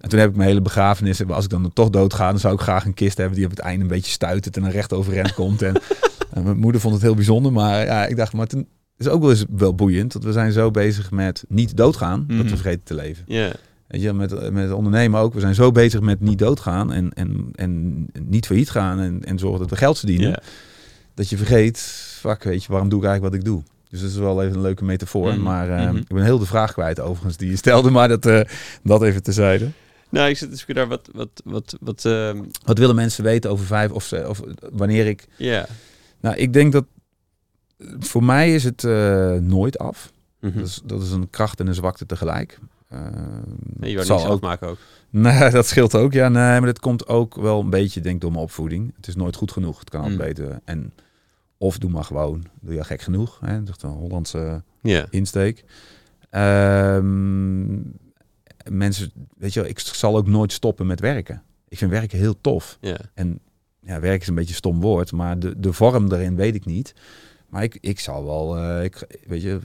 [0.00, 1.26] En toen heb ik mijn hele begrafenis.
[1.26, 3.50] Als ik dan toch dood ga, dan zou ik graag een kist hebben die op
[3.50, 5.62] het einde een beetje stuitert en dan recht overeind komt.
[5.62, 5.74] En,
[6.34, 7.52] en mijn moeder vond het heel bijzonder.
[7.52, 10.12] Maar ja, ik dacht, maar toen is ook wel eens wel boeiend.
[10.12, 13.24] Want we zijn zo bezig met niet doodgaan, dat we vergeten te leven.
[13.26, 13.52] Ja,
[13.88, 15.34] Weet je, met, met ondernemen ook.
[15.34, 19.38] We zijn zo bezig met niet doodgaan en, en, en niet failliet gaan en, en
[19.38, 20.40] zorgen dat we geld verdienen
[21.16, 21.78] dat je vergeet,
[22.20, 23.62] fuck, weet je, waarom doe ik eigenlijk wat ik doe?
[23.90, 25.32] Dus dat is wel even een leuke metafoor.
[25.32, 25.96] Mhm, Maar eh, mhm.
[25.96, 28.40] ik ben heel de vraag kwijt overigens die je stelde, maar dat, eh,
[28.82, 29.70] dat even tezijde.
[30.08, 33.66] Nou, ik zit dus daar wat, wat, wat, wat, ehm, Wat willen mensen weten over
[33.66, 34.40] vijf of, of
[34.72, 35.26] wanneer ik...
[35.36, 35.66] ja.
[36.20, 36.84] Nou, ik denk dat
[37.98, 40.12] voor mij is het eh, nooit af.
[40.40, 40.58] Mhm.
[40.58, 42.58] Dat, is, dat is een kracht en een zwakte tegelijk.
[43.04, 43.22] Eh,
[43.76, 44.78] Nee, je zal niks ook, afmaken ook.
[45.10, 46.12] Nee, dat scheelt ook.
[46.12, 48.92] Ja, nee, maar dat komt ook wel een beetje, denk ik, door mijn opvoeding.
[48.96, 49.78] Het is nooit goed genoeg.
[49.78, 50.26] Het kan altijd Mm.
[50.26, 50.60] beter.
[50.64, 50.92] En
[51.58, 52.44] of doe maar gewoon.
[52.60, 53.38] Doe je gek genoeg.
[53.40, 53.62] Hè?
[53.62, 54.62] Dat is een Hollandse
[55.10, 55.64] insteek.
[56.30, 57.74] Ehm,
[58.70, 61.42] mensen, weet je wel, ik zal ook nooit stoppen met werken.
[61.68, 62.78] Ik vind werken heel tof.
[62.80, 62.96] Ja.
[63.14, 63.38] En
[63.80, 66.64] ja, werk is een beetje een stom woord, maar de, de vorm daarin weet ik
[66.64, 66.94] niet.
[67.48, 69.58] Maar ik, ik zal wel, eh, ik, weet je,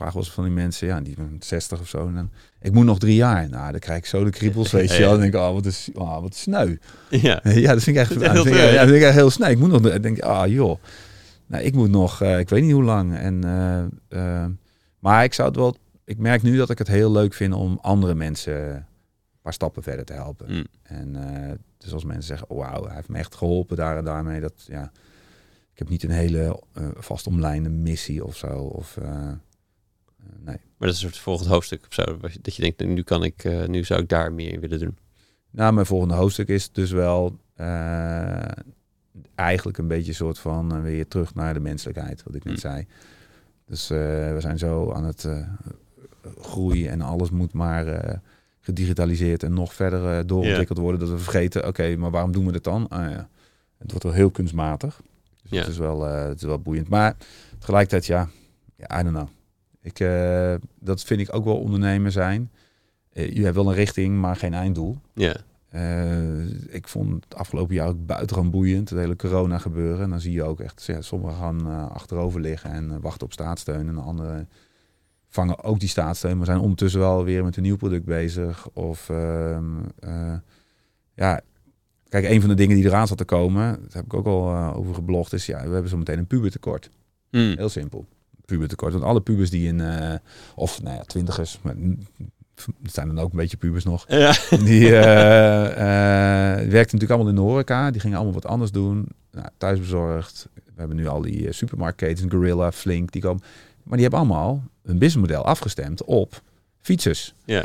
[0.00, 2.06] vraag eens van die mensen, ja, die zijn 60 of zo.
[2.06, 2.30] En dan,
[2.60, 3.48] ik moet nog drie jaar.
[3.48, 5.06] Nou, dan krijg ik zo de kriebels, weet je wel.
[5.06, 5.10] ja.
[5.10, 6.76] Dan denk ik, oh, wat is, oh, wat sneu.
[7.10, 7.40] Ja.
[7.64, 8.72] Ja, dat vind ik echt, Dat heel vind ja, ja.
[8.72, 9.50] dat vind ik echt heel snel.
[9.50, 10.80] Ik moet nog, ik denk, ah joh.
[11.46, 13.16] Nou, ik moet nog, eh, ik weet niet hoe lang.
[13.16, 14.50] En, eh, eh,
[14.98, 17.78] maar ik zou het wel, ik merk nu dat ik het heel leuk vind om
[17.82, 18.84] andere mensen een
[19.42, 20.54] paar stappen verder te helpen.
[20.54, 20.66] Mm.
[20.82, 21.16] En
[21.78, 24.40] dus als mensen zeggen, oh, wauw, hij heeft me echt geholpen daar en daarmee.
[24.40, 24.92] Dat, ja,
[25.72, 28.46] ik heb niet een hele eh vastomlijnde missie of zo.
[28.46, 28.98] Of,
[30.44, 30.56] nee.
[30.76, 32.18] Maar dat is een soort volgend hoofdstuk of zo.
[32.42, 34.96] Dat je denkt, nu kan ik, eh, nu zou ik daar meer in willen doen.
[35.50, 38.48] Nou, mijn volgende hoofdstuk is dus wel eh,
[39.34, 42.52] eigenlijk een beetje een soort van eh, weer terug naar de menselijkheid, wat ik net
[42.54, 42.60] Mm.
[42.60, 42.86] zei.
[43.66, 43.98] Dus eh,
[44.32, 45.46] we zijn zo aan het eh,
[46.40, 48.18] groeien en alles moet maar eh,
[48.60, 51.00] gedigitaliseerd en nog verder eh, doorontwikkeld worden.
[51.00, 52.88] Dat we vergeten, oké, maar waarom doen we dit dan?
[52.88, 53.28] Ah, ja.
[53.78, 55.00] Het wordt wel heel kunstmatig.
[55.48, 56.88] Dus het, is wel, eh, het is wel boeiend.
[56.88, 57.16] Maar
[57.58, 58.28] tegelijkertijd, ja,
[58.76, 59.28] ja I don't know.
[59.82, 62.50] Ik, eh, dat vind ik ook wel ondernemer zijn.
[63.12, 64.98] Eh, je hebt wel een richting, maar geen einddoel.
[65.14, 65.36] Ja.
[65.68, 70.02] Eh, ik vond het afgelopen jaar ook buitengewoon boeiend, het hele corona gebeuren.
[70.02, 73.88] En dan zie je ook echt, ja, sommigen gaan achterover liggen en wachten op staatssteun.
[73.88, 74.48] En de anderen
[75.30, 78.68] vangen ook die staatssteun, maar zijn ondertussen wel weer met een nieuw product bezig.
[78.72, 79.64] Of ehm,
[79.98, 80.34] eh,
[81.14, 81.40] ja,
[82.08, 84.74] kijk, een van de dingen die eraan zat te komen, dat heb ik ook al
[84.74, 86.90] over geblogd, is ja, we hebben zo meteen een pubertekort.
[87.30, 87.54] Mm.
[87.56, 88.06] Heel simpel.
[88.50, 88.92] Pubertekort.
[88.92, 90.14] Want alle pubers die in, eh,
[90.54, 91.74] of nou ja, twintigers, maar
[92.82, 94.04] zijn dan ook een beetje pubers nog.
[94.08, 94.34] Ja.
[94.64, 97.90] Die werkten natuurlijk allemaal in de horeca.
[97.90, 99.08] Die gingen allemaal wat anders doen.
[99.32, 100.48] Nou, thuisbezorgd.
[100.54, 103.42] We hebben nu al die supermarktketens, Gorilla, Flink, die komen.
[103.82, 106.42] Maar die hebben allemaal een businessmodel afgestemd op
[106.80, 107.34] fietsers.
[107.44, 107.64] Ja.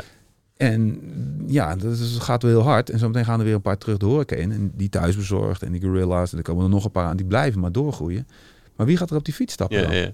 [0.56, 1.00] En
[1.46, 2.90] ja, dat is, gaat wel heel hard.
[2.90, 4.52] En zometeen gaan er weer een paar terug de horeca in.
[4.52, 6.32] En die thuisbezorgd en die Gorilla's.
[6.32, 7.16] En er komen er nog een paar aan.
[7.16, 8.28] Die blijven maar doorgroeien.
[8.76, 9.96] Maar wie gaat er op die fiets stappen Ja, dan?
[9.96, 10.12] ja.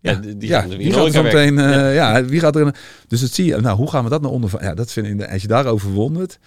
[0.00, 2.24] Ja, die, die ja, gaan wie in gaat er meteen, eh, ja.
[2.24, 2.72] wie gaat er in,
[3.08, 5.32] dus dat zie je, nou, hoe gaan we dat nou onder, ja, dat vind ik,
[5.32, 6.38] als je daarover wondert,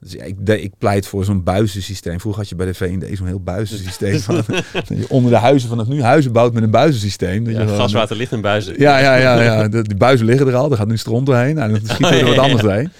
[0.00, 2.20] dus ja, ik, de- ik pleit voor zo'n buizensysteem.
[2.20, 4.18] Vroeger had je bij de V&D zo'n heel buizensysteem.
[4.28, 4.42] van,
[4.88, 7.44] je onder de huizen vanaf nu huizen bouwt met een buizensysteem.
[7.44, 8.74] Dat Ja, je gewoon- gaswater ligt in buizen.
[8.78, 9.68] ja, ja, ja, ja.
[9.68, 10.70] De, die buizen liggen er al.
[10.70, 11.54] Er gaat nu stront doorheen.
[11.54, 12.90] Nou, dan schieten we er wat anders heen.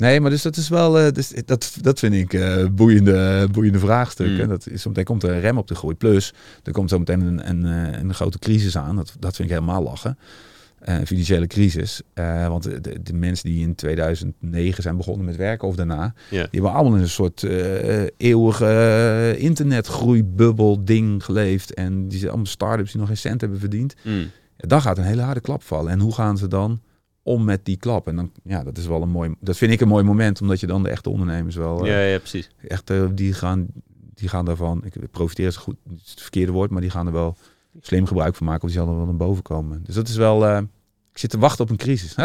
[0.00, 3.78] Nee, maar dus dat is wel, eh, dus dat, dat vind ik eh, boeiende, boeiende
[3.78, 4.42] vraagstukken.
[4.42, 4.48] Mm.
[4.48, 5.94] Dat is, zometeen komt er een rem op de groei.
[5.94, 8.96] Plus, er komt zometeen een, een, eh, een grote crisis aan.
[8.96, 10.18] Dat, dat vind ik helemaal lachen.
[10.80, 12.02] Een financiële crisis.
[12.48, 16.72] Want de, de, mensen die in 2009 zijn begonnen met werken of daarna, die hebben
[16.72, 17.46] allemaal in een soort
[18.16, 21.74] eeuwige internetgroeibubbel ding geleefd.
[21.74, 23.94] En die zijn allemaal start-ups die nog geen cent hebben verdiend.
[24.02, 24.30] Mm.
[24.56, 25.92] Dan gaat een hele harde klap vallen.
[25.92, 26.80] En hoe gaan ze dan
[27.22, 28.06] om met die klap?
[28.08, 30.60] En dan, ja, dat is wel een mooi, dat vind ik een mooi moment, omdat
[30.60, 32.50] je dan de echte ondernemers wel, eh, Ja, ja, precies.
[32.68, 33.66] echt, die gaan,
[34.14, 37.06] die gaan daarvan, ik profiteren is goed, het is het verkeerde woord, maar die gaan
[37.06, 37.36] er wel
[37.80, 39.82] slim gebruik van maken, of die zullen er wel naar boven komen.
[39.86, 40.58] Dus dat is wel, eh,
[41.12, 42.14] ik zit te wachten op een crisis.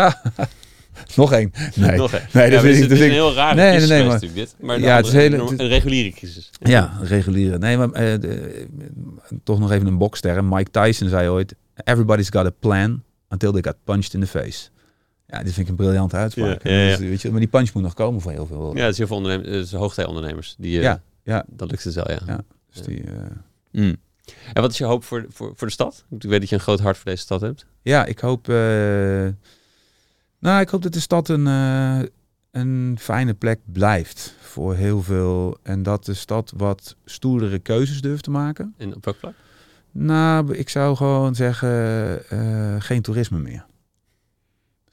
[1.16, 1.52] Nog één.
[1.76, 1.98] Nee.
[1.98, 2.12] Nog.
[2.12, 4.39] Nee, dat ja, het ik- is een heel rare Nee, nee, crisis nee, maar- natuurlijk
[4.39, 4.56] dit.
[4.60, 6.50] Maar Ja, het is hele- een, een reguliere crisis.
[6.60, 7.60] Ja, regulieren.
[7.60, 8.68] Nee, maar eh, de-
[9.43, 10.43] toch nog even een bokster.
[10.43, 14.70] Mike Tyson zei ooit: Everybody's got a plan until they got punched in the face.
[15.28, 16.63] Ja, dit vind ik een briljante uitspraak.
[16.63, 16.97] Ja, ja, ja.
[16.97, 18.76] Dus, weet je, maar die punch moet nog komen voor heel veel.
[18.76, 20.55] Ja, het is heel veel ondernemers, het is hoogtijondernemers.
[20.57, 21.45] Die, eh, Ja, ja.
[21.47, 22.19] Dat lukt het wel, ja.
[22.26, 22.39] Ja.
[22.73, 23.13] Dus die, eh,
[23.71, 23.95] Mm.
[24.53, 26.05] En wat is je hoop voor, voor, voor de stad?
[26.19, 27.65] Ik weet dat je een groot hart voor deze stad hebt.
[27.82, 28.49] ja, ik hoop.
[28.49, 28.55] eh,
[30.39, 31.99] nou, ik hoop dat de stad een, eh,
[32.51, 35.57] een fijne plek blijft voor heel veel.
[35.63, 38.73] En dat de stad wat stoerdere keuzes durft te maken.
[38.78, 39.34] En op welk vlak?
[39.91, 43.65] Nou, ik zou gewoon zeggen, eh, geen toerisme meer.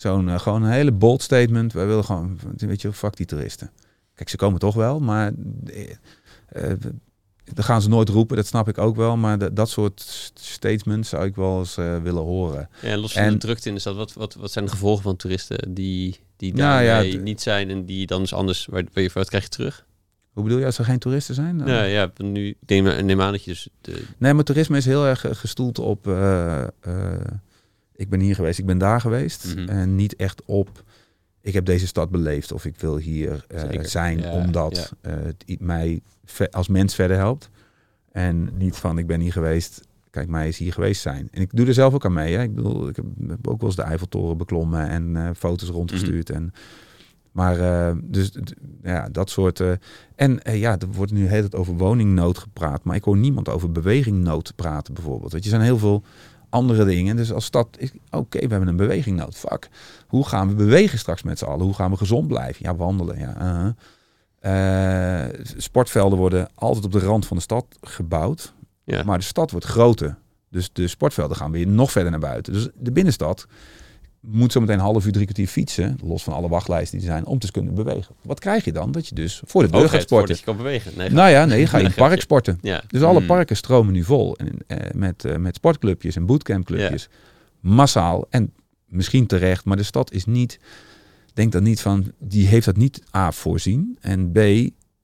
[0.03, 1.72] Zo'n eh, gewoon een hele bold statement.
[1.72, 3.70] Wij willen gewoon, weet je, fuck die toeristen.
[4.14, 5.32] Kijk, ze komen toch wel, maar
[5.66, 5.90] eh,
[6.48, 6.76] eh,
[7.55, 8.36] dat gaan ze nooit roepen.
[8.36, 9.16] Dat snap ik ook wel.
[9.16, 12.68] Maar dat- dat soort st- statements zou ik wel eens willen horen.
[12.82, 14.70] Ja, en los van En- de drukte in de stad, wat, wat, wat zijn de
[14.70, 18.84] gevolgen van toeristen die, die Nou ja, niet zijn en die dan dus anders, waar,
[18.92, 19.86] waar je, wat krijg je terug?
[20.32, 21.59] Hoe bedoel je, als er geen toeristen zijn?
[21.59, 24.84] Dan- Ja, ja, nu neem, neem aan dat je dus de, Nee, maar toerisme is
[24.84, 26.07] heel erg gestoeld op.
[27.97, 29.55] ik ben hier geweest, ik ben daar geweest.
[29.57, 29.68] Mhm.
[29.68, 30.82] En niet echt op.
[31.40, 35.61] Ik heb deze stad beleefd of ik wil hier eh, zijn Ja, omdat eh, het
[35.61, 36.01] mij
[36.51, 37.51] als mens verder helpt.
[38.12, 39.80] En niet van ik ben hier geweest,
[40.11, 41.28] kijk mij eens hier geweest zijn.
[41.30, 42.34] En ik doe er zelf ook aan mee.
[42.36, 42.43] Hè.
[42.43, 46.28] Ik bedoel, ik heb, ook wel eens de Eiffeltoren beklommen en eh, foto's rondgestuurd.
[46.28, 46.38] Mhm.
[46.38, 46.53] En,
[47.32, 47.57] maar
[48.05, 48.32] dus
[48.82, 49.62] ja, dat soort.
[50.14, 52.84] en ja, er wordt nu heel tijd over woningnood gepraat.
[52.84, 55.32] Maar ik hoor niemand over bewegingnood praten bijvoorbeeld.
[55.32, 56.05] Weet je, zijn heel veel
[56.53, 57.16] andere dingen.
[57.16, 57.78] Dus als stad,
[58.11, 59.36] oké, we hebben een bewegingnood.
[59.36, 59.68] Fuck.
[60.07, 61.64] Hoe gaan we bewegen straks met z'n allen?
[61.64, 62.64] Hoe gaan we gezond blijven?
[62.64, 63.18] Ja, wandelen.
[63.18, 63.72] Ja, uh-huh.
[64.42, 68.55] Eh, sportvelden worden altijd op de rand van de stad gebouwd.
[68.84, 69.03] ja.
[69.03, 70.18] Maar de stad wordt groter.
[70.50, 72.53] Dus de sportvelden gaan weer nog verder naar buiten.
[72.53, 73.46] Dus de binnenstad
[74.22, 75.98] moet zometeen een half uur, drie kwartier fietsen.
[76.04, 77.26] Los van alle wachtlijsten die er zijn.
[77.26, 78.14] Om te kunnen bewegen.
[78.22, 78.92] Wat krijg je dan?
[78.92, 80.34] Dat je dus voor de deur gaat Overheid, sporten.
[80.36, 80.92] je kan bewegen.
[80.96, 82.58] Nee, Nou ja, nee, ga je in het park sporten.
[82.62, 82.82] ja.
[82.88, 83.26] Dus alle Mm.
[83.26, 84.36] parken stromen nu vol.
[84.36, 87.08] En, eh, met, eh, met sportclubjes en bootcampclubjes.
[87.60, 88.26] Massaal.
[88.30, 88.52] En
[88.86, 89.64] misschien terecht.
[89.64, 90.58] Maar de stad is niet...
[91.34, 92.12] Denk dan niet van...
[92.18, 93.98] Die heeft dat niet A voorzien.
[94.00, 94.38] En B...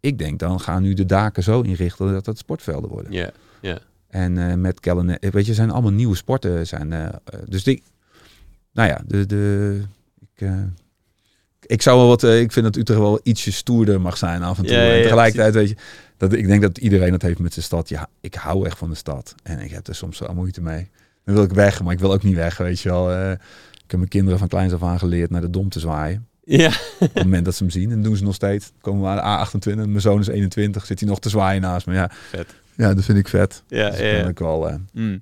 [0.00, 3.12] Ik denk dan gaan nu de daken zo inrichten dat dat sportvelden worden.
[3.12, 3.78] Ja, ja.
[4.08, 6.66] En eh, met Kellen, weet je, zijn allemaal nieuwe sporten.
[6.66, 7.12] Zijn,
[7.48, 7.82] dus die,
[8.78, 9.80] nou ja, de, de,
[10.20, 10.52] ik, eh,
[11.66, 14.58] ik zou wel wat, eh, ik vind dat Utrecht wel ietsje stoerder mag zijn af
[14.58, 14.74] en toe.
[14.76, 15.76] Ja, ja, ja, en tegelijkertijd weet je,
[16.16, 17.88] dat ik denk dat iedereen dat heeft met zijn stad.
[17.88, 20.90] Ja, ik hou echt van de stad en ik heb er soms wel moeite mee.
[21.24, 23.12] Dan wil ik weg, maar ik wil ook niet weg, weet je wel.
[23.12, 26.26] Eh, ik heb mijn kinderen van kleins af aan geleerd naar de dom te zwaaien.
[26.44, 28.72] Ja, Op het moment dat ze hem zien, en doen ze nog steeds.
[28.80, 31.86] Komen we aan de A28, mijn zoon is 21, zit hij nog te zwaaien naast
[31.86, 31.94] me.
[31.94, 32.54] Ja, vet.
[32.76, 33.62] ja dat vind ik vet.
[33.68, 34.80] Ja, Dus ja, ik wel...
[34.92, 35.20] Mm.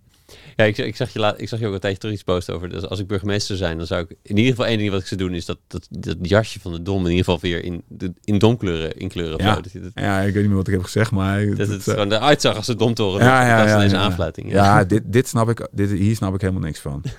[0.57, 2.55] Ja, ik, ik, zag je laat, ik zag je ook een tijdje terug iets posten
[2.55, 2.69] over.
[2.69, 5.01] Dus als ik burgemeester zou zijn, dan zou ik in ieder geval één ding wat
[5.01, 7.65] ik zou doen, is dat, dat, dat jasje van de dom in ieder geval weer
[7.65, 7.83] in,
[8.25, 9.35] in domkleuren inkleuren.
[9.35, 9.55] of Ja.
[9.55, 11.47] Dat, dat, Ja, ik weet niet meer wat ik heb gezegd, maar...
[11.47, 13.25] dat het, het eh, gewoon eruit zag als de domtoren.
[13.25, 14.07] Ja, ja, dat is ja, deze ja, ja.
[14.07, 14.53] aanfluiting.
[14.53, 17.03] ja, dit, dit snap ik, dit, hier snap ik helemaal niks van.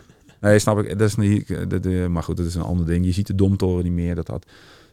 [0.42, 3.06] Nee, snap ik, dat is niet, dat, eh, maar goed, dat is een ander ding.
[3.06, 4.46] Je ziet de domtoren niet meer, dat had,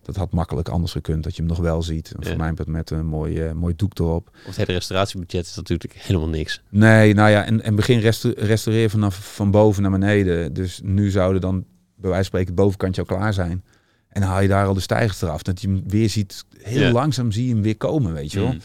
[0.06, 2.14] dat had makkelijk anders gekund, dat je hem nog wel ziet.
[2.18, 2.28] Ja.
[2.28, 4.31] Voor mij met, met een mooi, eh, mooi doek erop.
[4.47, 6.62] Of het restauratiebudget is natuurlijk helemaal niks.
[6.68, 10.52] Nee, nou ja, en, en begin resta- restaureren vanaf van boven naar beneden.
[10.52, 11.64] Dus nu zouden dan, bij
[12.10, 13.64] wijze van spreken, het bovenkantje al klaar zijn.
[14.09, 15.43] En dan haal je daar al de stijgers eraf.
[15.43, 16.93] Dat je hem weer ziet, heel Ja.
[16.93, 18.52] langzaam zie je hem weer komen, weet je wel.
[18.52, 18.59] Mm.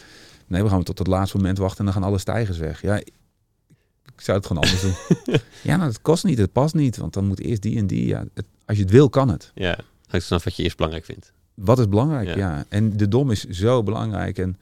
[0.46, 2.82] Nee, we gaan tot het laatste moment wachten en dan gaan alle stijgers weg.
[2.82, 3.10] Ja, ik
[4.16, 4.94] ik zou het gewoon anders doen.
[5.62, 6.96] ja, nou, dat kost niet, het past niet.
[6.96, 8.06] Want dan moet eerst die en die.
[8.06, 9.50] Ja, het- als je het wil, kan het.
[9.54, 9.78] Ja,
[10.10, 11.32] hangt vanaf wat je eerst belangrijk vindt.
[11.54, 12.26] Wat is belangrijk?
[12.28, 12.36] Ja.
[12.36, 12.64] Ja.
[12.68, 14.38] En de dom is zo belangrijk.
[14.38, 14.58] En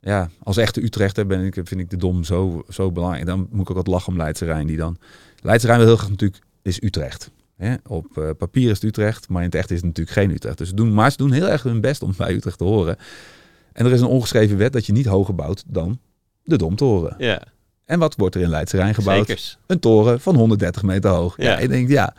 [0.00, 3.26] ja, als echte Utrechter ben ik, vind ik de dom zo, zo belangrijk.
[3.26, 4.66] Dan moet ik ook wat lachen om Leidse Rijn.
[4.66, 4.98] Die dan...
[5.42, 7.30] Leidse Rijn wil heel graag natuurlijk, is Utrecht.
[7.56, 7.74] Hè?
[7.86, 10.58] Op eh, papier is het Utrecht, maar in het echt is het natuurlijk geen Utrecht.
[10.58, 12.96] Dus ze doen, maar ze doen heel erg hun best om bij Utrecht te horen.
[13.72, 15.98] En er is een ongeschreven wet dat je niet hoger bouwt dan
[16.44, 17.14] de Domtoren.
[17.18, 17.42] Ja,
[17.84, 19.26] En wat wordt er in Leidse Rijn gebouwd?
[19.26, 19.58] zekers.
[19.66, 21.36] Een toren van 130 meter hoog.
[21.36, 21.58] Ja, Ja.
[21.58, 22.14] ik denk, ja.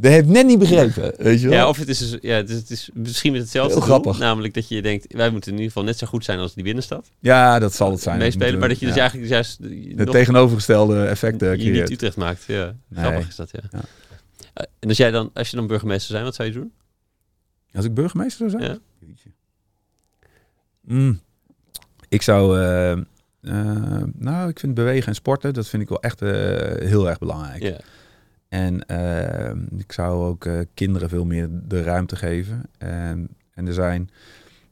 [0.00, 1.56] Dat heeft net niet begrepen, weet je wel.
[1.58, 3.90] Ja, of het is, dus- ja, het is, het is misschien met hetzelfde Heel doel,
[3.90, 4.18] grappig.
[4.18, 6.64] Namelijk dat je denkt, wij moeten in ieder geval net zo goed zijn als die
[6.64, 7.10] binnenstad.
[7.18, 8.18] Ja, dat zal het zijn.
[8.18, 9.58] Meespelen, maar dat je dus ja, eigenlijk juist
[9.96, 11.90] het tegenovergestelde effect eh, je niet creëert.
[11.90, 12.44] Utrecht maakt.
[12.46, 13.04] Ja, Nee.
[13.04, 13.60] grappig is dat, ja.
[13.72, 13.80] Ja.
[14.54, 16.72] Eh, en als jij dan, als je dan burgemeester zijn, wat zou je doen?
[17.74, 18.78] Als ik burgemeester zou zijn?
[19.00, 19.12] Ja.
[20.80, 21.20] Mm.
[22.08, 22.60] Ik zou...
[22.60, 27.18] eh, eh, nou, ik vind bewegen en sporten, dat vind ik wel echt heel erg
[27.18, 27.62] belangrijk.
[27.62, 27.78] Ja.
[28.54, 32.62] En eh, ik zou ook eh, kinderen veel meer de ruimte geven.
[32.78, 34.10] En, en er zijn...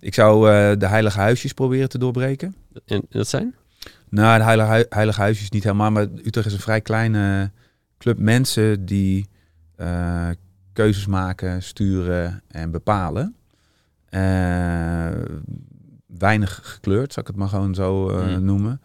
[0.00, 2.54] Ik zou eh, de heilige huisjes proberen te doorbreken.
[2.86, 3.54] En, dat zijn?
[4.08, 7.50] Nou, de heilige, hui- heilige huisjes niet helemaal, maar Utrecht is een vrij kleine
[7.98, 9.28] club mensen die
[9.76, 10.28] eh,
[10.72, 13.34] keuzes maken, sturen en bepalen.
[16.06, 18.44] Weinig gekleurd, zal ik het maar gewoon zo Hmm.
[18.44, 18.80] noemen.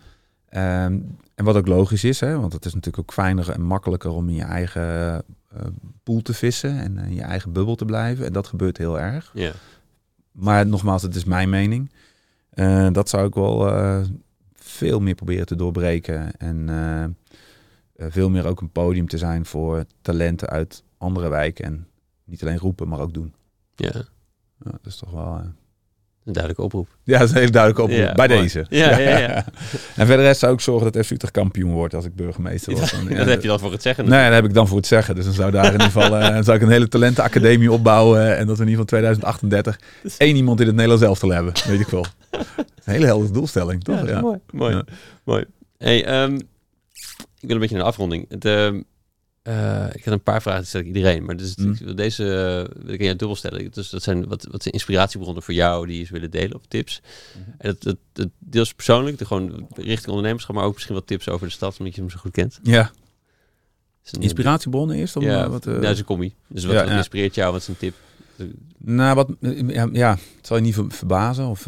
[0.58, 1.00] Ehm,
[1.36, 4.30] en wat ook logisch is, hè, want het is natuurlijk ook fijner en makkelijker om
[4.30, 5.66] in je eigen eh,
[6.04, 8.26] pool te vissen en in je eigen bubbel te blijven.
[8.26, 9.32] En dat gebeurt heel erg.
[9.34, 9.52] Ja.
[10.32, 11.92] Maar nogmaals, het is mijn mening.
[12.50, 14.02] Eh, dat zou ik wel eh,
[14.54, 16.38] veel meer proberen te doorbreken.
[16.38, 17.18] En
[17.98, 21.66] veel meer ook een podium te zijn voor talenten uit andere wijken.
[21.66, 21.88] En
[22.24, 23.34] niet alleen roepen, maar ook doen.
[23.76, 23.92] ja,
[24.64, 25.42] Ja, dat is toch wel...
[26.28, 26.88] een duidelijke oproep.
[27.04, 28.08] Ja, dat is een hele duidelijke oproep.
[28.08, 28.42] Ja, bij mooi.
[28.42, 28.66] deze.
[28.70, 29.46] Ja, ja, ja.
[29.96, 32.92] en verder rest zou ik zorgen dat FC Utrecht kampioen wordt als ik burgemeester was.
[32.92, 34.10] Dat heb je dan voor het zeggen.
[34.10, 35.16] Nee, dat heb ik dan voor het zeggen.
[35.16, 38.38] Dus dan zou daar in ieder geval eh, zou ik een hele talentenacademie opbouwen.
[38.38, 39.80] En dat we in ieder geval 2038
[40.18, 41.54] één iemand in het Nederlands elftal hebben.
[41.68, 42.06] Weet ik wel.
[42.32, 44.08] Een hele heldere doelstelling, toch?
[44.08, 44.40] Ja, mooi.
[44.52, 44.84] Mooi.
[45.24, 45.46] Mooi.
[45.78, 46.36] Hey, ehm,
[47.40, 48.26] ik wil een beetje naar de afronding.
[48.30, 48.46] Het,
[49.48, 51.26] eh, ik had een paar vragen, die stel ik iedereen.
[51.26, 51.72] Maar dus, Mm.
[51.72, 53.72] ik wil deze eh, wil ik aan jou dubbel stellen.
[53.72, 56.62] Dus dat zijn, wat, wat zijn inspiratiebronnen voor jou die je ze willen delen of
[56.68, 57.02] tips?
[57.38, 57.50] Mhm.
[57.58, 61.30] En dat, dat, dat deels persoonlijk, de, gewoon richting ondernemerschap, maar ook misschien wat tips
[61.30, 62.60] over de stad, omdat je hem zo goed kent.
[62.64, 62.92] Ja.
[64.06, 65.16] Is een- Inspiratiebronnen eerst?
[65.16, 66.36] Om, ja, eh, wat, nou, is een commie.
[66.48, 66.98] Dus wat, ja, wat ja.
[66.98, 67.52] inspireert jou?
[67.52, 67.96] Wat is een tip?
[68.78, 69.30] Nou, wat,
[69.68, 71.46] ja, ja, het zal je niet ver- verbazen.
[71.48, 71.64] Of,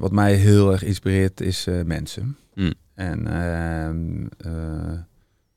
[0.00, 2.36] wat mij heel erg inspireert is mensen.
[2.54, 2.72] Mm.
[2.94, 4.98] En ehm, eh,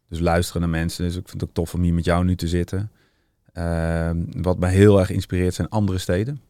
[0.10, 1.06] dus luisteren naar mensen.
[1.06, 2.92] Dus ik vind het ook tof om hier met jou nu te zitten.
[3.54, 6.42] Ehm, wat mij heel erg inspireert zijn andere steden.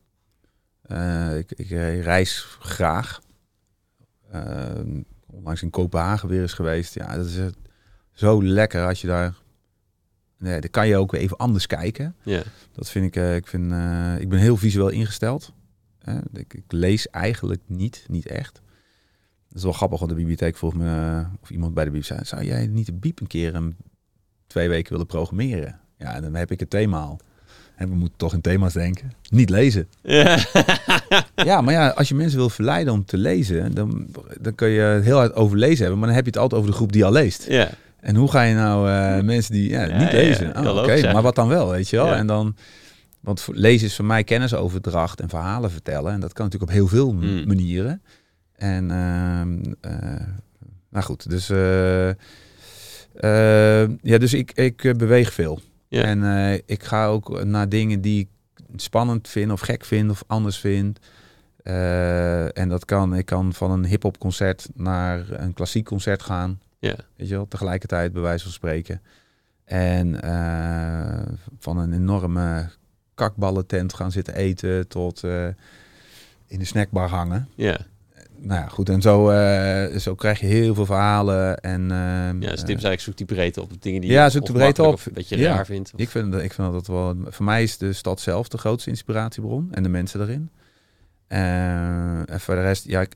[0.81, 3.21] Eh, ik, ik eh, reis graag.
[4.31, 6.93] Ehm, onlangs in Kopenhagen weer eens geweest.
[6.93, 7.45] Ja, dat is eh,
[8.11, 9.33] zo lekker als je daar...
[10.37, 12.15] Nee, dan kan je ook weer even anders kijken.
[12.23, 12.41] Ja.
[12.71, 13.63] Dat vind ik, ik, vind,
[14.21, 15.53] ik ben heel visueel ingesteld.
[16.33, 18.61] Ik, ik lees eigenlijk niet, niet echt.
[19.49, 22.27] Dat is wel grappig, want de bibliotheek vroeg me, eh, of iemand bij de bibliotheek
[22.27, 23.75] zei, zou jij niet de biep een keer een,
[24.47, 25.79] twee weken willen programmeren?
[25.97, 27.19] Ja, en dan heb ik het tweemaal.
[27.75, 29.11] En we moeten toch in thema's denken.
[29.29, 29.87] Niet lezen.
[30.01, 30.37] Ja.
[31.35, 34.07] Ja, maar ja, als je mensen wil verleiden om te lezen, dan,
[34.41, 36.59] dan kun je het heel hard over lezen hebben, maar dan heb je het altijd
[36.61, 37.45] over de groep die al leest.
[37.47, 37.69] ja.
[37.99, 40.57] En hoe ga je nou eh, mensen die ja, Ja, niet lezen?
[40.67, 42.13] Oh, Oké, maar wat dan wel, weet je wel?
[42.13, 42.55] En dan,
[43.19, 46.13] want lezen is voor mij kennisoverdracht en verhalen vertellen.
[46.13, 47.47] En dat kan natuurlijk op heel veel Mm.
[47.47, 48.01] manieren.
[48.59, 50.27] En ehm, eh,
[50.89, 55.59] nou goed, dus, eh, eh, ja, dus ik, ik beweeg veel.
[55.87, 56.03] Ja.
[56.03, 58.27] En ik ga ook naar dingen die ik
[58.75, 60.99] spannend vind of gek vind of anders vind.
[62.53, 66.61] En dat kan, ik kan van een hip-hop concert naar een klassiek concert gaan.
[66.79, 66.95] Ja.
[67.15, 69.01] Weet je wel, tegelijkertijd bij wijze van spreken.
[69.65, 70.19] En
[71.59, 72.69] van een enorme
[73.13, 75.23] kakballentent gaan zitten eten tot
[76.47, 77.47] in de snackbar hangen.
[77.55, 77.79] Ja.
[78.41, 78.89] Nou ja, goed.
[78.89, 81.57] En zo, eh, zo krijg je heel veel verhalen.
[81.59, 83.81] En, eh, Ja, dus eh, eigenlijk zoek die breedte op.
[83.81, 85.01] Dingen die Ja, je zoek de breedte op.
[85.05, 85.55] Een beetje Ja.
[85.55, 85.93] raar vindt.
[85.93, 87.15] Of- ik, vind, dat- ik vind dat wel...
[87.25, 89.67] Voor mij is de stad zelf de grootste inspiratiebron.
[89.71, 90.49] En de mensen daarin.
[91.27, 93.15] En voor de rest, ja, ik,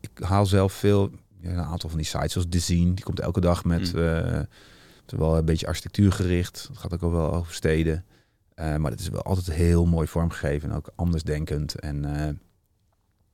[0.00, 1.10] ik haal zelf veel...
[1.40, 2.94] Ja, een aantal van die sites, zoals Zine.
[2.94, 3.92] Die komt elke dag met...
[3.94, 4.46] Mm.
[5.06, 6.66] wel een beetje architectuurgericht.
[6.68, 8.04] Het gaat ook wel wel over steden.
[8.54, 10.70] Maar het is wel altijd heel mooi vormgegeven.
[10.70, 11.74] En ook andersdenkend.
[11.74, 12.04] En,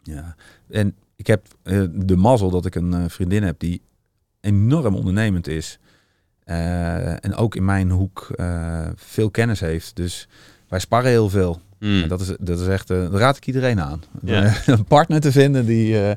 [0.02, 0.34] ja.
[0.68, 3.82] en ik heb eh, de mazzel dat ik een eh, vriendin heb die
[4.40, 5.78] enorm ondernemend is.
[6.44, 8.28] Eh, en ook in mijn hoek
[8.94, 9.96] veel kennis heeft.
[9.96, 10.28] Dus
[10.68, 11.60] wij sparren heel veel.
[11.78, 12.02] Mm.
[12.02, 14.02] En dat is, dat is echt, dat raad ik iedereen aan.
[14.22, 14.54] Ja.
[14.66, 16.14] Een partner te vinden die.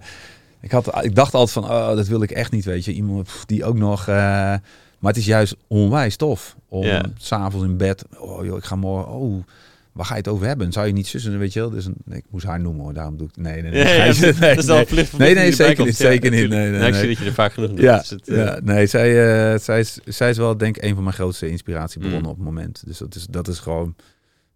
[0.61, 2.93] ik, had, ik dacht altijd van, oh, dat wil ik echt niet, weet je.
[2.93, 4.05] Iemand pff, die ook nog.
[4.07, 4.61] maar
[4.99, 7.05] het is juist onwijs tof om Ja.
[7.17, 8.05] s'avonds in bed.
[8.17, 9.13] Oh joh, ik ga morgen.
[9.13, 9.43] Oh,
[9.91, 10.71] waar ga je het over hebben?
[10.71, 11.69] Zou je niet zussen, weet je wel?
[11.69, 12.93] Dus een, ik moest haar noemen hoor.
[12.93, 13.37] Daarom doe ik.
[13.37, 13.81] Nee, nee, nee.
[13.83, 15.51] Ja, ja, nee, dat nee, is wel nee.
[15.51, 16.49] zeker niet, zeker niet.
[16.49, 17.79] Nee, nee, ik zie dat je er vaak genoeg doet.
[17.79, 20.93] Ja, Dus het, eh, nee, zij, eh, zij, is, zij is wel denk ik een
[20.93, 22.27] van mijn grootste inspiratiebronnen Mm.
[22.27, 22.83] op het moment.
[22.85, 23.95] Dus dat is, dat is gewoon,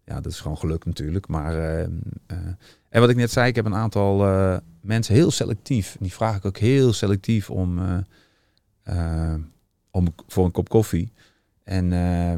[0.06, 1.28] ja, dat is gewoon geluk natuurlijk.
[1.28, 1.88] Maar, eh, eh,
[2.90, 4.18] en wat ik net zei, ik heb een aantal
[4.82, 5.96] mensen heel selectief.
[6.00, 7.80] Die vraag ik ook heel selectief om,
[9.92, 11.12] om voor een kop koffie.
[11.64, 12.34] En eh,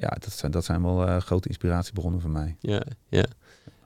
[0.00, 2.56] ja, dat zijn, dat zijn wel eh, grote inspiratiebronnen voor mij.
[2.60, 3.24] Ja, ja.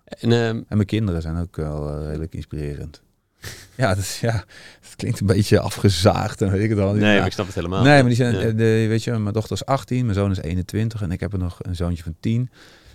[0.05, 3.03] En, ehm, En mijn kinderen zijn ook wel eh, redelijk inspirerend.
[3.77, 4.32] ja, dat, ja,
[4.81, 6.93] dat klinkt een beetje afgezaagd en weet ik het al.
[6.93, 7.24] nee, Ja.
[7.24, 7.82] ik snap het helemaal.
[7.82, 8.41] Nee, maar die zijn, Ja.
[8.41, 11.32] eh, de, weet je, mijn dochter is 18, mijn zoon is 21 en ik heb
[11.32, 12.51] er nog een zoontje van 10.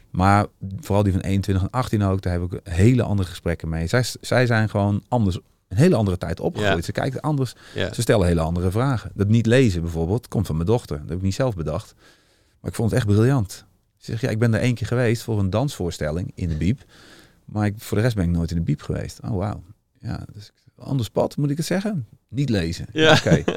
[0.09, 0.45] Maar
[0.79, 3.87] vooral die van 21 en 18 ook, daar heb ik hele andere gesprekken mee.
[3.87, 6.77] Zij, zij zijn gewoon anders, een hele andere tijd opgegroeid.
[6.77, 6.83] Ja.
[6.85, 9.11] Ze kijken anders, ze stellen hele andere vragen.
[9.13, 10.97] Dat niet lezen bijvoorbeeld, komt van mijn dochter.
[10.99, 11.93] Dat heb ik niet zelf bedacht.
[12.61, 13.65] Maar ik vond het echt briljant.
[13.97, 16.83] Ze zegt, ja, ik ben er één keer geweest voor een dansvoorstelling in de Biep.
[17.45, 19.19] Maar ik, voor de rest ben ik nooit in de Biep geweest.
[19.23, 19.63] Oh, wauw.
[19.99, 22.07] Ja, dus anders pad, moet ik het zeggen?
[22.27, 22.85] Niet lezen.
[22.91, 23.13] Ja.
[23.13, 23.43] Oké.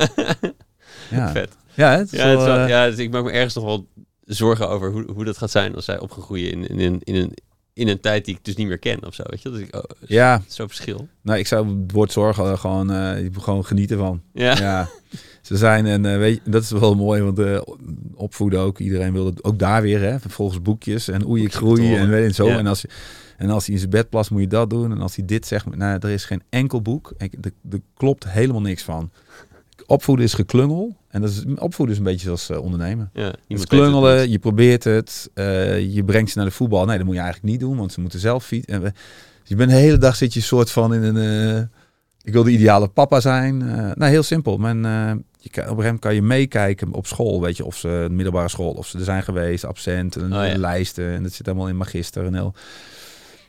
[1.10, 1.30] Ja.
[1.32, 1.56] Vet.
[1.74, 3.86] Ja, het is Ja, wel, wel- eh, ja, dus ik maak me ergens nog wel
[4.24, 7.00] zorgen over hoe, hoe dat gaat zijn als zij op gaan groeien in, in, in,
[7.02, 7.34] in een,
[7.74, 9.22] in een tijd die ik dus niet meer ken of zo.
[9.26, 9.50] Weet je?
[9.50, 11.08] Dat ik, oh, ja, Zo'n verschil.
[11.22, 14.22] nou, ik zou het woord zorgen gewoon, eh, je moet gewoon genieten van.
[14.32, 14.56] Ja.
[14.58, 14.88] Ja,
[15.42, 17.60] ze zijn en eh, weet je, dat is wel mooi, want eh,
[18.14, 18.78] opvoeden ook.
[18.78, 21.98] Iedereen wil het ook daar weer, hè, volgens boekjes en hoe je Boekjes groeit met
[21.98, 22.46] en weet je, zo.
[22.48, 22.58] Ja.
[22.58, 22.88] En als je
[23.36, 24.90] en als hij in zijn bed plast, moet je dat doen.
[24.92, 27.12] En als hij dit zegt, nou, er is geen enkel boek.
[27.18, 29.10] Ik- Er er klopt helemaal niks van.
[29.92, 30.96] Opvoeden is geklungel.
[31.08, 33.10] En dat is, opvoeden is een beetje zoals eh, ondernemen.
[33.14, 36.84] ja Het klungelen, het je probeert het, eh, je brengt ze naar de voetbal.
[36.84, 38.74] Nee, dat moet je eigenlijk niet doen, want ze moeten zelf fietsen.
[38.74, 38.90] En we-
[39.40, 41.16] dus je bent de hele dag zit je soort van in een...
[41.56, 41.62] eh,
[42.22, 43.62] ik wil de ideale papa zijn.
[43.62, 44.56] Eh nou, heel simpel.
[44.56, 47.64] Men, eh, je kan, op een gegeven moment kan je meekijken op school, weet je,
[47.64, 50.56] of ze de middelbare school, of ze er zijn geweest, absent, en Oh, ja.
[50.58, 51.12] lijsten.
[51.12, 52.54] En dat zit allemaal in magister en heel.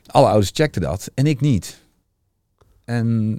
[0.06, 1.82] Alle ouders checkten dat en ik niet.
[2.84, 3.38] En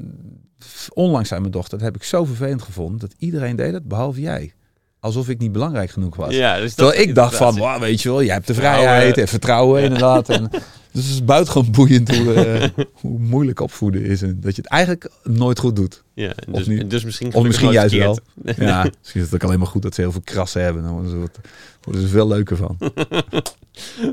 [0.93, 4.21] onlangs zei mijn dochter, dat heb ik zo vervelend gevonden, dat iedereen deed het, behalve
[4.21, 4.53] jij.
[4.99, 6.33] Alsof ik niet belangrijk genoeg was.
[6.33, 9.27] Ja, dus Terwijl ik dacht van, wow, weet je wel, jij hebt de vrijheid en
[9.27, 10.29] vertrouwen inderdaad.
[10.29, 10.49] En,
[10.91, 12.69] dus het is buitengewoon boeiend hoe, eh,
[13.01, 14.21] hoe moeilijk opvoeden is.
[14.21, 16.03] En dat je het eigenlijk nooit goed doet.
[16.13, 18.21] Ja, Of dus, en dus misschien Of misschien juist verkeerd.
[18.57, 20.83] Ja, misschien is het ook alleen maar goed dat ze heel veel krassen hebben.
[20.83, 21.39] Dan worden ze, wat,
[21.81, 22.77] worden ze veel leuker van.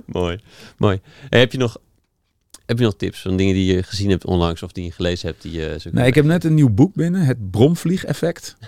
[0.06, 0.40] Mooi,
[0.76, 1.00] mooi.
[1.28, 1.78] En heb je nog
[2.72, 5.28] heb je nog tips van dingen die je gezien hebt onlangs of die je gelezen
[5.28, 8.56] hebt die je Nee, ik heb net een nieuw boek binnen, het Bromvlieg-effect.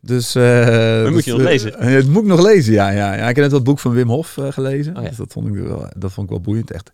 [0.00, 1.78] Dus, eh, moet dus, je nog eh, lezen?
[1.78, 3.28] eh, het moet ik nog lezen, ja, ja, ja.
[3.28, 4.96] Ik heb net wat boek van Wim Hof eh, gelezen.
[4.96, 5.08] Oh, ja.
[5.08, 6.70] dus dat, vond ik wel, dat vond ik wel boeiend.
[6.70, 6.90] Echt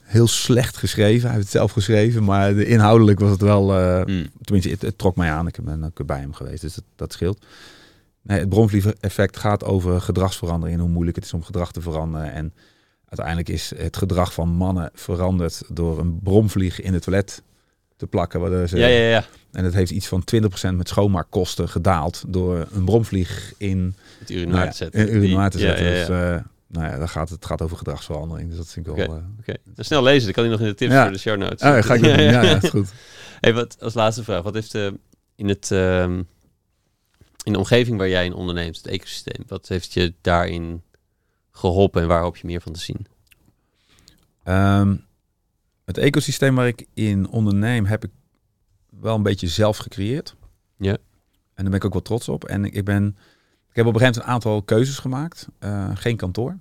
[0.00, 1.22] heel slecht geschreven.
[1.22, 3.74] Hij heeft het zelf geschreven, maar de, inhoudelijk was het wel...
[3.78, 4.26] eh, Hmm.
[4.42, 5.46] Tenminste, het, het trok mij aan.
[5.46, 7.44] Ik ben ook bij hem geweest, dus dat, dat scheelt.
[8.22, 12.32] Nee, het bromvlieg-effect gaat over gedragsverandering en hoe moeilijk het is om gedrag te veranderen.
[12.32, 12.52] En
[13.18, 17.42] uiteindelijk is het gedrag van mannen veranderd door een bromvlieg in het toilet
[17.96, 18.40] te plakken.
[18.40, 19.24] Waardoor ze, Ja, ja, ja.
[19.52, 24.52] En het heeft iets van 20% met schoonmaakkosten gedaald door een bromvlieg in Het urinoir
[24.54, 25.08] nou ja, te zetten.
[25.08, 25.84] in urinoir te zetten.
[25.84, 26.06] Ja, ja, ja.
[26.06, 28.48] Dus eh, nou ja, dan gaat het, het gaat over gedragsverandering.
[28.48, 29.04] Dus dat vind ik wel...
[29.40, 29.52] Oké.
[29.52, 30.24] eh, Dan snel lezen.
[30.24, 31.60] Dan kan hij nog in de tips voor de show notes.
[31.60, 32.22] ah, ga ik doen.
[32.22, 32.92] Ja, goed.
[33.40, 34.42] Hey, wat, als laatste vraag.
[34.42, 34.86] Wat heeft eh,
[35.36, 36.22] in, het, ehm,
[37.44, 40.82] in de omgeving waar jij in onderneemt, het ecosysteem, wat heeft je daarin
[41.52, 43.06] geholpen en waar hoop je meer van te zien?
[44.42, 44.96] Ehm,
[45.84, 48.10] het ecosysteem waar ik in onderneem, heb ik
[49.00, 50.36] wel een beetje zelf gecreëerd.
[50.76, 50.96] Ja.
[51.54, 52.44] En daar ben ik ook wel trots op.
[52.44, 53.06] En ik, ben,
[53.70, 55.48] ik heb op een gegeven moment een aantal keuzes gemaakt.
[55.58, 56.58] Eh, geen kantoor.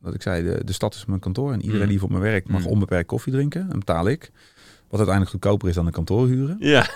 [0.00, 1.52] Dat ik zei, de, de stad is mijn kantoor.
[1.52, 1.88] En iedereen Mm.
[1.88, 2.66] die voor me werkt mag Mm.
[2.66, 3.70] onbeperkt koffie drinken.
[3.70, 4.30] En betaal ik.
[4.88, 6.56] Wat uiteindelijk goedkoper is dan een kantoor huren.
[6.60, 6.86] Ja,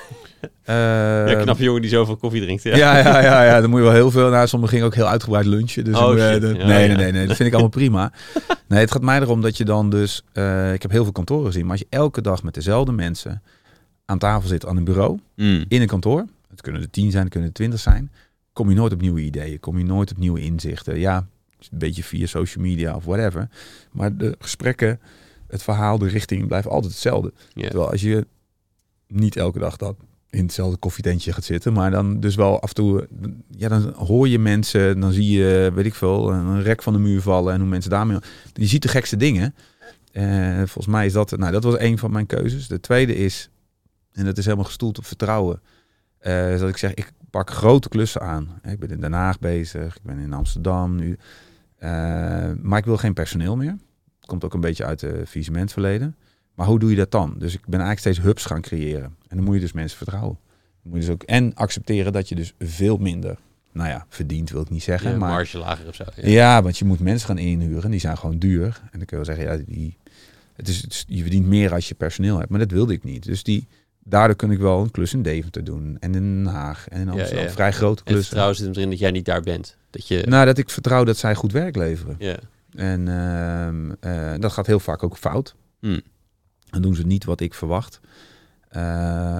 [0.65, 0.75] Eh,
[1.33, 2.63] ja knap jongen die zoveel koffie drinkt.
[2.63, 4.31] Ja, ja, ja, ja, ja, dan moet je wel heel veel.
[4.31, 5.85] Nou, sommigen gingen ook heel uitgebreid lunchen.
[5.85, 6.67] Dus Oh, Ja, nee, ja.
[6.67, 8.13] nee, nee, nee, dat vind ik allemaal prima.
[8.69, 10.23] Nee, het gaat mij erom dat je dan dus.
[10.33, 13.43] eh, ik heb heel veel kantoren gezien, maar als je elke dag met dezelfde mensen
[14.05, 15.65] aan tafel zit aan een bureau Mm.
[15.69, 18.11] in een kantoor, het kunnen er tien zijn, het kunnen er twintig zijn,
[18.53, 20.99] kom je nooit op nieuwe ideeën, kom je nooit op nieuwe inzichten.
[20.99, 21.17] Ja,
[21.71, 23.49] een beetje via social media of whatever,
[23.93, 25.01] maar de gesprekken,
[25.49, 27.33] het verhaal, de richting blijft altijd hetzelfde.
[27.55, 28.27] Terwijl als je
[29.07, 29.97] niet elke dag dat
[30.31, 33.09] in hetzelfde koffietentje gaat zitten, maar dan dus wel af en toe,
[33.51, 36.99] ja, dan hoor je mensen, dan zie je, weet ik veel, een rek van de
[36.99, 38.19] muur vallen en hoe mensen daarmee.
[38.53, 39.55] Je ziet de gekste dingen.
[40.13, 42.69] Eh, volgens mij is dat, nou, dat was een van mijn keuzes.
[42.69, 43.51] De tweede is,
[44.13, 45.61] en dat is helemaal gestoeld op vertrouwen,
[46.19, 48.61] eh, dat ik zeg, ik pak grote klussen aan.
[48.63, 51.19] Ik ben in Den Haag bezig, ik ben in Amsterdam nu,
[51.79, 51.91] Eh,
[52.63, 53.77] maar ik wil geen personeel meer.
[54.29, 56.17] Het komt ook een beetje uit de faillissementverleden.
[56.55, 57.35] Maar hoe doe je dat dan?
[57.39, 59.05] Dus ik ben eigenlijk steeds hubs gaan creëren.
[59.29, 60.39] En dan moet je dus mensen vertrouwen.
[60.83, 63.37] Dan moet je dus ook, en accepteren dat je dus veel minder,
[63.73, 65.11] nou ja, verdient wil ik niet zeggen.
[65.11, 66.05] Ja, maar marge lager of zo.
[66.17, 66.29] Ja.
[66.29, 66.63] ja.
[66.63, 67.91] want je moet mensen gaan inhuren.
[67.91, 68.81] Die zijn gewoon duur.
[68.91, 69.97] En dan kun je wel zeggen, ja, die,
[70.57, 72.51] het is, het is- je verdient meer als je personeel hebt.
[72.51, 73.25] Maar dat wilde ik niet.
[73.25, 73.67] Dus die,
[74.05, 75.97] daardoor kun ik wel een klus in Deventer doen.
[76.01, 76.89] En in Den Haag.
[76.89, 77.45] En in Amsterdam.
[77.45, 77.51] ja.
[77.51, 78.25] Vrij grote En het klussen.
[78.25, 79.77] vertrouwen zit hem erin dat jij niet daar bent.
[79.91, 82.17] Dat je, Nou, dat ik vertrouw dat zij goed werk leveren.
[82.19, 82.37] ja.
[82.75, 85.55] En ehm, eh, dat gaat heel vaak ook fout.
[85.79, 86.01] Hmm.
[86.71, 88.01] Dan doen ze niet wat ik verwacht.
[88.69, 88.83] Eh,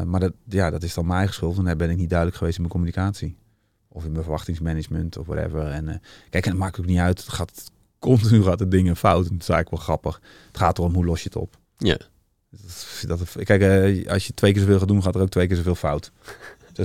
[0.03, 1.59] maar dat, ja, dat is dan mijn eigen schuld.
[1.59, 3.37] En dan ben ik niet duidelijk geweest in mijn communicatie.
[3.89, 5.67] Of in mijn verwachtingsmanagement of whatever.
[5.67, 5.97] En, eh,
[6.31, 7.19] kijk, en het maakt ook niet uit.
[7.19, 9.25] Het gaat continu gaat de dingen fout.
[9.25, 10.21] En dat is eigenlijk wel grappig.
[10.47, 11.57] Het gaat erom hoe los je het op.
[11.77, 11.99] Ja.
[12.51, 13.63] Dat, dat, kijk,
[14.09, 16.13] als je twee keer zoveel gaat doen, gaat er ook twee keer zoveel fout.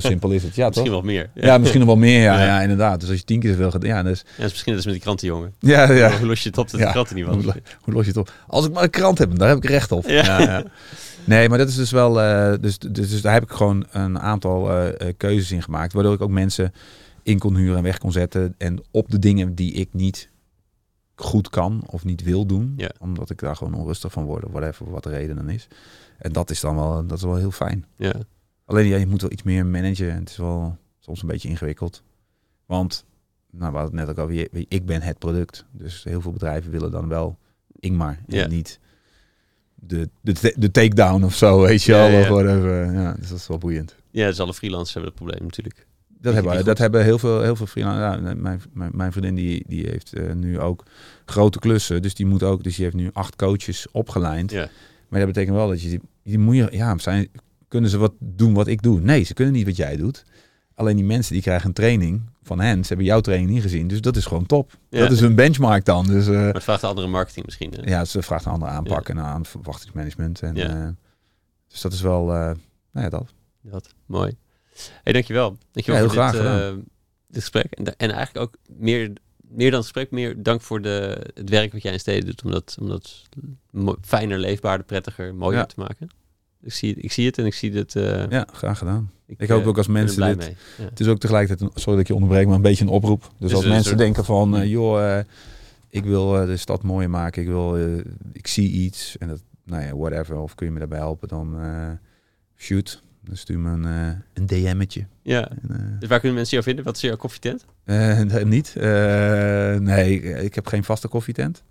[0.08, 0.54] simpel is het.
[0.54, 0.94] Ja, Misschien toch?
[0.94, 1.30] wel meer.
[1.34, 2.20] Ja, misschien nog wel meer.
[2.22, 2.44] Ja, Ja.
[2.44, 2.60] ja.
[2.62, 3.00] inderdaad.
[3.00, 5.02] Dus als je tien keer zoveel gaat ja, dus, Ja, is misschien als met die
[5.02, 5.54] krantenjongen.
[5.58, 6.18] ja, ja.
[6.18, 7.34] Hoe los je het op dat de kranten niet was?
[7.44, 8.32] Hoe, hoe los je het op?
[8.46, 10.06] Als ik maar een krant heb, daar heb ik recht op.
[10.08, 10.22] Ja.
[10.24, 10.64] Ja, ja.
[11.24, 12.20] Nee, maar dat is dus wel.
[12.20, 15.92] eh, dus, dus, dus daar heb ik gewoon een aantal eh, eh, keuzes in gemaakt.
[15.92, 16.72] Waardoor ik ook mensen
[17.22, 18.54] in kon huren en weg kon zetten.
[18.58, 20.28] En op de dingen die ik niet
[21.14, 22.72] goed kan of niet wil doen.
[22.76, 22.90] Ja.
[22.98, 24.44] Omdat ik daar gewoon onrustig van word.
[24.44, 25.66] Of whatever, wat de reden dan is.
[26.18, 27.84] En dat is dan wel, dat is wel heel fijn.
[27.96, 28.12] Ja.
[28.64, 30.10] Alleen ja, je moet wel iets meer managen.
[30.10, 32.02] En het is wel soms een beetje ingewikkeld.
[32.66, 33.04] Want,
[33.50, 35.64] nou, we hadden het net ook over, ik ben het product.
[35.70, 37.38] Dus heel veel bedrijven willen dan wel
[37.80, 38.18] Ingmar.
[38.26, 38.46] En Ja.
[38.46, 38.78] niet
[39.74, 42.08] de, de, de takedown of zo, weet je wel.
[42.08, 42.20] ja.
[42.20, 42.92] Of whatever.
[42.92, 43.94] Ja, dus dat is wel boeiend.
[44.10, 45.86] ja, dus alle freelancers hebben het probleem natuurlijk.
[46.08, 48.22] Dat, hebben, dat hebben heel veel, heel veel freelancers.
[48.26, 50.82] Ja, mijn, mijn, mijn vriendin die, die heeft eh, nu ook
[51.24, 52.02] grote klussen.
[52.02, 54.50] Dus die moet ook, dus die heeft nu acht coaches opgeleid.
[54.50, 54.68] Ja.
[55.08, 57.28] Maar dat betekent wel dat je, die, die moet je, ja, zijn,
[57.74, 59.00] kunnen ze wat doen wat ik doe?
[59.00, 60.24] Nee, ze kunnen niet wat jij doet.
[60.74, 62.80] Alleen die mensen die krijgen een training van hen.
[62.82, 64.72] Ze hebben jouw training niet gezien, dus dat is gewoon top.
[64.90, 64.98] Ja.
[65.00, 66.06] Dat is hun benchmark dan.
[66.06, 67.72] Dus eh, Maar het vraagt een andere marketing misschien.
[67.74, 67.90] hè?
[67.90, 70.40] ja, ze vraagt een andere aanpak en aan verwachtingsmanagement.
[70.42, 70.68] En, Ja.
[70.84, 70.88] eh,
[71.68, 72.56] dus dat is wel, eh, nou
[72.92, 73.32] ja, dat.
[73.60, 74.36] Dat, mooi.
[75.02, 75.56] hey, dankjewel.
[75.72, 76.74] Dankjewel Ja, heel dit, graag eh,
[77.28, 77.72] dit gesprek.
[77.72, 79.12] En, en eigenlijk ook meer,
[79.48, 82.42] meer dan het gesprek, meer dank voor de, het werk wat jij in steden doet.
[82.44, 83.26] Om dat, om dat
[84.02, 85.66] fijner, leefbaarder, prettiger, mooier Ja.
[85.66, 86.08] te maken.
[86.64, 87.96] Ik zie, ik zie het en ik zie het.
[87.96, 89.10] eh, Ja, graag gedaan.
[89.26, 90.54] ik, Ik hoop eh, ook als mensen dit-.
[90.78, 90.84] Ja.
[90.84, 93.20] Het is ook tegelijkertijd, een, sorry dat ik je onderbreek, maar een beetje een oproep.
[93.22, 95.24] Dus, Dus als mensen denken van, eh, joh, eh,
[95.88, 97.78] ik wil de stad mooier maken, ik wil,
[98.32, 101.56] ik zie iets en dat, nou ja, whatever, of kun je me daarbij helpen, dan
[102.56, 103.02] shoot.
[103.24, 105.06] Dan stuur me een, eh, een DM'tje.
[105.22, 105.50] ja.
[105.50, 106.84] En, Dus waar kunnen mensen jou vinden?
[106.84, 107.64] Wat is jouw koffietent?
[107.84, 108.74] nee, niet.
[109.80, 111.62] Nee, ik heb geen vaste koffietent.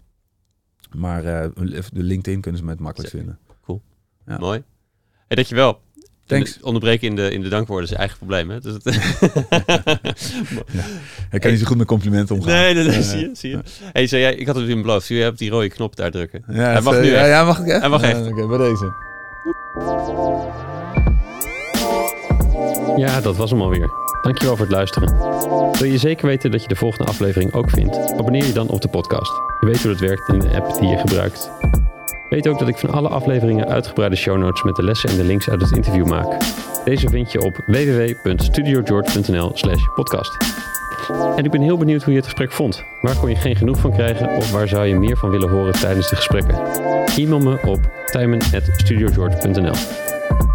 [0.95, 3.25] Maar de LinkedIn kunnen ze me het makkelijk Zeker.
[3.25, 3.81] vinden.
[4.25, 4.37] Ja.
[4.37, 4.63] Mooi.
[5.33, 5.79] Hey, dankjewel.
[6.25, 6.55] Thanks.
[6.57, 8.49] En Onderbreken in de, in de dankwoorden is je eigen probleem.
[8.49, 8.59] Hè?
[8.59, 8.85] Dus het,
[11.31, 12.51] Ik kan niet zo goed met complimenten omgaan.
[12.53, 13.29] nee, nee, nee, zie je.
[13.33, 13.59] Zie je.
[13.93, 15.05] Hey, zei jij, ik had het in beloofd.
[15.05, 16.43] Zie je hebt die rode knop daar drukken.
[16.47, 17.27] Ja, Hij mag nu ja, echt.
[17.27, 17.79] ja, mag ik echt?
[17.79, 18.27] Hij mag Ja, echt.
[18.27, 18.93] Oké, bij deze.
[22.97, 23.89] Ja, dat was hem alweer.
[24.21, 25.17] Dankjewel voor het luisteren.
[25.71, 27.97] Wil je zeker weten dat je de volgende aflevering ook vindt?
[28.11, 29.31] Abonneer je dan op de podcast.
[29.59, 31.49] Je weet hoe dat werkt in de app die je gebruikt.
[32.33, 35.23] Weet ook dat ik van alle afleveringen uitgebreide show notes met de lessen en de
[35.23, 36.37] links uit het interview maak.
[36.85, 40.37] Deze vind je op www.studiogeorge.nl slash podcast.
[41.35, 42.83] En ik ben heel benieuwd hoe je het gesprek vond.
[43.01, 45.73] Waar kon je geen genoeg van krijgen of waar zou je meer van willen horen
[45.73, 46.55] tijdens de gesprekken?
[47.17, 49.75] E-mail me op tijmen.studiogeorge.nl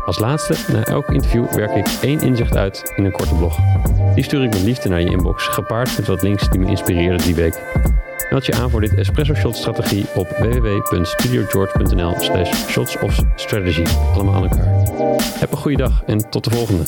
[0.05, 3.59] Als laatste, na elk interview werk ik één inzicht uit in een korte blog.
[4.15, 7.27] Die stuur ik met liefde naar je inbox, gepaard met wat links die me inspireerden
[7.27, 7.63] die week.
[8.31, 13.85] Meld je aan voor dit Espresso Shot strategie op www.studiogeorge.nl slash shots of strategy.
[14.15, 14.83] Allemaal aan elkaar.
[15.39, 16.85] Heb een goede dag en tot de volgende.